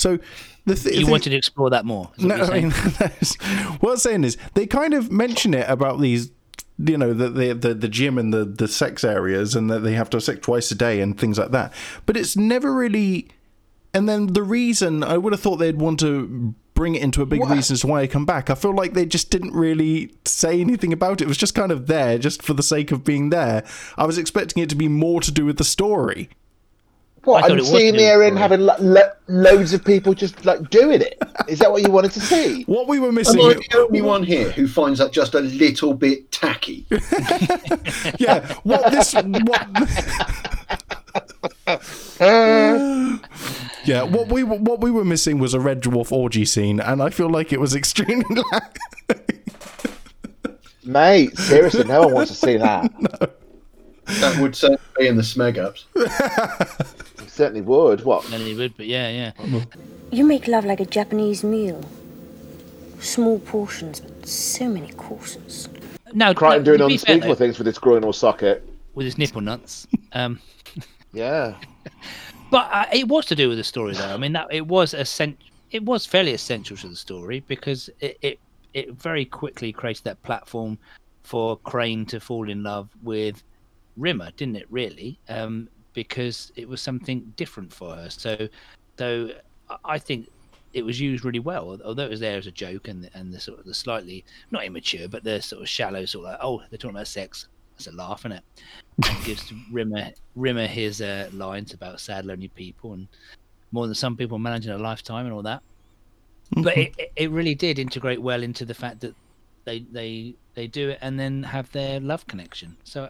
So 0.00 0.18
the 0.66 0.74
th- 0.74 0.94
You 0.94 1.02
thing- 1.02 1.10
wanted 1.10 1.30
to 1.30 1.36
explore 1.36 1.70
that 1.70 1.84
more. 1.84 2.10
is 2.16 2.24
what 2.24 2.38
no, 2.38 2.44
I 2.44 2.60
mean, 2.60 2.70
what 3.80 3.90
I'm 3.92 3.96
saying 3.98 4.24
is 4.24 4.36
they 4.54 4.66
kind 4.66 4.94
of 4.94 5.10
mention 5.12 5.54
it 5.54 5.68
about 5.68 6.00
these, 6.00 6.30
you 6.78 6.96
know, 6.98 7.12
the 7.12 7.28
the 7.28 7.52
the, 7.54 7.74
the 7.74 7.88
gym 7.88 8.18
and 8.18 8.32
the 8.32 8.44
the 8.44 8.68
sex 8.68 9.04
areas, 9.04 9.54
and 9.54 9.70
that 9.70 9.80
they 9.80 9.92
have 9.92 10.10
to 10.10 10.16
have 10.16 10.24
sex 10.24 10.40
twice 10.40 10.70
a 10.70 10.74
day 10.74 11.00
and 11.00 11.18
things 11.18 11.38
like 11.38 11.50
that. 11.52 11.72
But 12.06 12.16
it's 12.16 12.36
never 12.36 12.72
really. 12.74 13.28
And 13.92 14.08
then 14.08 14.28
the 14.28 14.44
reason 14.44 15.02
I 15.02 15.16
would 15.18 15.32
have 15.32 15.40
thought 15.40 15.56
they'd 15.56 15.80
want 15.80 15.98
to 16.00 16.54
bring 16.74 16.94
it 16.94 17.02
into 17.02 17.20
a 17.22 17.26
big 17.26 17.40
reason 17.44 17.74
as 17.74 17.80
to 17.80 17.88
why 17.88 18.02
I 18.02 18.06
come 18.06 18.24
back. 18.24 18.48
I 18.48 18.54
feel 18.54 18.72
like 18.74 18.94
they 18.94 19.04
just 19.04 19.30
didn't 19.30 19.52
really 19.52 20.14
say 20.24 20.60
anything 20.60 20.92
about 20.92 21.20
it. 21.20 21.24
It 21.24 21.28
was 21.28 21.36
just 21.36 21.56
kind 21.56 21.72
of 21.72 21.88
there, 21.88 22.16
just 22.16 22.40
for 22.40 22.54
the 22.54 22.62
sake 22.62 22.92
of 22.92 23.02
being 23.04 23.30
there. 23.30 23.64
I 23.98 24.06
was 24.06 24.16
expecting 24.16 24.62
it 24.62 24.68
to 24.70 24.76
be 24.76 24.86
more 24.88 25.20
to 25.20 25.32
do 25.32 25.44
with 25.44 25.58
the 25.58 25.64
story. 25.64 26.30
What? 27.24 27.44
I'm 27.44 27.50
And 27.50 27.58
it 27.60 27.62
was 27.62 27.70
seeing 27.70 27.92
new 27.92 27.98
the 27.98 28.04
area 28.04 28.28
and 28.28 28.38
having 28.38 28.60
lo- 28.60 28.76
lo- 28.80 29.10
loads 29.28 29.74
of 29.74 29.84
people 29.84 30.14
just 30.14 30.46
like 30.46 30.70
doing 30.70 31.02
it. 31.02 31.18
Is 31.48 31.58
that 31.58 31.70
what 31.70 31.82
you 31.82 31.90
wanted 31.90 32.12
to 32.12 32.20
see? 32.20 32.62
What 32.66 32.88
we 32.88 32.98
were 32.98 33.08
Am 33.08 33.14
missing. 33.14 33.40
I 33.40 33.54
the 33.54 33.78
only 33.78 34.00
one 34.00 34.22
here 34.22 34.50
who 34.52 34.66
finds 34.66 34.98
that 35.00 35.12
just 35.12 35.34
a 35.34 35.40
little 35.40 35.92
bit 35.92 36.32
tacky? 36.32 36.86
yeah, 38.18 38.50
what 38.62 38.90
this 38.90 39.12
what 39.12 39.66
Yeah, 43.84 44.02
what 44.04 44.28
we 44.28 44.42
were- 44.44 44.56
what 44.56 44.80
we 44.80 44.90
were 44.90 45.04
missing 45.04 45.38
was 45.38 45.52
a 45.52 45.60
red 45.60 45.82
dwarf 45.82 46.12
orgy 46.12 46.44
scene 46.44 46.80
and 46.80 47.02
I 47.02 47.10
feel 47.10 47.28
like 47.28 47.52
it 47.52 47.60
was 47.60 47.74
extremely 47.74 48.42
Mate, 50.84 51.36
seriously, 51.38 51.84
no 51.84 52.00
one 52.02 52.14
wants 52.14 52.30
to 52.32 52.36
see 52.36 52.56
that. 52.56 52.90
That 54.06 54.40
would 54.40 54.56
certainly 54.56 54.80
be 54.98 55.06
in 55.06 55.16
the 55.16 55.22
smeg 55.22 55.58
ups. 55.58 55.84
Certainly 57.40 57.62
would. 57.62 58.04
What? 58.04 58.30
No, 58.30 58.36
they 58.36 58.52
would, 58.54 58.76
but 58.76 58.84
yeah, 58.84 59.32
yeah. 59.40 59.64
You 60.10 60.24
make 60.26 60.46
love 60.46 60.66
like 60.66 60.78
a 60.78 60.84
Japanese 60.84 61.42
meal. 61.42 61.82
Small 63.00 63.38
portions, 63.38 63.98
but 64.00 64.28
so 64.28 64.68
many 64.68 64.92
courses. 64.92 65.66
No, 66.12 66.34
Kryten 66.34 66.58
no, 66.58 66.62
doing 66.64 66.78
to 66.80 66.86
be 66.88 66.98
fair, 66.98 67.14
unspeakable 67.14 67.28
though, 67.28 67.34
things 67.38 67.56
with 67.56 67.66
his 67.66 67.78
groinal 67.78 68.14
socket. 68.14 68.62
with 68.92 69.06
his 69.06 69.16
nipple 69.16 69.40
nuts. 69.40 69.86
Um, 70.12 70.38
Yeah. 71.14 71.54
But 72.50 72.68
uh, 72.70 72.84
it 72.92 73.08
was 73.08 73.24
to 73.26 73.34
do 73.34 73.48
with 73.48 73.56
the 73.56 73.64
story, 73.64 73.94
though. 73.94 74.12
I 74.12 74.18
mean, 74.18 74.34
that 74.34 74.48
it 74.50 74.66
was 74.66 74.92
essen- 74.92 75.38
It 75.70 75.82
was 75.82 76.04
fairly 76.04 76.34
essential 76.34 76.76
to 76.76 76.88
the 76.88 76.96
story 76.96 77.40
because 77.48 77.88
it, 78.00 78.18
it 78.20 78.38
it 78.74 78.92
very 78.92 79.24
quickly 79.24 79.72
created 79.72 80.04
that 80.04 80.22
platform 80.24 80.76
for 81.22 81.56
Crane 81.60 82.04
to 82.06 82.20
fall 82.20 82.50
in 82.50 82.62
love 82.62 82.90
with 83.02 83.42
Rimmer, 83.96 84.30
didn't 84.36 84.56
it? 84.56 84.66
Really, 84.68 85.18
um, 85.30 85.68
because 85.92 86.52
it 86.56 86.68
was 86.68 86.80
something 86.80 87.32
different 87.36 87.72
for 87.72 87.94
her. 87.96 88.10
So, 88.10 88.48
though 88.96 89.30
I- 89.84 89.98
think 89.98 90.28
it 90.72 90.84
was 90.84 91.00
used 91.00 91.24
really 91.24 91.38
well, 91.40 91.78
although 91.84 92.04
it 92.04 92.10
was 92.10 92.20
there 92.20 92.38
as 92.38 92.46
a 92.46 92.52
joke 92.52 92.86
and 92.88 93.04
the, 93.04 93.10
and 93.14 93.32
the 93.32 93.40
sort 93.40 93.58
of 93.58 93.64
the 93.64 93.74
slightly 93.74 94.24
not 94.50 94.64
immature, 94.64 95.08
but 95.08 95.24
the 95.24 95.40
sort 95.42 95.60
of 95.62 95.68
shallow 95.68 96.04
sort 96.04 96.26
of 96.26 96.30
like, 96.32 96.40
oh, 96.42 96.62
they're 96.70 96.78
talking 96.78 96.94
about 96.96 97.08
sex. 97.08 97.48
That's 97.76 97.86
a 97.88 97.92
laugh, 97.92 98.20
isn't 98.20 98.32
it? 98.32 98.44
And 99.08 99.24
gives 99.24 99.52
Rimmer 99.72 100.10
Rimmer 100.36 100.66
his 100.66 101.00
uh, 101.00 101.28
lines 101.32 101.72
about 101.72 101.98
sad, 102.00 102.24
lonely 102.26 102.48
people 102.48 102.92
and 102.92 103.08
more 103.72 103.86
than 103.86 103.94
some 103.94 104.16
people 104.16 104.38
managing 104.38 104.72
a 104.72 104.78
lifetime 104.78 105.26
and 105.26 105.34
all 105.34 105.42
that. 105.42 105.62
But 106.56 106.76
it, 106.76 106.94
it- 106.98 107.12
it 107.16 107.30
really 107.30 107.54
did 107.54 107.78
integrate 107.78 108.20
well 108.20 108.42
into 108.42 108.64
the 108.64 108.74
fact 108.74 109.00
that 109.00 109.14
they 109.64 109.80
they 109.92 110.34
they 110.54 110.66
do 110.66 110.90
it 110.90 110.98
and 111.00 111.18
then 111.18 111.42
have 111.42 111.70
their 111.72 112.00
love 112.00 112.26
connection. 112.26 112.76
So 112.84 113.08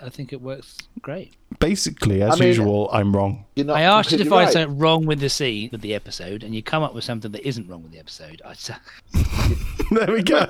I, 0.00 0.06
I 0.06 0.08
think 0.08 0.32
it 0.32 0.40
works 0.40 0.76
great. 1.02 1.34
Basically, 1.58 2.22
as 2.22 2.34
I 2.34 2.36
mean- 2.38 2.48
usual, 2.48 2.88
I'm 2.92 3.14
wrong. 3.14 3.44
I 3.68 3.82
asked 3.82 4.12
you 4.12 4.18
to 4.18 4.24
find 4.24 4.50
something 4.50 4.78
wrong 4.78 5.06
with 5.06 5.20
the 5.20 5.28
scene 5.28 5.68
with 5.72 5.80
the 5.80 5.94
episode, 5.94 6.42
and 6.42 6.54
you 6.54 6.62
come 6.62 6.82
up 6.82 6.94
with 6.94 7.04
something 7.04 7.30
that 7.32 7.46
isn't 7.46 7.68
wrong 7.68 7.82
with 7.82 7.92
the 7.92 7.98
episode. 7.98 8.40
I 8.44 8.50
s- 8.52 8.70
there 9.90 10.12
we 10.12 10.22
go. 10.22 10.46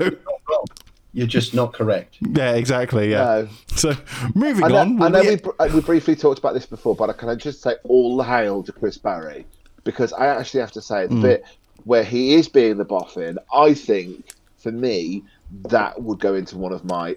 You're 1.12 1.26
just 1.26 1.54
not 1.54 1.72
correct. 1.72 2.18
Yeah, 2.20 2.52
exactly. 2.54 3.10
Yeah. 3.10 3.46
So 3.74 3.94
moving 4.34 4.64
I 4.64 4.68
know, 4.68 4.76
on. 4.78 5.02
I 5.02 5.08
know 5.08 5.20
we- 5.22 5.28
we, 5.30 5.36
br- 5.36 5.50
we 5.74 5.80
briefly 5.80 6.14
talked 6.14 6.38
about 6.38 6.54
this 6.54 6.66
before, 6.66 6.94
but 6.94 7.10
I 7.10 7.12
can 7.14 7.28
I 7.28 7.34
just 7.34 7.62
say 7.62 7.74
all 7.84 8.22
hail 8.22 8.62
to 8.62 8.72
Chris 8.72 8.96
Barrie? 8.96 9.44
Because 9.82 10.12
I 10.12 10.26
actually 10.26 10.60
have 10.60 10.72
to 10.72 10.82
say, 10.82 11.06
the 11.06 11.14
Mm. 11.14 11.22
bit 11.22 11.44
where 11.84 12.04
he 12.04 12.34
is 12.34 12.46
being 12.48 12.76
the 12.76 12.84
boffin, 12.84 13.38
I 13.52 13.72
think, 13.74 14.24
for 14.58 14.70
me, 14.70 15.24
that 15.68 16.00
would 16.02 16.20
go 16.20 16.34
into 16.34 16.58
one 16.58 16.72
of 16.72 16.84
my 16.84 17.16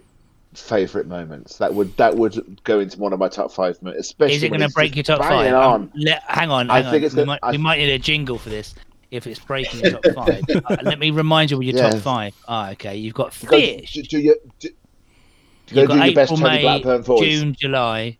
favourite 0.57 1.07
moments. 1.07 1.57
That 1.57 1.73
would 1.73 1.95
that 1.97 2.15
would 2.15 2.61
go 2.63 2.79
into 2.79 2.97
one 2.99 3.13
of 3.13 3.19
my 3.19 3.27
top 3.29 3.51
five 3.51 3.81
moments. 3.81 4.07
Especially 4.07 4.35
Is 4.35 4.43
it 4.43 4.49
going 4.49 4.61
to 4.61 4.69
break 4.69 4.95
your 4.95 5.03
top 5.03 5.19
five? 5.21 5.53
On. 5.53 5.73
Um, 5.83 5.91
let- 5.95 6.23
hang 6.23 6.49
on, 6.51 6.69
I 6.69 6.81
think 6.83 6.95
on. 6.95 7.03
it's 7.03 7.13
we, 7.13 7.17
gonna- 7.17 7.25
might, 7.27 7.39
I- 7.43 7.51
we 7.51 7.57
might 7.57 7.77
need 7.79 7.91
a 7.91 7.99
jingle 7.99 8.37
for 8.37 8.49
this. 8.49 8.75
If 9.11 9.27
it's 9.27 9.39
breaking 9.39 9.81
your 9.81 9.91
top 9.99 10.05
five, 10.15 10.41
Uh, 10.65 10.77
let 10.81 10.97
me 10.97 11.11
remind 11.11 11.51
you 11.51 11.57
of 11.57 11.63
your 11.63 11.77
top 11.77 11.93
five. 12.01 12.33
Ah, 12.47 12.71
okay. 12.71 12.95
You've 12.95 13.13
got 13.13 13.27
Go- 13.45 13.57
fish. 13.57 13.93
Do, 13.93 14.01
do 14.03 14.19
you, 14.19 14.35
do, 14.59 14.69
You've 15.69 15.87
go 15.87 15.95
got 15.95 16.03
do 16.13 16.19
April, 16.19 16.37
May, 16.37 16.81
June, 17.19 17.55
July, 17.59 18.17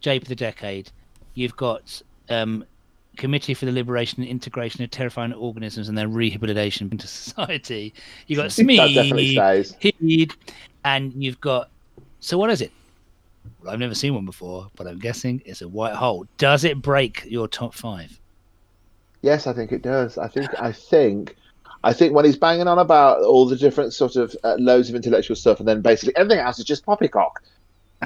Jape 0.00 0.22
of 0.22 0.28
the 0.28 0.34
Decade. 0.34 0.90
You've 1.34 1.54
got 1.56 2.02
um, 2.28 2.64
Committee 3.16 3.54
for 3.54 3.64
the 3.66 3.72
Liberation 3.72 4.22
and 4.22 4.28
Integration 4.30 4.82
of 4.82 4.90
Terrifying 4.90 5.32
Organisms 5.34 5.88
and 5.88 5.96
Their 5.96 6.08
Rehabilitation 6.08 6.88
into 6.90 7.06
Society. 7.08 7.94
You've 8.26 8.38
got 8.38 8.50
Smee. 8.50 8.76
Heed, 9.78 10.34
and 10.84 11.12
you've 11.22 11.40
got. 11.40 11.70
So 12.20 12.38
what 12.38 12.50
is 12.50 12.60
it? 12.60 12.72
Well, 13.62 13.72
I've 13.72 13.78
never 13.78 13.94
seen 13.94 14.14
one 14.14 14.24
before, 14.24 14.70
but 14.76 14.86
I'm 14.86 14.98
guessing 14.98 15.42
it's 15.44 15.62
a 15.62 15.68
white 15.68 15.94
hole. 15.94 16.26
Does 16.38 16.64
it 16.64 16.80
break 16.80 17.24
your 17.26 17.48
top 17.48 17.74
five? 17.74 18.18
Yes, 19.22 19.46
I 19.46 19.52
think 19.52 19.72
it 19.72 19.82
does. 19.82 20.18
I 20.18 20.28
think 20.28 20.48
I 20.60 20.72
think 20.72 21.36
I 21.84 21.92
think 21.92 22.14
when 22.14 22.24
he's 22.24 22.36
banging 22.36 22.68
on 22.68 22.78
about 22.78 23.22
all 23.22 23.46
the 23.46 23.56
different 23.56 23.92
sort 23.92 24.16
of 24.16 24.36
uh, 24.44 24.56
loads 24.58 24.88
of 24.88 24.94
intellectual 24.94 25.36
stuff, 25.36 25.58
and 25.58 25.68
then 25.68 25.80
basically 25.80 26.16
everything 26.16 26.40
else 26.40 26.58
is 26.58 26.64
just 26.64 26.84
poppycock, 26.84 27.42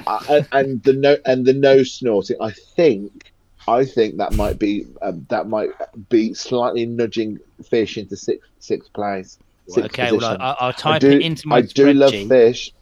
uh, 0.05 0.19
and, 0.29 0.47
and 0.51 0.83
the 0.83 0.93
no 0.93 1.17
and 1.25 1.45
the 1.45 1.53
no 1.53 1.83
snorting. 1.83 2.37
I 2.41 2.51
think 2.51 3.31
I 3.67 3.85
think 3.85 4.17
that 4.17 4.33
might 4.33 4.57
be 4.57 4.87
um, 5.01 5.25
that 5.29 5.47
might 5.47 5.69
be 6.09 6.33
slightly 6.33 6.85
nudging 6.85 7.39
fish 7.63 7.97
into 7.97 8.15
sixth 8.15 8.49
sixth 8.59 8.93
place. 8.93 9.37
Sixth 9.67 9.85
okay, 9.91 10.11
well, 10.11 10.19
position. 10.19 10.41
I- 10.41 10.55
I'll 10.59 10.69
I 10.69 10.71
type 10.71 11.01
do- 11.01 11.11
it 11.11 11.21
into 11.21 11.47
my 11.47 11.57
I 11.57 11.61
do 11.61 11.93
love 11.93 12.11
spreadsheet. 12.11 12.29
fish. 12.29 12.73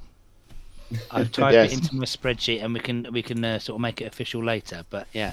I've 1.12 1.32
typed 1.32 1.54
Yes. 1.54 1.72
it 1.72 1.80
into 1.80 1.96
my 1.96 2.06
spreadsheet, 2.06 2.64
and 2.64 2.74
we 2.74 2.80
can 2.80 3.08
we 3.12 3.22
can 3.24 3.44
uh, 3.44 3.60
sort 3.60 3.76
of 3.78 3.82
make 3.82 4.02
it 4.02 4.06
official 4.06 4.44
later. 4.44 4.84
But 4.92 5.08
yeah, 5.14 5.32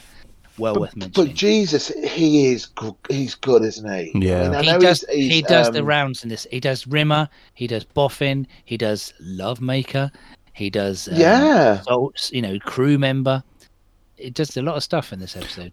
well 0.57 0.75
worth 0.77 0.91
But, 0.91 0.97
mentioning. 0.99 1.29
but 1.29 1.35
Jesus, 1.37 1.89
he 1.89 2.47
is 2.47 2.67
go- 2.67 2.97
he's 3.11 3.35
good, 3.35 3.63
isn't 3.63 3.91
he? 3.93 4.13
Yeah. 4.27 4.43
I 4.45 4.49
mean, 4.49 4.55
I 4.55 4.63
he 4.63 4.73
know 4.73 4.79
does. 4.81 5.01
he's- 5.03 5.15
he's, 5.17 5.33
he 5.35 5.43
does 5.43 5.71
the 5.71 5.81
um, 5.81 5.87
rounds 5.87 6.23
in 6.23 6.31
this. 6.31 6.47
He 6.51 6.59
does 6.59 6.87
Rimmer. 6.87 7.29
He 7.55 7.67
does 7.67 7.85
Boffin. 7.85 8.47
He 8.65 8.77
does 8.79 9.13
Lovemaker. 9.23 10.11
He 10.55 10.71
does 10.71 11.09
um, 11.09 11.15
Yeah. 11.17 11.81
Salts, 11.83 12.33
you 12.33 12.41
know, 12.43 12.59
crew 12.61 12.99
member. 12.99 13.43
It 14.23 14.35
does 14.35 14.57
a 14.57 14.63
lot 14.63 14.77
of 14.77 14.85
stuff 14.85 15.13
in 15.13 15.19
this 15.19 15.37
episode. 15.37 15.73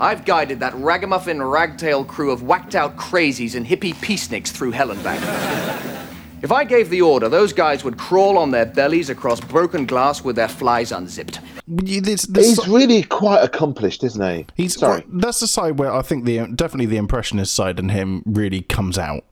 I've 0.00 0.24
guided 0.24 0.60
that 0.60 0.74
ragamuffin 0.74 1.38
ragtail 1.38 2.08
crew 2.08 2.30
of 2.30 2.42
whacked 2.42 2.74
out 2.74 2.96
crazies 2.96 3.54
and 3.54 3.66
hippie 3.66 3.94
peaceniks 3.94 4.48
through 4.48 4.70
hell 4.70 4.90
and 4.90 5.02
back. 5.04 5.96
If 6.42 6.52
I 6.52 6.64
gave 6.64 6.88
the 6.88 7.02
order, 7.02 7.28
those 7.28 7.52
guys 7.52 7.84
would 7.84 7.98
crawl 7.98 8.38
on 8.38 8.50
their 8.50 8.64
bellies 8.64 9.10
across 9.10 9.40
broken 9.40 9.84
glass 9.84 10.24
with 10.24 10.36
their 10.36 10.48
flies 10.48 10.90
unzipped. 10.90 11.38
This, 11.66 12.22
this, 12.22 12.46
He's 12.46 12.66
really 12.66 13.02
quite 13.02 13.42
accomplished, 13.42 14.02
isn't 14.04 14.22
he? 14.22 14.46
He's 14.54 14.78
Sorry. 14.78 15.04
well, 15.06 15.20
that's 15.20 15.40
the 15.40 15.46
side 15.46 15.78
where 15.78 15.92
I 15.92 16.00
think 16.00 16.24
the 16.24 16.38
definitely 16.54 16.86
the 16.86 16.96
impressionist 16.96 17.54
side 17.54 17.78
in 17.78 17.90
him 17.90 18.22
really 18.24 18.62
comes 18.62 18.96
out. 18.96 19.26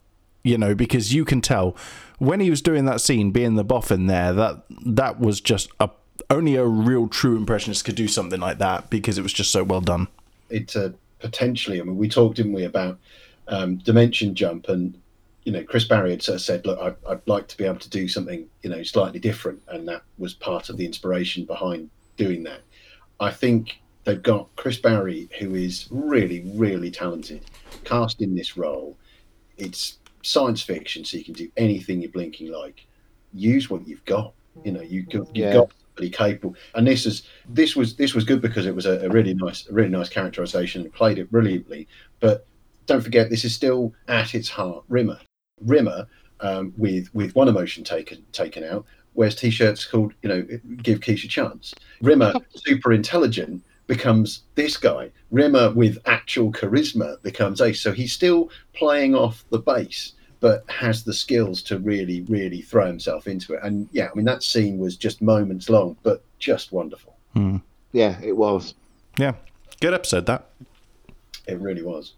You 0.44 0.59
know, 0.59 0.74
because 0.74 1.14
you 1.14 1.24
can 1.24 1.40
tell 1.40 1.76
when 2.18 2.40
he 2.40 2.50
was 2.50 2.61
doing 2.61 2.85
that 2.85 3.00
scene, 3.00 3.31
being 3.31 3.54
the 3.54 3.64
boffin 3.64 4.07
there, 4.07 4.35
that 4.35 4.64
that 4.85 5.18
was 5.18 5.40
just 5.40 5.70
a 5.81 5.88
only 6.31 6.57
a 6.57 6.64
real 6.64 7.09
true 7.09 7.37
impressionist 7.37 7.85
could 7.85 7.94
do 7.94 8.09
something 8.09 8.40
like 8.40 8.59
that 8.59 8.90
because 8.90 9.18
it 9.18 9.22
was 9.22 9.33
just 9.33 9.50
so 9.50 9.64
well 9.64 9.81
done. 9.81 10.09
It's 10.50 10.76
a 10.76 10.94
potentially. 11.18 11.81
I 11.81 11.85
mean, 11.85 11.96
we 11.96 12.09
talked, 12.09 12.37
didn't 12.37 12.52
we, 12.52 12.64
about 12.64 12.98
um, 13.48 13.76
dimension 13.76 14.35
jump, 14.35 14.68
and 14.68 14.98
you 15.44 15.52
know, 15.52 15.64
Chris 15.64 15.85
Barrie 15.85 16.11
had 16.11 16.22
sort 16.22 16.37
of 16.37 16.42
said, 16.42 16.66
"Look, 16.66 16.78
I, 16.81 17.11
I'd 17.11 17.26
like 17.26 17.48
to 17.48 17.57
be 17.57 17.64
able 17.64 17.78
to 17.78 17.90
do 17.90 18.09
something, 18.09 18.46
you 18.62 18.70
know, 18.70 18.83
slightly 18.83 19.18
different," 19.20 19.62
and 19.68 19.87
that 19.88 20.02
was 20.18 20.35
part 20.35 20.68
of 20.68 20.76
the 20.76 20.85
inspiration 20.87 21.44
behind 21.44 21.90
doing 22.16 22.42
that. 22.44 22.61
I 23.20 23.31
think 23.31 23.78
they've 24.04 24.22
got 24.22 24.48
Chris 24.57 24.78
Barrie, 24.78 25.28
who 25.38 25.54
is 25.54 25.87
really, 25.90 26.40
really 26.54 26.90
talented, 26.90 27.42
cast 27.85 28.20
in 28.22 28.35
this 28.35 28.57
role. 28.57 28.96
It's 29.57 29.98
science 30.22 30.62
fiction, 30.62 31.04
so 31.04 31.16
you 31.16 31.24
can 31.24 31.35
do 31.35 31.50
anything 31.57 32.00
you're 32.02 32.11
blinking 32.11 32.50
like. 32.52 32.85
Use 33.33 33.68
what 33.68 33.87
you've 33.87 34.04
got. 34.04 34.33
You 34.64 34.72
know, 34.72 34.81
you 34.83 35.07
you've 35.11 35.28
Yeah. 35.35 35.52
got 35.52 35.70
capable, 36.06 36.54
and 36.74 36.87
this 36.87 37.06
is 37.06 37.24
this 37.48 37.74
was 37.74 37.96
this 37.96 38.14
was 38.14 38.24
good 38.24 38.40
because 38.40 38.66
it 38.66 38.74
was 38.74 38.87
a, 38.87 39.06
a 39.06 39.08
really 39.08 39.34
nice, 39.34 39.68
a 39.68 39.72
really 39.72 39.88
nice 39.88 40.08
characterization. 40.08 40.88
Played 40.90 41.18
it 41.18 41.30
brilliantly, 41.30 41.88
but 42.20 42.46
don't 42.87 43.02
forget 43.02 43.30
this 43.30 43.44
is 43.44 43.54
still 43.54 43.92
at 44.06 44.34
its 44.34 44.48
heart 44.48 44.84
Rimmer. 44.88 45.18
Rimmer 45.61 46.06
um, 46.40 46.72
with 46.76 47.12
with 47.14 47.34
one 47.34 47.48
emotion 47.48 47.84
taken 47.84 48.24
taken 48.32 48.62
out 48.64 48.87
wears 49.14 49.34
t-shirts 49.34 49.84
called 49.84 50.14
you 50.22 50.28
know 50.28 50.46
give 50.82 51.00
quiche 51.00 51.24
a 51.24 51.28
chance. 51.28 51.74
Rimmer 52.00 52.32
super 52.54 52.92
intelligent 52.92 53.64
becomes 53.88 54.44
this 54.54 54.76
guy. 54.76 55.11
Rimmer 55.30 55.72
with 55.72 55.98
actual 56.06 56.52
charisma 56.52 57.20
becomes 57.22 57.61
Ace. 57.61 57.80
So 57.80 57.92
he's 57.92 58.12
still 58.12 58.50
playing 58.74 59.14
off 59.14 59.44
the 59.50 59.58
base, 59.58 60.12
but 60.40 60.64
has 60.68 61.03
the 61.05 61.12
skills 61.14 61.62
to 61.62 61.79
really 61.79 62.22
really 62.22 62.61
throw 62.62 62.87
himself 62.87 63.27
into 63.27 63.55
it. 63.55 63.61
And 63.62 63.88
yeah, 63.92 64.09
I 64.11 64.14
mean 64.14 64.24
that 64.27 64.42
scene 64.42 64.79
was 64.79 64.96
just 64.96 65.20
moments 65.22 65.68
long, 65.68 65.96
but 66.03 66.22
just 66.38 66.72
wonderful. 66.72 67.16
Yeah, 67.92 68.18
it 68.22 68.37
was. 68.37 68.74
Yeah, 69.16 69.33
good 69.81 69.94
episode 69.94 70.27
that. 70.27 70.46
It 71.46 71.59
really 71.61 71.83
was. 71.83 72.14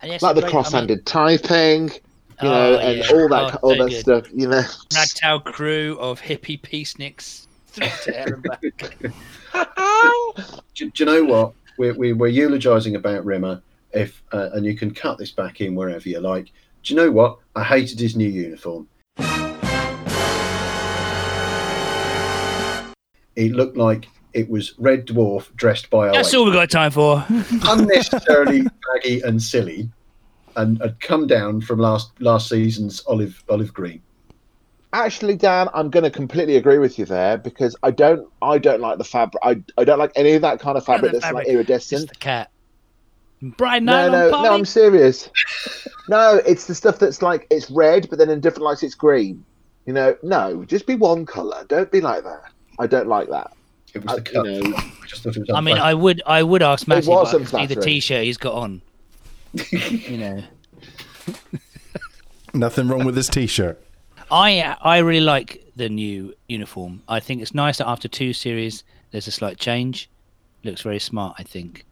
And 0.00 0.10
yes, 0.10 0.22
like 0.22 0.34
the 0.34 0.40
great- 0.40 0.52
I 0.52 0.56
mean, 0.56 0.62
cross-handed 0.64 1.06
typing, 1.06 1.88
you 1.90 1.98
Oh, 2.40 2.48
know, 2.48 2.78
and 2.78 2.98
yeah. 2.98 3.10
all 3.12 3.28
that, 3.28 3.54
Oh, 3.54 3.58
all 3.68 3.76
so 3.76 3.84
that 3.84 3.90
good. 3.90 4.00
stuff. 4.00 4.26
You 4.34 4.48
know, 4.48 4.62
Ragtag 4.94 5.44
crew 5.44 5.96
of 6.00 6.20
hippie 6.20 6.60
peaceniks 6.60 7.46
through 7.68 7.86
to 8.04 8.12
hell 8.12 8.32
and 8.34 8.42
back. 8.42 8.60
do, 10.74 10.90
do 10.90 10.92
you 10.96 11.04
know 11.06 11.24
what? 11.24 11.52
We're, 11.78 11.94
we're, 11.94 12.14
we're 12.14 12.28
eulogizing 12.28 12.96
about 12.96 13.24
Rimmer, 13.24 13.62
if 13.92 14.22
uh, 14.32 14.50
and 14.54 14.64
you 14.66 14.76
can 14.76 14.92
cut 14.92 15.18
this 15.18 15.30
back 15.30 15.60
in 15.60 15.74
wherever 15.74 16.08
you 16.08 16.20
like. 16.20 16.50
Do 16.82 16.94
you 16.94 16.96
know 17.00 17.10
what? 17.10 17.38
I 17.54 17.62
hated 17.62 18.00
his 18.00 18.16
new 18.16 18.28
uniform. 18.28 18.88
It 23.34 23.52
looked 23.52 23.76
like 23.76 24.08
it 24.34 24.48
was 24.48 24.74
Red 24.78 25.06
Dwarf 25.06 25.54
dressed 25.56 25.90
by 25.90 26.08
a 26.08 26.12
That's 26.12 26.34
all 26.34 26.44
we've 26.44 26.54
got 26.54 26.70
time 26.70 26.90
for. 26.90 27.24
unnecessarily 27.68 28.62
baggy 28.94 29.20
and 29.22 29.40
silly, 29.42 29.88
and 30.56 30.80
had 30.82 31.00
come 31.00 31.26
down 31.26 31.60
from 31.60 31.78
last 31.78 32.10
last 32.20 32.48
season's 32.48 33.02
olive 33.06 33.42
olive 33.48 33.72
green. 33.72 34.02
actually, 34.92 35.36
Dan, 35.36 35.68
I'm 35.72 35.88
going 35.88 36.04
to 36.04 36.10
completely 36.10 36.56
agree 36.56 36.78
with 36.78 36.98
you 36.98 37.04
there 37.06 37.38
because 37.38 37.74
I 37.82 37.90
don't, 37.90 38.28
I 38.42 38.58
don't 38.58 38.80
like 38.80 38.98
the 38.98 39.04
fabric. 39.04 39.40
I, 39.42 39.62
I 39.78 39.84
don't 39.84 39.98
like 39.98 40.12
any 40.16 40.32
of 40.34 40.42
that 40.42 40.60
kind 40.60 40.76
of 40.76 40.84
fabric 40.84 41.12
the 41.12 41.20
that's 41.20 41.32
like 41.32 41.44
fabric. 41.46 41.54
iridescent. 41.54 42.08
The 42.10 42.14
cat. 42.16 42.50
Bright 43.56 43.82
No, 43.82 43.92
nylon 44.08 44.12
no, 44.12 44.30
party. 44.30 44.48
no, 44.48 44.54
I'm 44.54 44.64
serious. 44.66 45.30
no, 46.08 46.40
it's 46.46 46.66
the 46.66 46.74
stuff 46.74 46.98
that's 46.98 47.22
like 47.22 47.46
it's 47.50 47.70
red, 47.70 48.08
but 48.10 48.18
then 48.18 48.28
in 48.30 48.40
different 48.40 48.64
lights 48.64 48.82
it's 48.82 48.94
green. 48.94 49.44
You 49.86 49.92
know, 49.92 50.16
no, 50.22 50.64
just 50.64 50.86
be 50.86 50.94
one 50.94 51.26
color. 51.26 51.64
Don't 51.68 51.90
be 51.90 52.00
like 52.00 52.22
that. 52.24 52.44
I 52.78 52.86
don't 52.86 53.08
like 53.08 53.28
that. 53.30 53.52
It 53.94 54.04
was 54.04 54.12
I- 54.12 54.16
the 54.16 54.22
cut. 54.22 54.46
you 54.46 54.68
know, 54.68 54.76
I 54.76 55.06
just 55.06 55.22
thought 55.22 55.36
it 55.36 55.40
was. 55.40 55.50
I 55.50 55.60
mean. 55.60 55.78
I 55.78 55.94
would, 55.94 56.22
I 56.26 56.42
would 56.42 56.62
ask 56.62 56.86
Matty, 56.86 57.06
but 57.06 57.12
I 57.12 57.16
wasn't 57.16 57.48
can 57.48 57.68
see 57.68 57.74
the 57.74 57.80
t-shirt 57.80 58.24
he's 58.24 58.38
got 58.38 58.54
on. 58.54 58.82
you 59.70 60.16
know, 60.18 60.42
Nothing 62.54 62.88
wrong 62.88 63.04
with 63.04 63.14
this 63.14 63.28
t-shirt. 63.28 63.82
I, 64.30 64.76
I 64.80 64.98
really 64.98 65.24
like 65.24 65.66
the 65.76 65.88
new 65.88 66.34
uniform. 66.48 67.02
I 67.08 67.20
think 67.20 67.42
it's 67.42 67.54
nice 67.54 67.78
that 67.78 67.88
after 67.88 68.08
two 68.08 68.32
series, 68.32 68.84
there's 69.10 69.26
a 69.26 69.30
slight 69.30 69.58
change. 69.58 70.10
Looks 70.64 70.82
very 70.82 70.98
smart, 70.98 71.36
I 71.38 71.42
think. 71.42 71.84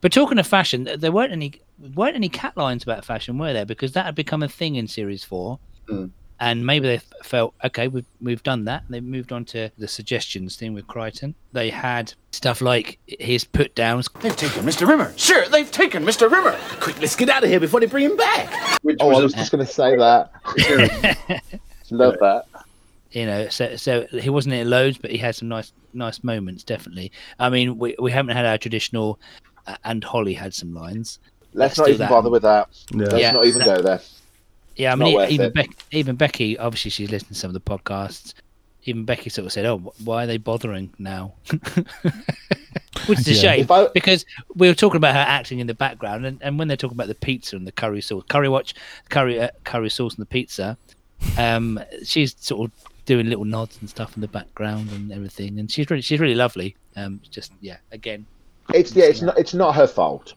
But 0.00 0.12
talking 0.12 0.38
of 0.38 0.46
fashion, 0.46 0.88
there 0.98 1.12
weren't 1.12 1.32
any 1.32 1.60
weren't 1.94 2.16
any 2.16 2.28
cat 2.28 2.56
lines 2.56 2.82
about 2.82 3.04
fashion, 3.04 3.38
were 3.38 3.52
there? 3.52 3.66
Because 3.66 3.92
that 3.92 4.06
had 4.06 4.14
become 4.14 4.42
a 4.42 4.48
thing 4.48 4.76
in 4.76 4.86
series 4.88 5.24
four, 5.24 5.58
Mm. 5.88 6.10
and 6.40 6.64
maybe 6.64 6.86
they 6.86 6.98
felt 7.24 7.54
okay, 7.64 7.88
we've 7.88 8.06
we've 8.20 8.42
done 8.42 8.64
that. 8.66 8.84
And 8.84 8.94
they 8.94 9.00
moved 9.00 9.32
on 9.32 9.44
to 9.46 9.70
the 9.78 9.88
suggestions 9.88 10.56
thing 10.56 10.74
with 10.74 10.86
Kryten. 10.86 11.34
They 11.52 11.70
had 11.70 12.14
stuff 12.32 12.60
like 12.60 12.98
his 13.06 13.44
put 13.44 13.74
downs. 13.74 14.08
They've 14.20 14.36
taken 14.36 14.64
Mr. 14.64 14.86
Rimmer. 14.86 15.12
Sure, 15.16 15.46
they've 15.48 15.70
taken 15.70 16.04
Mr. 16.04 16.30
Rimmer. 16.30 16.56
Quick, 16.80 17.00
let's 17.00 17.16
get 17.16 17.28
out 17.28 17.42
of 17.44 17.50
here 17.50 17.60
before 17.60 17.80
they 17.80 17.86
bring 17.86 18.04
him 18.06 18.16
back. 18.16 18.78
Which 18.82 18.98
Oh, 19.00 19.10
I 19.10 19.14
was 19.14 19.22
was 19.24 19.34
just 19.34 19.50
going 19.52 19.64
to 19.66 19.72
say 19.72 19.96
that. 19.96 20.30
Love 21.90 22.16
that. 22.20 22.46
you 23.10 23.26
know 23.26 23.48
so 23.50 23.76
so 23.76 24.06
he 24.18 24.30
wasn't 24.30 24.54
in 24.54 24.60
it 24.60 24.66
loads 24.66 24.96
but 24.96 25.10
he 25.10 25.18
had 25.18 25.34
some 25.34 25.46
nice 25.48 25.72
nice 25.92 26.24
moments 26.24 26.64
definitely 26.64 27.12
i 27.38 27.50
mean 27.50 27.76
we, 27.76 27.94
we 27.98 28.10
haven't 28.10 28.34
had 28.34 28.46
our 28.46 28.56
traditional 28.56 29.20
uh, 29.66 29.76
and 29.84 30.02
holly 30.02 30.32
had 30.32 30.54
some 30.54 30.72
lines 30.72 31.18
Let's 31.54 31.76
Let's 31.76 31.78
not 31.78 31.88
even 31.88 31.98
that. 32.00 32.10
bother 32.10 32.30
with 32.30 32.42
that. 32.42 32.68
Yeah. 32.92 32.98
Let's 33.06 33.20
Yeah. 33.20 33.32
not 33.32 33.46
even 33.46 33.62
go 33.64 33.82
there. 33.82 34.00
yeah 34.76 34.92
i 34.92 34.94
mean 34.96 35.14
not 35.18 35.30
even 35.30 35.46
it. 35.48 35.54
Beck, 35.54 35.68
even 35.90 36.16
becky 36.16 36.56
obviously 36.58 36.90
she's 36.90 37.10
listened 37.10 37.28
to 37.28 37.34
some 37.34 37.50
of 37.50 37.54
the 37.54 37.60
podcasts 37.60 38.32
even 38.84 39.04
becky 39.04 39.28
sort 39.28 39.44
of 39.46 39.52
said 39.52 39.66
oh 39.66 39.92
why 40.02 40.24
are 40.24 40.26
they 40.26 40.38
bothering 40.38 40.90
now 40.98 41.34
which 43.06 43.18
is 43.20 43.28
a 43.28 43.32
Yeah. 43.34 43.40
shame 43.40 43.66
I- 43.70 43.88
because 43.92 44.24
we 44.54 44.68
were 44.68 44.74
talking 44.74 44.96
about 44.96 45.14
her 45.14 45.20
acting 45.26 45.58
in 45.58 45.66
the 45.66 45.74
background 45.74 46.24
and, 46.24 46.38
and 46.42 46.58
when 46.58 46.68
they're 46.68 46.76
talking 46.78 46.96
about 46.96 47.08
the 47.08 47.14
pizza 47.14 47.54
and 47.56 47.66
the 47.66 47.72
curry 47.72 48.00
sauce 48.00 48.24
curry 48.28 48.48
watch 48.48 48.74
curry 49.10 49.40
uh, 49.40 49.48
curry 49.64 49.90
sauce 49.90 50.14
and 50.14 50.22
the 50.22 50.26
pizza 50.26 50.76
um 51.38 51.78
she's 52.04 52.34
sort 52.40 52.70
of 52.70 52.88
doing 53.04 53.28
little 53.28 53.44
nods 53.44 53.76
and 53.80 53.90
stuff 53.90 54.14
in 54.16 54.20
the 54.22 54.28
background 54.28 54.90
and 54.92 55.12
everything 55.12 55.58
and 55.58 55.70
she's 55.70 55.90
really 55.90 56.00
she's 56.02 56.18
really 56.20 56.34
lovely 56.34 56.74
um 56.96 57.20
just 57.30 57.52
yeah 57.60 57.76
again 57.92 58.24
It's 58.72 58.94
yeah. 58.94 59.04
It's 59.06 59.20
not. 59.22 59.36
It's 59.38 59.54
not 59.54 59.74
her 59.74 59.86
fault. 59.88 60.34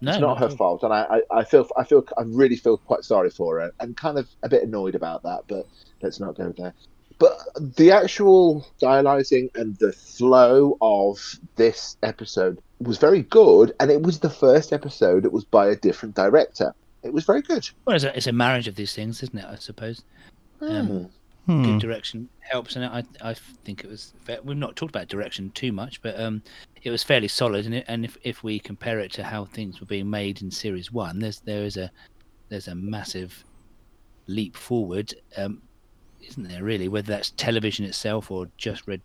No 0.00 0.12
it's 0.12 0.20
not 0.20 0.38
her 0.38 0.46
at 0.46 0.52
fault, 0.52 0.82
and 0.82 0.92
I, 0.92 1.06
I, 1.30 1.38
I 1.40 1.44
feel, 1.44 1.68
I 1.76 1.84
feel, 1.84 2.04
I 2.18 2.22
really 2.22 2.56
feel 2.56 2.76
quite 2.78 3.04
sorry 3.04 3.30
for 3.30 3.60
her, 3.60 3.72
and 3.80 3.96
kind 3.96 4.18
of 4.18 4.28
a 4.42 4.48
bit 4.48 4.62
annoyed 4.62 4.94
about 4.94 5.22
that. 5.24 5.42
But 5.48 5.66
let's 6.02 6.20
not 6.20 6.36
go 6.36 6.52
there. 6.56 6.74
But 7.18 7.38
the 7.76 7.92
actual 7.92 8.66
dialyzing 8.80 9.54
and 9.56 9.74
the 9.76 9.92
flow 9.92 10.76
of 10.82 11.38
this 11.56 11.96
episode 12.02 12.58
was 12.78 12.98
very 12.98 13.22
good, 13.22 13.74
and 13.80 13.90
it 13.90 14.02
was 14.02 14.18
the 14.18 14.28
first 14.30 14.72
episode 14.72 15.22
that 15.22 15.32
was 15.32 15.44
by 15.44 15.68
a 15.68 15.76
different 15.76 16.14
director. 16.14 16.74
It 17.02 17.12
was 17.12 17.24
very 17.24 17.40
good. 17.40 17.68
well 17.84 17.94
it's 17.94 18.04
a, 18.04 18.16
it's 18.16 18.26
a 18.26 18.32
marriage 18.32 18.66
of 18.66 18.74
these 18.74 18.92
things 18.92 19.22
isn't 19.22 19.38
it 19.38 19.44
i 19.44 19.54
suppose 19.54 20.02
um, 20.60 21.08
Hmm. 21.46 21.62
Good 21.62 21.80
direction 21.80 22.28
helps 22.40 22.76
and 22.76 22.84
I 22.84 23.04
I 23.20 23.34
think 23.34 23.84
it 23.84 23.90
was 23.90 24.12
we've 24.44 24.56
not 24.56 24.76
talked 24.76 24.90
about 24.90 25.08
direction 25.08 25.50
too 25.50 25.72
much 25.72 26.00
but 26.02 26.18
um 26.18 26.42
it 26.82 26.90
was 26.90 27.02
fairly 27.02 27.28
solid 27.28 27.66
and 27.66 27.74
it, 27.74 27.84
and 27.88 28.04
if, 28.04 28.16
if 28.22 28.42
we 28.42 28.58
compare 28.58 28.98
it 29.00 29.12
to 29.12 29.24
how 29.24 29.44
things 29.44 29.80
were 29.80 29.86
being 29.86 30.08
made 30.08 30.42
in 30.42 30.50
series 30.50 30.92
1 30.92 31.18
there's 31.18 31.40
there 31.40 31.64
is 31.64 31.76
a 31.76 31.90
there's 32.48 32.68
a 32.68 32.74
massive 32.74 33.44
leap 34.26 34.56
forward 34.56 35.14
um 35.36 35.62
isn't 36.20 36.48
there 36.48 36.62
really 36.62 36.88
whether 36.88 37.06
that's 37.06 37.30
television 37.30 37.84
itself 37.84 38.30
or 38.30 38.48
just 38.56 38.86
red 38.86 39.00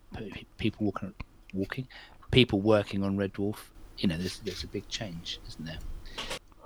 people 0.58 0.86
walking 0.86 1.14
walking 1.54 1.88
people 2.32 2.62
working 2.62 3.04
on 3.04 3.18
red 3.18 3.34
dwarf 3.34 3.58
you 3.98 4.08
know 4.08 4.18
there's 4.18 4.40
there's 4.40 4.64
a 4.64 4.68
big 4.68 4.88
change 4.88 5.40
isn't 5.48 5.66
there 5.66 5.80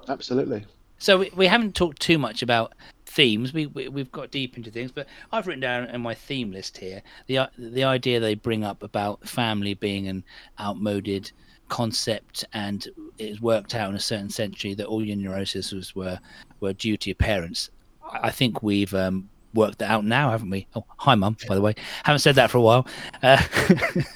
Absolutely. 0.07 0.65
so 0.99 1.17
we, 1.19 1.31
we 1.35 1.47
haven't 1.47 1.75
talked 1.75 1.99
too 1.99 2.17
much 2.17 2.41
about 2.41 2.73
themes. 3.15 3.53
We, 3.53 3.65
we 3.67 3.87
we've 3.87 4.11
got 4.11 4.29
deep 4.29 4.57
into 4.57 4.69
things, 4.69 4.91
but 4.91 5.07
I've 5.31 5.47
written 5.47 5.61
down 5.61 5.85
in 5.85 6.01
my 6.01 6.13
theme 6.13 6.51
list 6.51 6.77
here 6.77 7.01
the 7.27 7.49
the 7.57 7.83
idea 7.83 8.19
they 8.19 8.35
bring 8.35 8.63
up 8.63 8.83
about 8.83 9.27
family 9.27 9.73
being 9.73 10.07
an 10.07 10.23
outmoded 10.59 11.31
concept, 11.69 12.45
and 12.53 12.87
it's 13.17 13.41
worked 13.41 13.73
out 13.73 13.89
in 13.89 13.95
a 13.95 13.99
certain 13.99 14.29
century 14.29 14.75
that 14.75 14.85
all 14.85 15.03
your 15.03 15.15
neuroses 15.15 15.95
were 15.95 16.19
were 16.59 16.73
due 16.73 16.97
to 16.97 17.09
your 17.09 17.15
parents. 17.15 17.71
I 18.03 18.27
I 18.27 18.31
think 18.31 18.61
we've 18.61 18.93
um, 18.93 19.29
worked 19.53 19.79
that 19.79 19.89
out 19.89 20.05
now, 20.05 20.29
haven't 20.29 20.49
we? 20.49 20.67
Oh, 20.75 20.85
hi, 20.97 21.15
mum. 21.15 21.37
By 21.47 21.55
the 21.55 21.61
way, 21.61 21.73
haven't 22.03 22.19
said 22.19 22.35
that 22.35 22.51
for 22.51 22.57
a 22.57 22.61
while. 22.61 22.85
Uh, 23.23 23.41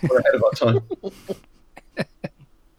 we're 0.09 0.19
ahead 0.19 0.35
of 0.35 0.43
our 0.43 0.51
time. 0.51 0.81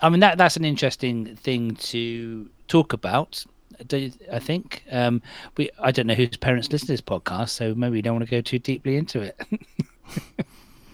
I 0.03 0.09
mean 0.09 0.21
that 0.21 0.39
that's 0.39 0.57
an 0.57 0.65
interesting 0.65 1.37
thing 1.37 1.75
to 1.77 2.49
talk 2.69 2.93
about. 2.93 3.45
Do 3.87 3.97
you- 3.99 4.13
I 4.33 4.39
think 4.39 4.83
um, 4.91 5.23
we 5.57 5.71
I 5.81 5.91
don't 5.93 6.07
know 6.07 6.15
whose 6.15 6.37
parents 6.37 6.71
listen 6.71 6.87
to 6.87 6.93
this 6.93 7.01
podcast, 7.01 7.51
so 7.51 7.75
maybe 7.75 7.93
we 7.95 8.03
don't 8.03 8.15
want 8.15 8.25
to 8.25 8.31
go 8.31 8.41
too 8.41 8.59
deeply 8.59 8.97
into 8.97 9.21
it. 9.21 9.41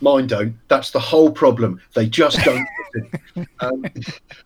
Mine 0.02 0.26
don't. 0.26 0.54
That's 0.68 0.90
the 0.90 1.00
whole 1.00 1.30
problem. 1.30 1.80
They 1.94 2.06
just 2.06 2.38
don't. 2.44 2.66
um, 3.60 3.82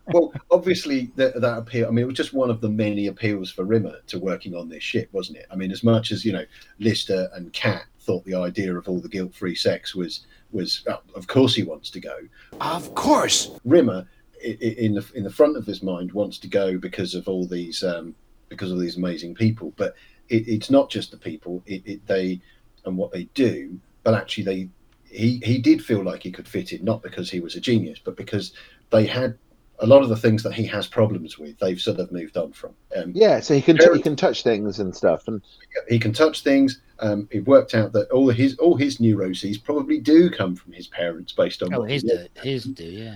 well, 0.07 0.31
obviously 0.49 1.11
that, 1.17 1.39
that 1.41 1.57
appeal. 1.57 1.87
I 1.87 1.91
mean, 1.91 2.03
it 2.03 2.07
was 2.07 2.15
just 2.15 2.31
one 2.33 2.49
of 2.49 2.61
the 2.61 2.69
many 2.69 3.07
appeals 3.07 3.51
for 3.51 3.65
Rimmer 3.65 3.97
to 4.07 4.17
working 4.17 4.55
on 4.55 4.69
this 4.69 4.81
ship, 4.81 5.09
wasn't 5.11 5.39
it? 5.39 5.47
I 5.51 5.55
mean, 5.57 5.71
as 5.71 5.83
much 5.83 6.11
as 6.13 6.23
you 6.23 6.31
know, 6.31 6.45
Lister 6.79 7.29
and 7.33 7.51
Cat 7.51 7.83
thought 7.99 8.23
the 8.23 8.33
idea 8.35 8.73
of 8.77 8.87
all 8.87 8.99
the 9.01 9.09
guilt-free 9.09 9.55
sex 9.55 9.93
was 9.93 10.25
was, 10.53 10.83
uh, 10.87 10.97
of 11.15 11.27
course, 11.27 11.53
he 11.53 11.63
wants 11.63 11.89
to 11.91 11.99
go. 11.99 12.15
Of 12.61 12.95
course. 12.95 13.51
Rimmer, 13.65 14.07
i- 14.43 14.57
i- 14.61 14.75
in 14.77 14.93
the 14.93 15.05
in 15.15 15.23
the 15.25 15.29
front 15.29 15.57
of 15.57 15.65
his 15.65 15.83
mind, 15.83 16.13
wants 16.13 16.37
to 16.39 16.47
go 16.47 16.77
because 16.77 17.13
of 17.13 17.27
all 17.27 17.45
these 17.45 17.83
um, 17.83 18.15
because 18.51 18.71
of 18.71 18.79
these 18.79 18.97
amazing 18.97 19.33
people. 19.33 19.73
But 19.77 19.95
it, 20.29 20.47
it's 20.47 20.69
not 20.69 20.91
just 20.91 21.09
the 21.09 21.17
people; 21.17 21.63
it, 21.65 21.81
it 21.85 22.05
they 22.05 22.39
and 22.85 22.97
what 22.97 23.11
they 23.11 23.23
do, 23.33 23.79
but 24.03 24.13
actually 24.13 24.43
they 24.43 24.69
he 25.05 25.41
he 25.43 25.57
did 25.57 25.83
feel 25.83 26.03
like 26.03 26.21
he 26.21 26.31
could 26.31 26.47
fit 26.47 26.73
in, 26.73 26.85
not 26.85 27.01
because 27.01 27.31
he 27.31 27.39
was 27.39 27.55
a 27.55 27.61
genius, 27.61 27.99
but 28.03 28.15
because 28.15 28.53
they 28.91 29.05
had 29.07 29.37
a 29.79 29.87
lot 29.87 30.03
of 30.03 30.09
the 30.09 30.15
things 30.15 30.43
that 30.43 30.53
he 30.53 30.65
has 30.67 30.85
problems 30.85 31.39
with. 31.39 31.57
They've 31.57 31.81
sort 31.81 31.99
of 31.99 32.11
moved 32.11 32.37
on 32.37 32.51
from. 32.53 32.73
Um, 32.95 33.11
Yeah, 33.15 33.39
so 33.39 33.55
he 33.55 33.61
can 33.61 33.77
Very- 33.77 33.97
he 33.97 34.03
can 34.03 34.15
touch 34.15 34.43
things 34.43 34.79
and 34.79 34.95
stuff, 34.95 35.27
and 35.27 35.41
he 35.89 35.97
can 35.97 36.13
touch 36.13 36.43
things. 36.43 36.81
Um, 36.99 37.27
it 37.31 37.47
worked 37.47 37.73
out 37.73 37.93
that 37.93 38.09
all 38.11 38.29
his 38.29 38.55
all 38.57 38.75
his 38.75 38.99
neuroses 38.99 39.57
probably 39.57 39.99
do 39.99 40.29
come 40.29 40.55
from 40.55 40.71
his 40.73 40.87
parents, 40.87 41.33
based 41.33 41.63
on 41.63 41.73
oh, 41.73 41.79
what 41.79 41.89
he 41.89 41.95
his 41.95 42.03
lived 42.03 42.29
do, 42.35 42.41
his 42.41 42.63
do, 42.65 42.85
yeah. 42.85 43.15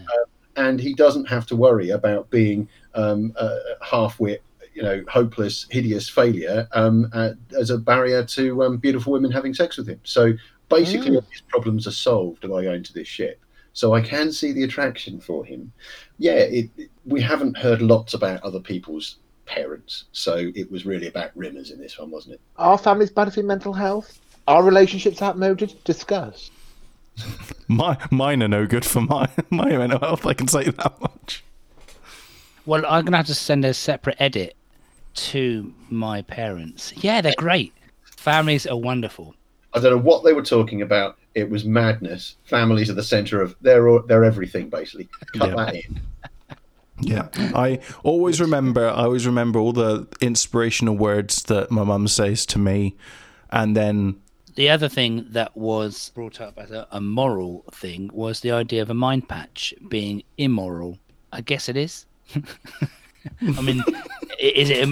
and 0.56 0.80
he 0.80 0.94
doesn't 0.94 1.26
have 1.26 1.46
to 1.48 1.56
worry 1.56 1.92
about 1.92 2.30
being 2.30 2.68
um, 2.96 3.34
a 3.36 3.60
half-wit, 3.82 4.42
you 4.76 4.84
know, 4.84 5.04
hopeless, 5.10 5.66
hideous 5.72 6.08
failure 6.10 6.68
um, 6.74 7.10
uh, 7.14 7.32
as 7.58 7.70
a 7.72 7.78
barrier 7.78 8.24
to 8.26 8.64
um, 8.64 8.78
beautiful 8.78 9.14
women 9.14 9.32
having 9.32 9.54
sex 9.54 9.78
with 9.78 9.88
him. 9.88 10.00
So 10.04 10.34
basically, 10.70 11.12
Mm. 11.12 11.32
his 11.32 11.42
problems 11.42 11.88
are 11.88 11.92
solved 11.92 12.42
by 12.42 12.62
going 12.64 12.84
to 12.84 12.94
this 12.94 13.08
ship. 13.08 13.40
So 13.74 13.94
I 13.94 14.02
can 14.02 14.32
see 14.32 14.52
the 14.52 14.64
attraction 14.64 15.20
for 15.20 15.44
him. 15.46 15.72
Yeah, 16.18 16.34
it, 16.34 16.70
it- 16.78 16.92
we 17.06 17.22
haven't 17.22 17.58
heard 17.58 17.82
lots 17.82 18.14
about 18.14 18.42
other 18.44 18.60
people's 18.60 19.18
parents, 19.46 20.06
so 20.12 20.52
it 20.56 20.70
was 20.72 20.86
really 20.86 21.08
about 21.08 21.36
Rimmers 21.38 21.72
in 21.72 21.80
this 21.80 21.98
one, 22.00 22.10
wasn't 22.12 22.36
it? 22.36 22.42
our 22.58 22.78
family's 22.78 23.12
bad 23.12 23.34
for 23.34 23.44
mental 23.44 23.74
health. 23.74 24.20
Our 24.48 24.64
relationships 24.64 25.22
outmoded. 25.22 25.74
Discuss. 25.86 26.52
My 27.68 27.98
mine 28.12 28.44
are 28.44 28.48
no 28.48 28.66
good 28.68 28.84
for 28.86 29.02
my 29.02 29.28
my 29.50 29.70
mental 29.70 30.00
health. 30.00 30.26
I 30.26 30.34
can 30.34 30.48
say 30.48 30.66
that 30.70 31.00
much. 31.02 31.44
Well, 32.66 32.84
I'm 32.88 33.06
gonna 33.06 33.18
have 33.18 33.28
to 33.28 33.36
send 33.36 33.64
a 33.66 33.74
separate 33.74 34.18
edit 34.20 34.56
to 35.16 35.74
my 35.90 36.22
parents. 36.24 36.94
Yeah, 36.98 37.22
they're 37.22 37.34
great. 37.38 37.74
Families 38.18 38.66
are 38.68 38.78
wonderful. 38.78 39.36
I 39.74 39.80
don't 39.80 39.92
know 39.92 40.02
what 40.02 40.24
they 40.24 40.34
were 40.34 40.42
talking 40.44 40.82
about. 40.82 41.18
It 41.36 41.50
was 41.50 41.66
madness. 41.66 42.38
Families 42.46 42.90
are 42.90 42.94
the 42.94 43.04
centre 43.04 43.42
of 43.42 43.56
they're 43.62 44.00
they're 44.08 44.24
everything 44.24 44.70
basically. 44.70 45.10
Cut 45.38 45.50
Yeah. 45.50 45.56
that 45.56 45.76
in. 45.76 46.02
Yeah, 47.02 47.28
I 47.54 47.80
always 48.04 48.40
remember. 48.40 48.88
I 48.88 49.04
always 49.04 49.26
remember 49.26 49.60
all 49.60 49.74
the 49.74 50.08
inspirational 50.22 50.96
words 50.98 51.44
that 51.44 51.70
my 51.70 51.84
mum 51.84 52.08
says 52.08 52.46
to 52.48 52.58
me, 52.60 52.96
and 53.52 53.76
then 53.76 54.16
The 54.56 54.70
other 54.70 54.88
thing 54.88 55.26
that 55.32 55.58
was 55.58 56.12
brought 56.16 56.40
up 56.40 56.58
as 56.58 56.72
a, 56.72 56.88
a 56.92 57.02
moral 57.02 57.66
thing 57.74 58.10
was 58.14 58.40
the 58.40 58.52
idea 58.54 58.82
of 58.82 58.90
a 58.90 58.94
mind 58.94 59.28
patch 59.28 59.74
being 59.90 60.24
immoral. 60.38 60.98
I 61.34 61.42
guess 61.42 61.68
it 61.68 61.76
is. 61.76 62.06
I 63.58 63.62
mean, 63.62 63.84
i- 63.88 64.02
is 64.40 64.70
it? 64.70 64.90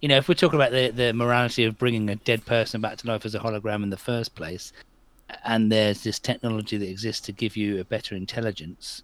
You 0.00 0.08
know, 0.08 0.16
if 0.16 0.28
we're 0.28 0.34
talking 0.34 0.58
about 0.58 0.72
the 0.72 0.90
the 0.90 1.12
morality 1.12 1.64
of 1.64 1.78
bringing 1.78 2.08
a 2.10 2.16
dead 2.16 2.44
person 2.46 2.80
back 2.80 2.96
to 2.98 3.06
life 3.06 3.26
as 3.26 3.34
a 3.34 3.38
hologram 3.38 3.82
in 3.82 3.90
the 3.90 3.96
first 3.96 4.34
place, 4.34 4.72
and 5.44 5.70
there's 5.70 6.02
this 6.02 6.18
technology 6.18 6.76
that 6.76 6.88
exists 6.88 7.20
to 7.26 7.32
give 7.32 7.56
you 7.56 7.80
a 7.80 7.84
better 7.84 8.14
intelligence, 8.14 9.02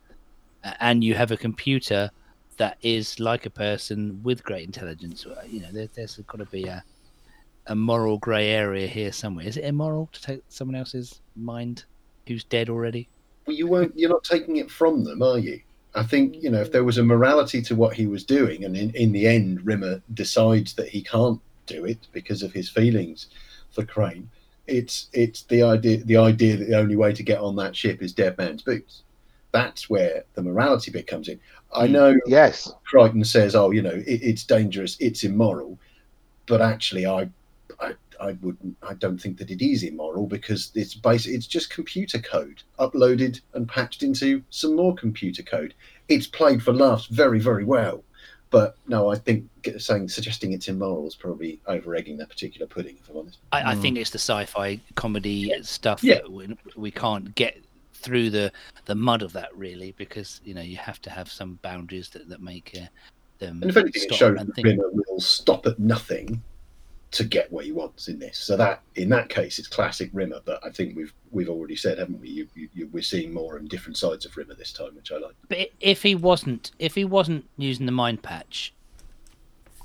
and 0.81 1.05
you 1.05 1.15
have 1.15 1.31
a 1.31 1.37
computer 1.37 2.11
that 2.57 2.79
is 2.81 3.21
like 3.21 3.45
a 3.45 3.51
person 3.51 4.21
with 4.23 4.43
great 4.43 4.65
intelligence. 4.65 5.27
uh, 5.27 5.43
You 5.47 5.61
know, 5.61 5.71
there, 5.71 5.89
there's 5.95 6.17
got 6.17 6.39
to 6.39 6.47
be 6.47 6.65
a 6.65 6.83
a 7.67 7.75
moral 7.75 8.17
grey 8.19 8.51
area 8.51 8.87
here 8.87 9.13
somewhere. 9.13 9.47
Is 9.47 9.57
it 9.57 9.65
immoral 9.65 10.09
to 10.13 10.23
take 10.23 10.43
someone 10.49 10.77
else's 10.77 11.21
mind 11.35 11.85
who's 12.27 12.45
dead 12.45 12.71
already? 12.71 13.09
Well, 13.47 13.57
you 13.57 13.67
won't. 13.67 13.97
You're 13.99 14.11
not 14.11 14.25
taking 14.25 14.57
it 14.57 14.71
from 14.71 15.05
them, 15.05 15.23
are 15.23 15.39
you? 15.39 15.61
I 15.97 16.03
think 16.03 16.37
you 16.43 16.51
know 16.51 16.61
if 16.61 16.71
there 16.71 16.85
was 16.85 16.99
a 16.99 17.03
morality 17.03 17.63
to 17.63 17.75
what 17.75 17.95
he 17.95 18.07
was 18.07 18.23
doing, 18.23 18.65
and 18.65 18.77
in, 18.77 18.91
in 18.91 19.13
the 19.13 19.27
end, 19.27 19.65
Rimmer 19.65 20.03
decides 20.13 20.75
that 20.75 20.89
he 20.89 21.03
can't 21.03 21.41
do 21.65 21.87
it 21.87 22.07
because 22.13 22.43
of 22.43 22.53
his 22.53 22.69
feelings 22.69 23.29
for 23.71 23.85
Crane. 23.85 24.29
It's 24.67 25.09
it's 25.15 25.43
the 25.45 25.63
idea 25.63 26.05
the 26.05 26.19
idea 26.19 26.59
that 26.59 26.69
the 26.69 26.79
only 26.79 26.97
way 26.97 27.15
to 27.15 27.23
get 27.23 27.41
on 27.41 27.57
that 27.57 27.75
ship 27.75 28.03
is 28.03 28.13
dead 28.13 28.37
man's 28.37 28.63
boots. 28.63 29.03
That's 29.53 29.89
where 29.89 30.25
the 30.35 30.43
morality 30.43 30.91
bit 30.91 31.07
comes 31.07 31.29
in. 31.29 31.41
I 31.75 31.87
mm, 31.87 31.93
know. 31.93 32.17
Yes. 32.27 32.71
Kryten 32.93 33.25
says, 33.25 33.55
"Oh, 33.55 33.71
you 33.71 33.81
know, 33.81 34.03
it, 34.07 34.23
it's 34.23 34.45
dangerous, 34.45 34.99
it's 35.01 35.25
immoral," 35.25 35.79
but 36.47 36.61
actually, 36.61 37.07
I, 37.07 37.31
I, 37.81 37.95
I 38.21 38.33
wouldn't. 38.41 38.77
I 38.83 38.95
don't 38.95 39.19
think 39.19 39.39
that 39.39 39.51
it 39.51 39.65
is 39.65 39.83
immoral 39.83 40.27
because 40.27 40.73
it's 40.75 40.95
basic. 40.95 41.35
It's 41.35 41.47
just 41.47 41.71
computer 41.71 42.19
code 42.19 42.63
uploaded 42.79 43.41
and 43.55 43.69
patched 43.69 44.03
into 44.03 44.43
some 44.51 44.77
more 44.77 44.95
computer 44.95 45.43
code. 45.43 45.75
It's 46.09 46.27
played 46.27 46.63
for 46.63 46.73
laughs 46.73 47.07
very, 47.07 47.41
very 47.41 47.65
well. 47.65 48.03
But 48.51 48.77
no, 48.87 49.11
I 49.11 49.17
think 49.17 49.49
saying 49.79 50.09
suggesting 50.09 50.53
it's 50.53 50.69
immoral 50.69 51.07
is 51.07 51.17
probably 51.17 51.61
over 51.67 51.95
egging 51.95 52.17
that 52.19 52.29
particular 52.29 52.67
pudding. 52.67 52.97
If 53.01 53.11
I'm 53.11 53.17
honest. 53.19 53.39
I, 53.53 53.73
I 53.73 53.75
think 53.75 53.99
it's 53.99 54.11
the 54.11 54.19
sci-fi 54.19 54.81
comedy 54.95 55.53
stuff 55.63 56.05
Yeah. 56.05 56.17
that 56.17 56.31
we, 56.33 56.57
we 56.77 56.91
can't 56.91 57.35
get 57.35 57.59
through 57.93 58.31
the 58.31 58.53
the 58.85 58.95
mud 58.95 59.23
of 59.23 59.33
that 59.33 59.55
really 59.57 59.93
because 59.97 60.41
you 60.45 60.55
know 60.55 60.61
you 60.61 60.77
have 60.77 61.01
to 61.03 61.11
have 61.11 61.31
some 61.31 61.59
boundaries 61.63 62.09
that 62.11 62.29
that 62.29 62.41
make 62.41 62.79
uh, 62.81 62.87
them 63.39 63.61
And 63.63 63.71
if 63.71 63.77
anything, 63.77 64.03
it 64.03 64.07
stop 64.07 64.19
shows 64.19 64.39
and 64.39 64.49
that 64.49 64.55
think. 64.55 64.67
Rimmer 64.69 64.91
will 64.93 65.21
stop 65.21 65.67
at 65.67 65.79
nothing 65.79 66.43
to 67.17 67.25
get 67.25 67.51
what 67.51 67.65
he 67.65 67.73
wants 67.73 68.09
in 68.09 68.19
this. 68.19 68.37
So 68.37 68.59
that, 68.59 68.83
in 68.95 69.09
that 69.09 69.31
case, 69.31 69.59
it's 69.59 69.69
classic 69.69 70.11
Rimmer. 70.13 70.41
But 70.45 70.61
I 70.65 70.71
think 70.71 70.95
we've 70.95 71.15
we've 71.31 71.49
already 71.49 71.75
said, 71.75 71.99
haven't 71.99 72.21
we? 72.21 72.29
You, 72.29 72.49
you, 72.55 72.69
you, 72.75 72.89
we're 72.93 73.03
seeing 73.03 73.33
more 73.33 73.57
and 73.57 73.69
different 73.69 73.97
sides 73.97 74.27
of 74.27 74.37
Rimmer 74.37 74.55
this 74.55 74.73
time, 74.73 74.95
which 74.95 75.11
I 75.11 75.17
like. 75.17 75.35
But 75.49 75.71
if 75.81 76.03
he 76.03 76.15
wasn't 76.15 76.73
if 76.79 76.95
he 76.95 77.07
wasn't 77.07 77.49
using 77.57 77.87
the 77.87 77.93
mind 77.93 78.23
patch, 78.23 78.75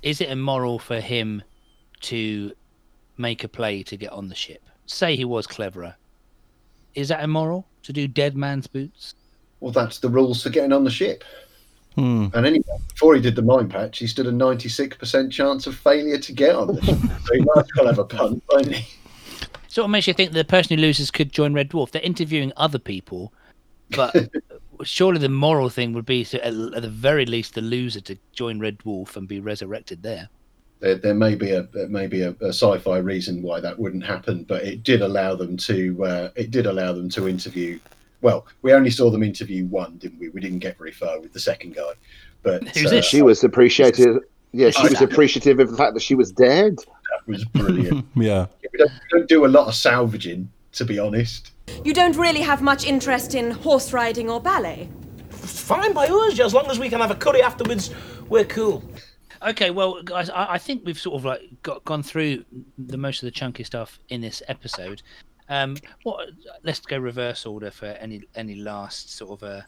is 0.03 0.19
it 0.19 0.29
immoral 0.29 0.77
for 0.77 0.99
him 0.99 1.41
to 2.01 2.51
make 3.17 3.45
a 3.45 3.47
play 3.47 3.81
to 3.83 3.95
get 3.95 4.11
on 4.11 4.27
the 4.27 4.35
ship? 4.35 4.61
Say 4.85 5.15
he 5.15 5.25
was 5.25 5.47
cleverer. 5.47 5.95
Is 6.95 7.07
that 7.07 7.23
immoral 7.23 7.65
to 7.83 7.93
do 7.93 8.09
dead 8.09 8.35
man's 8.35 8.67
boots? 8.67 9.15
Well, 9.61 9.71
that's 9.71 9.99
the 9.99 10.09
rules 10.09 10.43
for 10.43 10.49
getting 10.49 10.73
on 10.73 10.83
the 10.83 10.91
ship. 10.91 11.23
Hmm. 11.95 12.27
And 12.33 12.45
anyway, 12.45 12.77
before 12.89 13.15
he 13.15 13.21
did 13.21 13.35
the 13.35 13.41
mind 13.41 13.69
patch, 13.69 13.99
he 13.99 14.07
stood 14.07 14.27
a 14.27 14.31
96% 14.31 15.31
chance 15.31 15.67
of 15.67 15.75
failure 15.75 16.17
to 16.17 16.33
get 16.33 16.55
on 16.55 16.67
the 16.67 16.81
ship. 16.85 16.97
so 17.25 17.33
he 17.33 17.41
might 17.41 17.57
as 17.57 17.69
well 17.75 17.87
have 17.87 17.99
a 17.99 18.05
punt, 18.05 18.43
won't 18.51 18.73
he? 18.73 18.97
Sort 19.67 19.85
of 19.85 19.91
makes 19.91 20.07
you 20.07 20.13
think 20.13 20.31
that 20.31 20.37
the 20.37 20.45
person 20.45 20.75
who 20.75 20.81
loses 20.81 21.11
could 21.11 21.31
join 21.31 21.53
Red 21.53 21.69
Dwarf. 21.69 21.91
They're 21.91 22.01
interviewing 22.01 22.51
other 22.57 22.79
people, 22.79 23.33
but 23.89 24.15
surely 24.83 25.19
the 25.19 25.29
moral 25.29 25.69
thing 25.69 25.93
would 25.93 26.05
be 26.05 26.25
to, 26.25 26.45
at, 26.45 26.53
at 26.53 26.81
the 26.81 26.89
very 26.89 27.25
least, 27.25 27.55
the 27.55 27.61
loser 27.61 28.01
to 28.01 28.17
join 28.33 28.59
Red 28.59 28.79
Dwarf 28.79 29.15
and 29.15 29.27
be 29.27 29.39
resurrected 29.39 30.03
there. 30.03 30.29
there, 30.81 30.95
there 30.95 31.13
may 31.13 31.35
be 31.35 31.51
a 31.51 31.63
there 31.63 31.87
may 31.87 32.07
be 32.07 32.21
a, 32.21 32.31
a 32.41 32.49
sci-fi 32.49 32.97
reason 32.97 33.41
why 33.41 33.59
that 33.61 33.77
wouldn't 33.79 34.03
happen, 34.03 34.43
but 34.43 34.63
it 34.63 34.83
did 34.83 35.01
allow 35.01 35.35
them 35.35 35.55
to 35.57 36.03
uh, 36.03 36.29
it 36.35 36.51
did 36.51 36.65
allow 36.65 36.91
them 36.91 37.09
to 37.09 37.29
interview. 37.29 37.79
Well, 38.21 38.45
we 38.61 38.73
only 38.73 38.89
saw 38.89 39.09
them 39.09 39.23
interview 39.23 39.65
one, 39.65 39.97
didn't 39.97 40.19
we? 40.19 40.29
We 40.29 40.41
didn't 40.41 40.59
get 40.59 40.77
very 40.77 40.91
far 40.91 41.19
with 41.19 41.33
the 41.33 41.39
second 41.39 41.75
guy, 41.75 41.93
but 42.43 42.67
uh, 42.77 43.01
She 43.01 43.21
was 43.21 43.43
appreciated. 43.43 44.19
Yeah, 44.53 44.69
she 44.69 44.79
Oh, 44.79 44.83
was 44.89 44.93
yeah. 44.93 45.03
appreciative 45.03 45.59
of 45.59 45.71
the 45.71 45.77
fact 45.77 45.93
that 45.93 46.01
she 46.01 46.13
was 46.13 46.31
dead. 46.31 46.75
That 46.77 47.27
was 47.27 47.45
brilliant. 47.45 48.05
yeah. 48.15 48.47
we, 48.71 48.77
don't, 48.77 48.91
we 48.91 49.19
don't 49.19 49.29
do 49.29 49.45
a 49.45 49.47
lot 49.47 49.67
of 49.67 49.75
salvaging, 49.75 50.49
to 50.73 50.85
be 50.85 50.99
honest. 50.99 51.51
You 51.85 51.93
don't 51.93 52.17
really 52.17 52.41
have 52.41 52.61
much 52.61 52.85
interest 52.85 53.33
in 53.33 53.51
horse 53.51 53.93
riding 53.93 54.29
or 54.29 54.41
ballet. 54.41 54.89
Fine 55.29 55.93
by 55.93 56.07
us, 56.07 56.39
as 56.39 56.53
long 56.53 56.67
as 56.69 56.79
we 56.79 56.89
can 56.89 56.99
have 56.99 57.11
a 57.11 57.15
curry 57.15 57.41
afterwards, 57.41 57.91
we're 58.27 58.43
cool. 58.45 58.83
Okay, 59.43 59.71
well, 59.71 60.03
guys, 60.03 60.29
I, 60.29 60.53
I 60.53 60.57
think 60.59 60.83
we've 60.85 60.99
sort 60.99 61.15
of 61.15 61.25
like 61.25 61.41
got 61.63 61.83
gone 61.85 62.03
through 62.03 62.43
the 62.77 62.97
most 62.97 63.23
of 63.23 63.27
the 63.27 63.31
chunky 63.31 63.63
stuff 63.63 63.99
in 64.09 64.21
this 64.21 64.43
episode. 64.47 65.01
Um, 65.51 65.75
what? 66.03 66.29
Let's 66.63 66.79
go 66.79 66.97
reverse 66.97 67.45
order 67.45 67.69
for 67.71 67.87
any 67.87 68.23
any 68.35 68.55
last 68.55 69.15
sort 69.15 69.31
of 69.31 69.43
uh, 69.43 69.61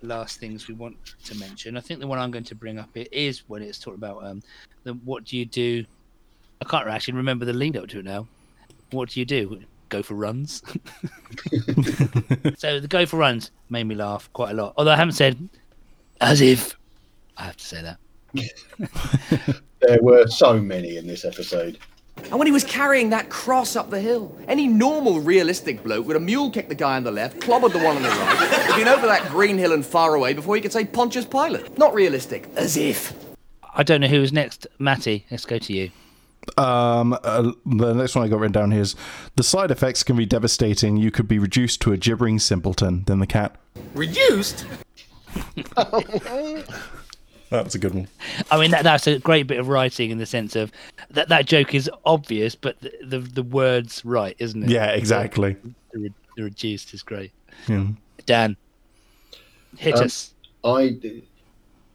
last 0.00 0.40
things 0.40 0.66
we 0.68 0.74
want 0.74 0.96
to 1.24 1.34
mention. 1.36 1.76
I 1.76 1.80
think 1.80 2.00
the 2.00 2.06
one 2.06 2.18
I'm 2.18 2.30
going 2.30 2.44
to 2.44 2.54
bring 2.54 2.78
up 2.78 2.88
i- 2.96 3.06
is 3.12 3.42
when 3.46 3.62
it's 3.62 3.78
talking 3.78 3.98
about 3.98 4.24
um, 4.24 4.42
the 4.84 4.94
what 4.94 5.24
do 5.24 5.36
you 5.36 5.44
do? 5.44 5.84
I 6.60 6.64
can't 6.64 6.88
actually 6.88 7.14
remember 7.14 7.44
the 7.44 7.52
lead 7.52 7.76
up 7.76 7.88
to 7.88 7.98
it 7.98 8.04
now. 8.06 8.26
What 8.90 9.10
do 9.10 9.20
you 9.20 9.26
do? 9.26 9.60
Go 9.90 10.02
for 10.02 10.14
runs. 10.14 10.62
so 12.56 12.80
the 12.80 12.86
go 12.88 13.04
for 13.04 13.18
runs 13.18 13.50
made 13.68 13.84
me 13.84 13.94
laugh 13.94 14.30
quite 14.32 14.52
a 14.52 14.54
lot. 14.54 14.72
Although 14.78 14.92
I 14.92 14.96
haven't 14.96 15.12
said 15.14 15.48
as 16.22 16.40
if 16.40 16.74
I 17.36 17.44
have 17.44 17.56
to 17.58 17.64
say 17.64 17.82
that. 17.82 17.98
There 19.82 19.98
were 20.00 20.28
so 20.28 20.60
many 20.60 20.96
in 20.96 21.08
this 21.08 21.24
episode. 21.24 21.76
And 22.24 22.38
when 22.38 22.46
he 22.46 22.52
was 22.52 22.64
carrying 22.64 23.10
that 23.10 23.28
cross 23.28 23.76
up 23.76 23.90
the 23.90 24.00
hill, 24.00 24.36
any 24.48 24.66
normal, 24.66 25.20
realistic 25.20 25.82
bloke 25.82 26.06
would 26.06 26.16
have 26.16 26.22
mule 26.22 26.50
kicked 26.50 26.68
the 26.68 26.74
guy 26.74 26.96
on 26.96 27.04
the 27.04 27.10
left, 27.10 27.40
clobbered 27.40 27.72
the 27.72 27.78
one 27.78 27.96
on 27.96 28.02
the 28.02 28.08
right, 28.08 28.48
had 28.48 28.76
been 28.76 28.88
over 28.88 29.06
that 29.06 29.28
green 29.30 29.58
hill 29.58 29.72
and 29.72 29.84
far 29.84 30.14
away 30.14 30.32
before 30.32 30.54
he 30.56 30.62
could 30.62 30.72
say 30.72 30.84
Pontius 30.84 31.24
Pilate. 31.24 31.76
Not 31.78 31.94
realistic. 31.94 32.48
As 32.56 32.76
if. 32.76 33.14
I 33.74 33.82
don't 33.82 34.00
know 34.00 34.08
who 34.08 34.20
was 34.20 34.32
next. 34.32 34.66
Matty, 34.78 35.26
let's 35.30 35.44
go 35.46 35.58
to 35.58 35.72
you. 35.72 35.90
Um, 36.58 37.12
uh, 37.12 37.52
the 37.64 37.92
next 37.94 38.14
one 38.16 38.24
I 38.24 38.28
got 38.28 38.40
written 38.40 38.52
down 38.52 38.72
here 38.72 38.82
is 38.82 38.96
the 39.36 39.42
side 39.42 39.70
effects 39.70 40.02
can 40.02 40.16
be 40.16 40.26
devastating. 40.26 40.96
You 40.96 41.10
could 41.10 41.28
be 41.28 41.38
reduced 41.38 41.80
to 41.82 41.92
a 41.92 41.96
gibbering 41.96 42.38
simpleton. 42.38 43.04
Then 43.06 43.20
the 43.20 43.26
cat. 43.26 43.56
Reduced? 43.94 44.66
That's 47.52 47.74
a 47.74 47.78
good 47.78 47.94
one. 47.94 48.08
I 48.50 48.58
mean, 48.58 48.70
that, 48.70 48.82
that's 48.82 49.06
a 49.06 49.18
great 49.18 49.46
bit 49.46 49.58
of 49.60 49.68
writing 49.68 50.10
in 50.10 50.16
the 50.18 50.24
sense 50.26 50.56
of 50.56 50.72
that 51.10 51.28
that 51.28 51.46
joke 51.46 51.74
is 51.74 51.90
obvious, 52.06 52.54
but 52.54 52.80
the 52.80 52.92
the, 53.04 53.18
the 53.18 53.42
words 53.42 54.02
right, 54.04 54.34
isn't 54.38 54.62
it? 54.62 54.70
Yeah, 54.70 54.86
exactly. 54.92 55.56
The, 55.92 55.98
re- 55.98 56.14
the 56.36 56.44
reduced 56.44 56.94
is 56.94 57.02
great. 57.02 57.30
Yeah. 57.68 57.86
Dan, 58.26 58.56
hit 59.76 59.96
Um, 59.96 60.04
us. 60.04 60.32
I, 60.64 60.96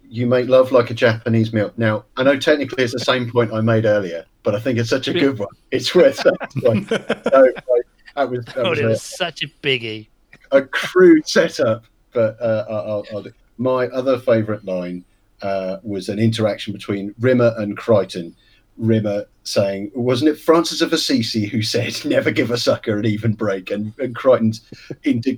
you 0.09 0.27
make 0.27 0.47
love 0.47 0.71
like 0.71 0.91
a 0.91 0.93
Japanese 0.93 1.51
meal. 1.53 1.73
Now, 1.77 2.05
I 2.17 2.23
know 2.23 2.37
technically 2.37 2.83
it's 2.83 2.93
the 2.93 2.99
same 2.99 3.29
point 3.31 3.51
I 3.51 3.61
made 3.61 3.85
earlier, 3.85 4.25
but 4.43 4.53
I 4.55 4.59
think 4.59 4.77
it's 4.77 4.89
such 4.89 5.07
a 5.07 5.13
good 5.13 5.39
one. 5.39 5.49
It's 5.71 5.93
worth 5.95 6.17
saying. 6.55 6.85
So, 6.89 7.51
I- 7.73 7.81
that 8.15 8.29
was, 8.31 8.45
that 8.45 8.55
God, 8.55 8.69
was 8.69 8.79
it 8.79 8.85
a- 8.85 8.87
was 8.89 9.01
such 9.03 9.41
a 9.43 9.47
biggie. 9.63 10.07
a 10.51 10.61
crude 10.61 11.27
setup, 11.27 11.85
but 12.13 12.39
uh, 12.41 12.65
I'll, 12.69 12.77
I'll, 13.11 13.17
I'll 13.17 13.25
my 13.57 13.87
other 13.87 14.19
favourite 14.19 14.63
line 14.65 15.03
uh, 15.41 15.77
was 15.83 16.09
an 16.09 16.19
interaction 16.19 16.73
between 16.73 17.13
Rimmer 17.19 17.53
and 17.57 17.77
Kryten. 17.77 18.33
Rimmer 18.77 19.25
saying, 19.43 19.91
"Wasn't 19.95 20.29
it 20.29 20.39
Francis 20.39 20.81
of 20.81 20.93
Assisi 20.93 21.47
who 21.47 21.61
said 21.61 21.93
never 22.05 22.31
give 22.31 22.51
a 22.51 22.57
sucker 22.57 22.97
an 22.99 23.05
even 23.05 23.33
break?" 23.33 23.71
And, 23.71 23.93
and 23.99 24.15
Kryten's 24.15 24.61
into, 25.03 25.37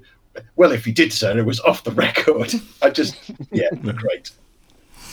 well, 0.56 0.72
if 0.72 0.86
he 0.86 0.92
did 0.92 1.14
so, 1.14 1.36
it 1.38 1.46
was 1.46 1.60
off 1.62 1.84
the 1.84 1.92
record. 1.92 2.54
I 2.82 2.90
just, 2.90 3.16
yeah, 3.52 3.70
great. 3.96 4.32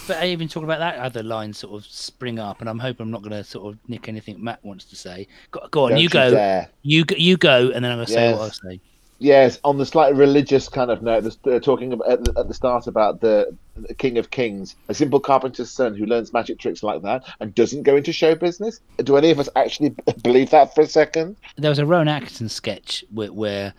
But 0.08 0.18
I 0.18 0.26
even 0.28 0.46
talk 0.46 0.62
about 0.62 0.78
that 0.78 0.98
other 0.98 1.22
line 1.22 1.52
sort 1.52 1.74
of 1.74 1.84
spring 1.84 2.38
up, 2.38 2.60
and 2.60 2.70
I'm 2.70 2.78
hoping 2.78 3.04
I'm 3.04 3.10
not 3.10 3.22
going 3.22 3.32
to 3.32 3.42
sort 3.42 3.72
of 3.72 3.78
nick 3.88 4.08
anything 4.08 4.42
Matt 4.42 4.64
wants 4.64 4.84
to 4.86 4.96
say. 4.96 5.26
Go, 5.50 5.66
go 5.70 5.84
on, 5.84 5.90
Don't 5.90 5.98
you 5.98 6.04
you 6.04 6.08
go. 6.08 6.30
dare. 6.30 6.68
You 6.82 7.04
go, 7.04 7.16
you 7.16 7.36
go, 7.36 7.70
and 7.74 7.84
then 7.84 7.90
I'm 7.90 7.98
going 7.98 8.06
to 8.06 8.12
say 8.12 8.32
what 8.32 8.40
I 8.40 8.44
Yes. 8.46 8.60
say. 8.64 8.80
Yes, 9.18 9.60
on 9.64 9.78
the 9.78 9.86
slightly 9.86 10.16
religious 10.18 10.68
kind 10.68 10.90
of 10.90 11.02
note, 11.02 11.36
they're 11.42 11.58
talking 11.58 11.92
about, 11.92 12.08
at, 12.10 12.24
the, 12.24 12.38
at 12.40 12.48
the 12.48 12.54
start 12.54 12.86
about 12.86 13.20
the, 13.20 13.46
the 13.50 13.65
King 13.98 14.18
of 14.18 14.30
Kings, 14.30 14.76
a 14.88 14.94
simple 14.94 15.20
carpenter's 15.20 15.70
son 15.70 15.94
who 15.94 16.06
learns 16.06 16.32
magic 16.32 16.58
tricks 16.58 16.82
like 16.82 17.02
that 17.02 17.24
and 17.40 17.54
doesn't 17.54 17.82
go 17.82 17.96
into 17.96 18.12
show 18.12 18.34
business. 18.34 18.80
Do 18.98 19.16
any 19.16 19.30
of 19.30 19.38
us 19.38 19.48
actually 19.56 19.94
believe 20.22 20.50
that 20.50 20.74
for 20.74 20.82
a 20.82 20.86
second? 20.86 21.36
There 21.56 21.70
was 21.70 21.78
a 21.78 21.86
Rowan 21.86 22.08
Atkinson 22.08 22.48
sketch 22.48 23.04
where, 23.10 23.32
where 23.32 23.74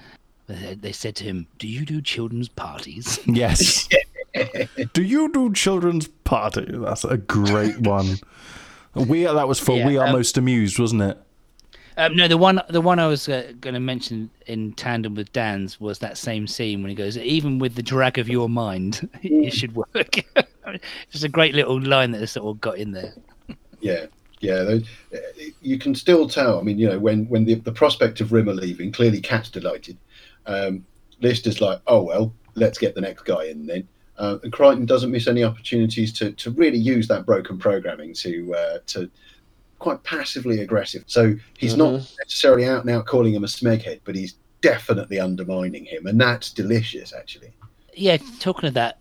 they 0.48 0.76
they 0.76 0.92
said 0.92 1.16
to 1.18 1.24
him, 1.24 1.48
"Do 1.60 1.68
you 1.68 1.86
do 1.86 2.02
children's 2.02 2.50
parties?" 2.50 3.20
Yes. 3.28 3.88
do 4.94 5.04
you 5.04 5.32
do 5.32 5.52
children's 5.54 6.08
party? 6.08 6.66
That's 6.70 7.04
a 7.04 7.18
great 7.18 7.80
one. 7.80 8.18
We 8.94 9.24
that 9.24 9.48
was 9.48 9.60
for 9.60 9.78
Yeah, 9.78 9.88
we 9.88 9.98
are 9.98 10.08
um, 10.08 10.14
most 10.14 10.38
amused, 10.38 10.80
wasn't 10.80 11.02
it? 11.04 11.18
Um, 11.98 12.16
no, 12.16 12.28
the 12.28 12.38
one 12.38 12.62
the 12.70 12.80
one 12.80 13.00
I 13.00 13.08
was 13.08 13.28
uh, 13.28 13.52
going 13.60 13.74
to 13.74 13.80
mention 13.80 14.30
in 14.46 14.74
tandem 14.74 15.16
with 15.16 15.34
Dan's 15.34 15.80
was 15.82 15.98
that 16.00 16.18
same 16.18 16.46
scene 16.46 16.84
when 16.84 16.90
he 16.90 16.96
goes, 16.96 17.18
"Even 17.18 17.58
with 17.58 17.74
the 17.74 17.82
drag 17.82 18.20
of 18.20 18.30
your 18.30 18.48
mind, 18.48 19.10
it 19.24 19.52
should 19.52 19.76
work." 19.76 19.96
Just 21.12 21.24
a 21.24 21.30
great 21.30 21.56
little 21.56 21.82
line 21.82 22.12
that 22.12 22.20
they 22.20 22.28
sort 22.28 22.56
of 22.56 22.62
got 22.62 22.78
in 22.78 22.92
there. 22.92 23.16
Yeah, 23.80 24.06
yeah. 24.42 24.78
You 25.62 25.80
can 25.80 25.96
still 25.96 26.30
tell. 26.30 26.60
I 26.60 26.62
mean, 26.62 26.78
you 26.78 26.88
know, 26.88 27.00
when 27.00 27.28
when 27.30 27.46
the, 27.46 27.56
the 27.56 27.72
prospect 27.72 28.22
of 28.22 28.32
Rimmer 28.32 28.54
leaving, 28.54 28.92
clearly 28.92 29.20
Cat's 29.20 29.50
delighted. 29.50 29.98
Um, 30.46 30.86
Lister's 31.20 31.62
like, 31.62 31.82
oh 31.88 32.04
well, 32.04 32.32
let's 32.54 32.78
get 32.78 32.94
the 32.94 33.02
next 33.02 33.24
guy 33.24 33.46
in 33.46 33.66
then. 33.66 33.88
Uh, 34.18 34.38
and 34.44 34.52
Kryten 34.52 34.86
doesn't 34.86 35.12
miss 35.12 35.28
any 35.28 35.44
opportunities 35.44 36.12
to, 36.14 36.32
to 36.34 36.52
really 36.52 36.78
use 36.78 37.08
that 37.08 37.26
broken 37.26 37.58
programming 37.58 38.14
to 38.16 38.54
uh, 38.56 38.78
to 38.88 39.10
quite 39.80 40.04
passively 40.04 40.62
aggressive. 40.62 41.04
So 41.08 41.36
he's 41.58 41.78
not 41.78 41.94
mm-hmm. 41.94 42.16
necessarily 42.20 42.66
out 42.66 42.82
and 42.82 42.90
out 42.90 43.06
calling 43.06 43.34
him 43.34 43.44
a 43.44 43.48
smeghead, 43.48 44.02
but 44.04 44.16
he's 44.16 44.36
definitely 44.62 45.20
undermining 45.20 45.86
him, 45.86 46.08
and 46.08 46.20
that's 46.20 46.52
delicious, 46.52 47.14
actually. 47.14 47.52
Yeah, 47.94 48.18
talking 48.40 48.68
of 48.68 48.74
that, 48.76 49.00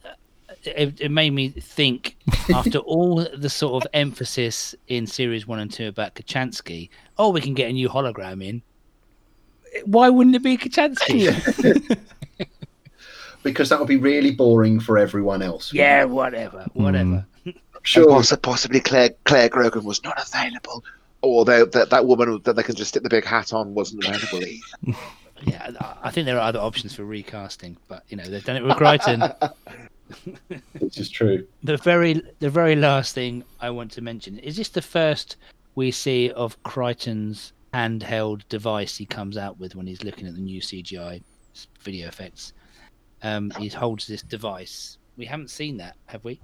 it, 0.65 1.01
it 1.01 1.11
made 1.11 1.31
me 1.31 1.51
think 1.51 2.17
after 2.55 2.79
all 2.87 3.27
the 3.37 3.51
sort 3.51 3.85
of 3.85 3.91
emphasis 3.95 4.75
in 4.89 5.07
series 5.07 5.47
one 5.47 5.59
and 5.59 5.71
two 5.71 5.89
about 5.89 6.15
Kochanski, 6.15 6.89
oh, 7.19 7.31
we 7.31 7.41
can 7.41 7.55
get 7.55 7.71
a 7.71 7.73
new 7.73 7.89
hologram 7.89 8.45
in. 8.45 8.63
Why 9.85 10.09
wouldn't 10.09 10.37
it 10.37 10.43
be 10.43 10.57
Kochanski? 10.57 11.99
because 13.43 13.69
that 13.69 13.79
would 13.79 13.89
be 13.89 13.97
really 13.97 14.33
boring 14.33 14.81
for 14.81 14.99
everyone 14.99 15.43
else. 15.43 15.73
Yeah, 15.73 16.05
whatever, 16.05 16.67
whatever. 16.75 17.21
Hmm. 17.21 17.36
Sure. 17.87 18.03
And 18.03 18.11
possi- 18.25 18.43
possibly 18.43 18.81
Clare 18.81 19.11
Clare 19.25 19.49
Grogan 19.49 19.85
was 19.85 20.03
not 20.05 20.21
available, 20.21 20.85
or 21.23 21.45
they, 21.45 21.65
that 21.65 21.91
that 21.91 22.07
woman 22.07 22.41
that 22.45 22.55
they 22.57 22.63
can 22.63 22.75
just 22.75 22.89
stick 22.91 23.03
the 23.03 23.09
big 23.09 23.25
hat 23.25 23.53
on 23.53 23.75
wasn't 23.75 24.05
available 24.07 24.43
either. 24.45 24.99
Yeah, 25.43 25.71
I- 25.81 25.97
I 26.05 26.11
think 26.11 26.25
there 26.25 26.37
are 26.39 26.49
other 26.49 26.59
options 26.61 26.95
for 26.95 27.05
recasting, 27.05 27.77
but 27.89 28.05
you 28.09 28.17
know 28.17 28.25
they've 28.25 28.43
done 28.43 28.57
it 28.57 28.63
with 28.65 28.73
Kryten. 28.79 29.53
Which 30.79 30.99
is 30.99 31.11
true. 31.11 31.47
the 31.63 31.77
very 31.77 32.23
the 32.39 32.49
very 32.49 32.75
last 32.77 33.15
thing 33.15 33.45
I 33.61 33.69
want 33.71 33.91
to 33.93 34.01
mention 34.01 34.39
is 34.39 34.57
this 34.57 34.69
the 34.71 34.81
first 34.81 35.37
we 35.75 35.91
see 35.91 36.31
of 36.31 36.61
Kryten's 36.63 37.53
handheld 37.75 38.43
device 38.49 38.97
he 38.97 39.05
comes 39.05 39.37
out 39.37 39.59
with 39.59 39.75
when 39.75 39.87
he's 39.87 40.03
looking 40.05 40.27
at 40.27 40.35
the 40.35 40.41
new 40.41 40.61
CGI 40.63 41.23
video 41.81 42.09
effects. 42.09 42.53
Um, 43.23 43.51
he 43.59 43.69
holds 43.69 44.07
this 44.07 44.23
device. 44.23 44.97
We 45.19 45.27
haven't 45.27 45.51
seen 45.51 45.77
that, 45.79 45.97
have 46.07 46.25
we? 46.25 46.41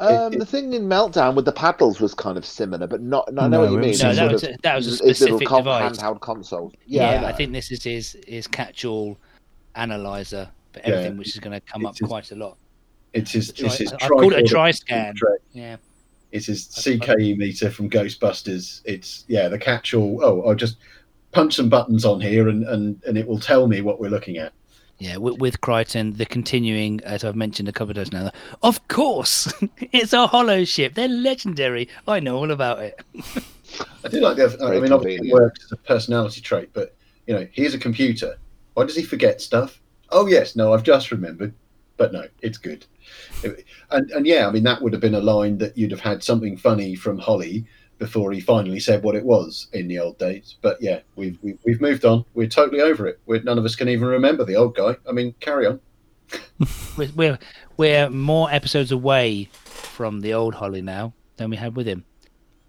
Um, 0.00 0.32
the 0.32 0.46
thing 0.46 0.72
in 0.74 0.82
Meltdown 0.88 1.34
with 1.34 1.44
the 1.44 1.52
paddles 1.52 2.00
was 2.00 2.14
kind 2.14 2.38
of 2.38 2.46
similar, 2.46 2.86
but 2.86 3.00
not. 3.02 3.28
I 3.28 3.32
know 3.32 3.48
No, 3.48 3.60
what 3.62 3.70
you 3.72 3.78
mean. 3.78 3.98
No, 3.98 4.14
that 4.14 4.32
was 4.32 4.44
of- 4.44 4.50
a- 4.50 4.56
that 4.62 4.76
was 4.76 4.86
a 4.86 4.90
his 4.90 5.00
little 5.00 5.14
specific 5.14 5.48
com- 5.48 5.58
device. 5.64 5.98
handheld 5.98 6.20
console. 6.20 6.72
Yeah, 6.86 7.22
Yeah, 7.22 7.26
I 7.28 7.32
think 7.32 7.52
this 7.52 7.72
is 7.72 7.82
his 7.82 8.16
his 8.26 8.46
catch-all 8.46 9.18
analyzer 9.74 10.48
for 10.72 10.80
Yeah. 10.80 10.86
everything, 10.94 11.18
which 11.18 11.28
is 11.34 11.40
going 11.40 11.52
to 11.58 11.60
come 11.60 11.84
up 11.84 11.98
his- 11.98 12.06
quite 12.08 12.30
a 12.30 12.36
lot. 12.36 12.56
It's 13.12 13.32
his, 13.32 13.52
Tri- 13.52 13.66
it's 13.66 13.78
his 13.78 13.92
I've 13.94 14.00
called 14.08 14.32
it 14.34 14.38
a 14.40 14.42
tricorder 14.42 14.48
tri-scan. 14.48 15.14
Yeah. 15.52 15.76
It's 16.30 16.46
his 16.46 16.66
PKE 16.68 17.36
meter 17.36 17.70
from 17.70 17.88
Ghostbusters. 17.90 18.82
It's 18.84 19.24
yeah, 19.28 19.48
the 19.48 19.58
catch-all. 19.58 20.20
Oh, 20.22 20.42
I'll 20.42 20.54
just 20.54 20.76
punch 21.32 21.54
some 21.56 21.68
buttons 21.68 22.04
on 22.04 22.20
here, 22.20 22.48
and 22.48 22.64
and 22.68 23.02
and 23.06 23.18
it 23.18 23.26
will 23.26 23.40
tell 23.40 23.66
me 23.66 23.80
what 23.80 23.98
we're 23.98 24.10
looking 24.10 24.36
at. 24.36 24.52
Yeah, 24.98 25.18
with, 25.18 25.38
with 25.38 25.60
Kryten, 25.60 26.16
the 26.16 26.26
continuing, 26.26 27.00
as 27.04 27.22
I've 27.22 27.36
mentioned 27.36 27.68
a 27.68 27.72
couple 27.72 27.90
of 27.90 27.96
times 27.96 28.12
now, 28.12 28.32
of 28.62 28.86
course, 28.88 29.52
it's 29.92 30.12
a 30.12 30.26
Holoship. 30.26 30.94
They're 30.94 31.08
legendary. 31.08 31.88
I 32.08 32.18
know 32.18 32.36
all 32.36 32.50
about 32.50 32.80
it. 32.80 33.00
I 34.04 34.08
do 34.08 34.20
like 34.20 34.36
the. 34.36 34.58
I 34.60 34.80
mean, 34.80 34.92
obviously, 34.92 35.28
it 35.28 35.32
works 35.32 35.64
as 35.64 35.72
a 35.72 35.76
personality 35.76 36.40
trait, 36.40 36.70
but 36.72 36.96
you 37.26 37.34
know, 37.34 37.46
here's 37.52 37.74
a 37.74 37.78
computer. 37.78 38.38
Why 38.74 38.84
does 38.84 38.96
he 38.96 39.02
forget 39.02 39.40
stuff? 39.40 39.80
Oh 40.10 40.26
yes, 40.26 40.56
no, 40.56 40.72
I've 40.72 40.82
just 40.82 41.10
remembered. 41.12 41.54
But 41.96 42.12
no, 42.12 42.26
it's 42.42 42.58
good. 42.58 42.86
And 43.90 44.10
and 44.10 44.26
yeah, 44.26 44.48
I 44.48 44.50
mean, 44.50 44.64
that 44.64 44.82
would 44.82 44.92
have 44.92 45.02
been 45.02 45.14
a 45.14 45.20
line 45.20 45.58
that 45.58 45.76
you'd 45.76 45.90
have 45.90 46.00
had 46.00 46.24
something 46.24 46.56
funny 46.56 46.94
from 46.94 47.18
Holly 47.18 47.66
before 47.98 48.32
he 48.32 48.40
finally 48.40 48.80
said 48.80 49.02
what 49.02 49.14
it 49.16 49.24
was 49.24 49.68
in 49.72 49.88
the 49.88 49.98
old 49.98 50.18
days. 50.18 50.56
But 50.62 50.80
yeah, 50.80 51.00
we've 51.16 51.38
we've, 51.42 51.58
we've 51.64 51.80
moved 51.80 52.04
on. 52.04 52.24
We're 52.34 52.48
totally 52.48 52.80
over 52.80 53.06
it. 53.06 53.20
We're, 53.26 53.42
none 53.42 53.58
of 53.58 53.64
us 53.64 53.76
can 53.76 53.88
even 53.88 54.08
remember 54.08 54.44
the 54.44 54.56
old 54.56 54.74
guy. 54.76 54.96
I 55.08 55.12
mean, 55.12 55.34
carry 55.40 55.66
on. 55.66 55.80
We're, 56.98 57.08
we're 57.16 57.38
we're 57.78 58.10
more 58.10 58.50
episodes 58.50 58.92
away 58.92 59.48
from 59.54 60.20
the 60.20 60.34
old 60.34 60.54
Holly 60.54 60.82
now 60.82 61.14
than 61.36 61.48
we 61.48 61.56
had 61.56 61.74
with 61.74 61.86
him. 61.86 62.04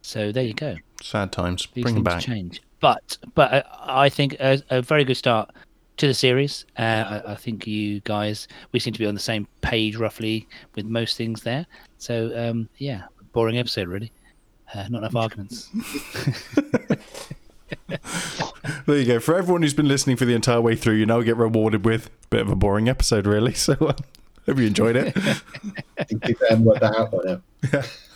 So 0.02 0.32
there 0.32 0.46
you 0.46 0.54
go. 0.54 0.76
Sad 1.02 1.34
times. 1.34 1.68
These 1.74 1.84
Bring 1.84 1.98
him 1.98 2.04
back. 2.04 2.22
change. 2.22 2.62
But 2.80 3.18
but 3.36 3.52
uh, 3.54 3.64
I 3.82 4.08
think 4.08 4.36
a, 4.40 4.62
a 4.70 4.82
very 4.82 5.04
good 5.04 5.18
start 5.18 5.52
to 5.98 6.08
the 6.08 6.14
series. 6.14 6.66
Uh, 6.78 7.22
I, 7.28 7.32
I 7.34 7.36
think 7.36 7.68
you 7.68 8.00
guys 8.02 8.48
we 8.72 8.80
seem 8.80 8.94
to 8.94 9.00
be 9.00 9.06
on 9.06 9.14
the 9.14 9.20
same 9.20 9.46
page 9.62 9.98
roughly 9.98 10.48
with 10.76 10.86
most 10.86 11.18
things 11.18 11.44
there. 11.44 11.66
So 11.98 12.32
um, 12.38 12.70
yeah, 12.78 13.04
boring 13.34 13.58
episode 13.58 13.90
really. 13.90 14.12
Uh, 14.74 14.88
not 14.90 15.00
enough 15.00 15.16
arguments. 15.16 15.70
There 18.86 18.98
you 18.98 19.06
go. 19.06 19.20
For 19.20 19.36
everyone 19.36 19.62
who's 19.62 19.76
been 19.76 19.88
listening 19.88 20.18
for 20.18 20.26
the 20.26 20.34
entire 20.34 20.62
way 20.62 20.76
through, 20.76 20.96
you 20.96 21.06
now 21.06 21.22
get 21.22 21.38
rewarded 21.38 21.86
with 21.86 22.08
a 22.08 22.28
bit 22.30 22.42
of 22.42 22.50
a 22.50 22.56
boring 22.56 22.90
episode, 22.90 23.28
really. 23.28 23.54
So 23.60 23.74
uh, 23.74 23.94
hope 24.48 24.58
you 24.58 24.66
enjoyed 24.66 24.96
it. 24.96 25.16
I 26.00 26.04
think 26.06 26.24
people 26.24 26.48
haven't 26.50 26.66
worked 26.66 26.82
that 26.82 26.96
out 26.96 27.12
by 27.12 27.18
now. 27.24 27.42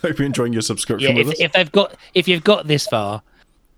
hope 0.02 0.18
you're 0.18 0.26
enjoying 0.26 0.52
your 0.52 0.62
subscription 0.62 1.16
yeah, 1.16 1.22
with 1.22 1.28
if, 1.28 1.34
us. 1.34 1.40
if 1.40 1.52
they've 1.52 1.70
got 1.70 1.94
if 2.14 2.26
you've 2.26 2.42
got 2.42 2.66
this 2.66 2.88
far, 2.88 3.22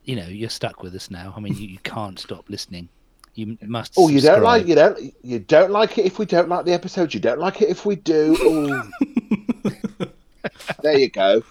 you 0.05 0.17
know 0.17 0.27
you're 0.27 0.49
stuck 0.49 0.83
with 0.83 0.95
us 0.95 1.11
now. 1.11 1.35
I 1.37 1.41
mean, 1.41 1.55
you, 1.55 1.67
you 1.67 1.79
can't 1.81 2.19
stop 2.19 2.49
listening. 2.49 2.89
You 3.35 3.59
must. 3.63 3.93
Oh, 3.99 4.09
you 4.09 4.23
don't 4.23 4.43
like 4.43 4.67
you 4.67 4.75
don't 4.75 5.15
you 5.23 5.39
don't 5.41 5.71
like 5.71 5.99
it 5.99 6.07
if 6.07 6.19
we 6.19 6.25
don't 6.25 6.49
like 6.49 6.65
the 6.65 6.73
episode. 6.73 7.13
You 7.13 7.21
don't 7.21 7.41
like 7.41 7.61
it 7.61 7.69
if 7.69 7.85
we 7.85 7.97
do. 7.97 8.83
There 10.83 10.99
you 10.99 11.11
go. 11.11 11.43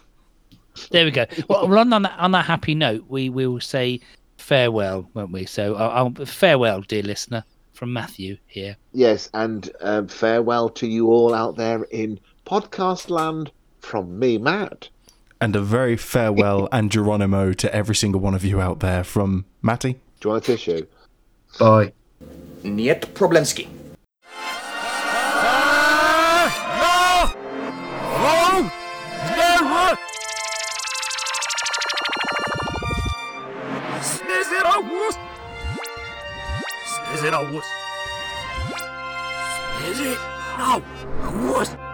There 0.92 1.06
we 1.06 1.12
go. 1.12 1.26
Well, 1.48 1.68
well, 1.68 1.80
on 1.80 1.90
that 1.90 2.20
on 2.20 2.32
that 2.32 2.46
happy 2.46 2.76
note, 2.76 3.06
we 3.08 3.30
will 3.30 3.60
say 3.60 4.00
farewell, 4.38 5.10
won't 5.14 5.32
we? 5.32 5.46
So, 5.46 5.76
uh, 5.76 6.12
uh, 6.20 6.26
farewell, 6.26 6.82
dear 6.82 7.04
listener, 7.04 7.44
from 7.74 7.94
Matthew 7.94 8.38
here. 8.48 8.78
Yes, 8.94 9.30
and 9.34 9.70
um, 9.82 10.08
farewell 10.08 10.70
to 10.70 10.88
you 10.88 11.08
all 11.08 11.34
out 11.34 11.56
there 11.56 11.84
in 11.84 12.20
podcast 12.46 13.10
land 13.10 13.52
from 13.80 14.18
me, 14.20 14.38
Matt. 14.38 14.90
And 15.42 15.56
a 15.56 15.62
very 15.62 15.98
farewell 15.98 16.68
and 16.72 16.92
Geronimo 16.92 17.54
to 17.54 17.74
every 17.74 17.96
single 17.96 18.22
one 18.22 18.34
of 18.34 18.44
you 18.44 18.62
out 18.62 18.80
there 18.80 19.04
from 19.04 19.46
Matty. 19.62 19.94
Do 19.94 20.30
you 20.30 20.30
want 20.32 20.44
a 20.44 20.46
tissue? 20.46 20.86
Bye. 21.60 21.94
Niet 22.64 23.14
Problemski. 23.14 23.68
Is 37.16 37.24
it 37.24 37.34
a 37.34 37.40
wuss? 37.50 37.66
Is 39.88 40.00
it? 40.02 40.18
No! 40.58 40.84
A 41.24 41.50
wuss! 41.50 41.85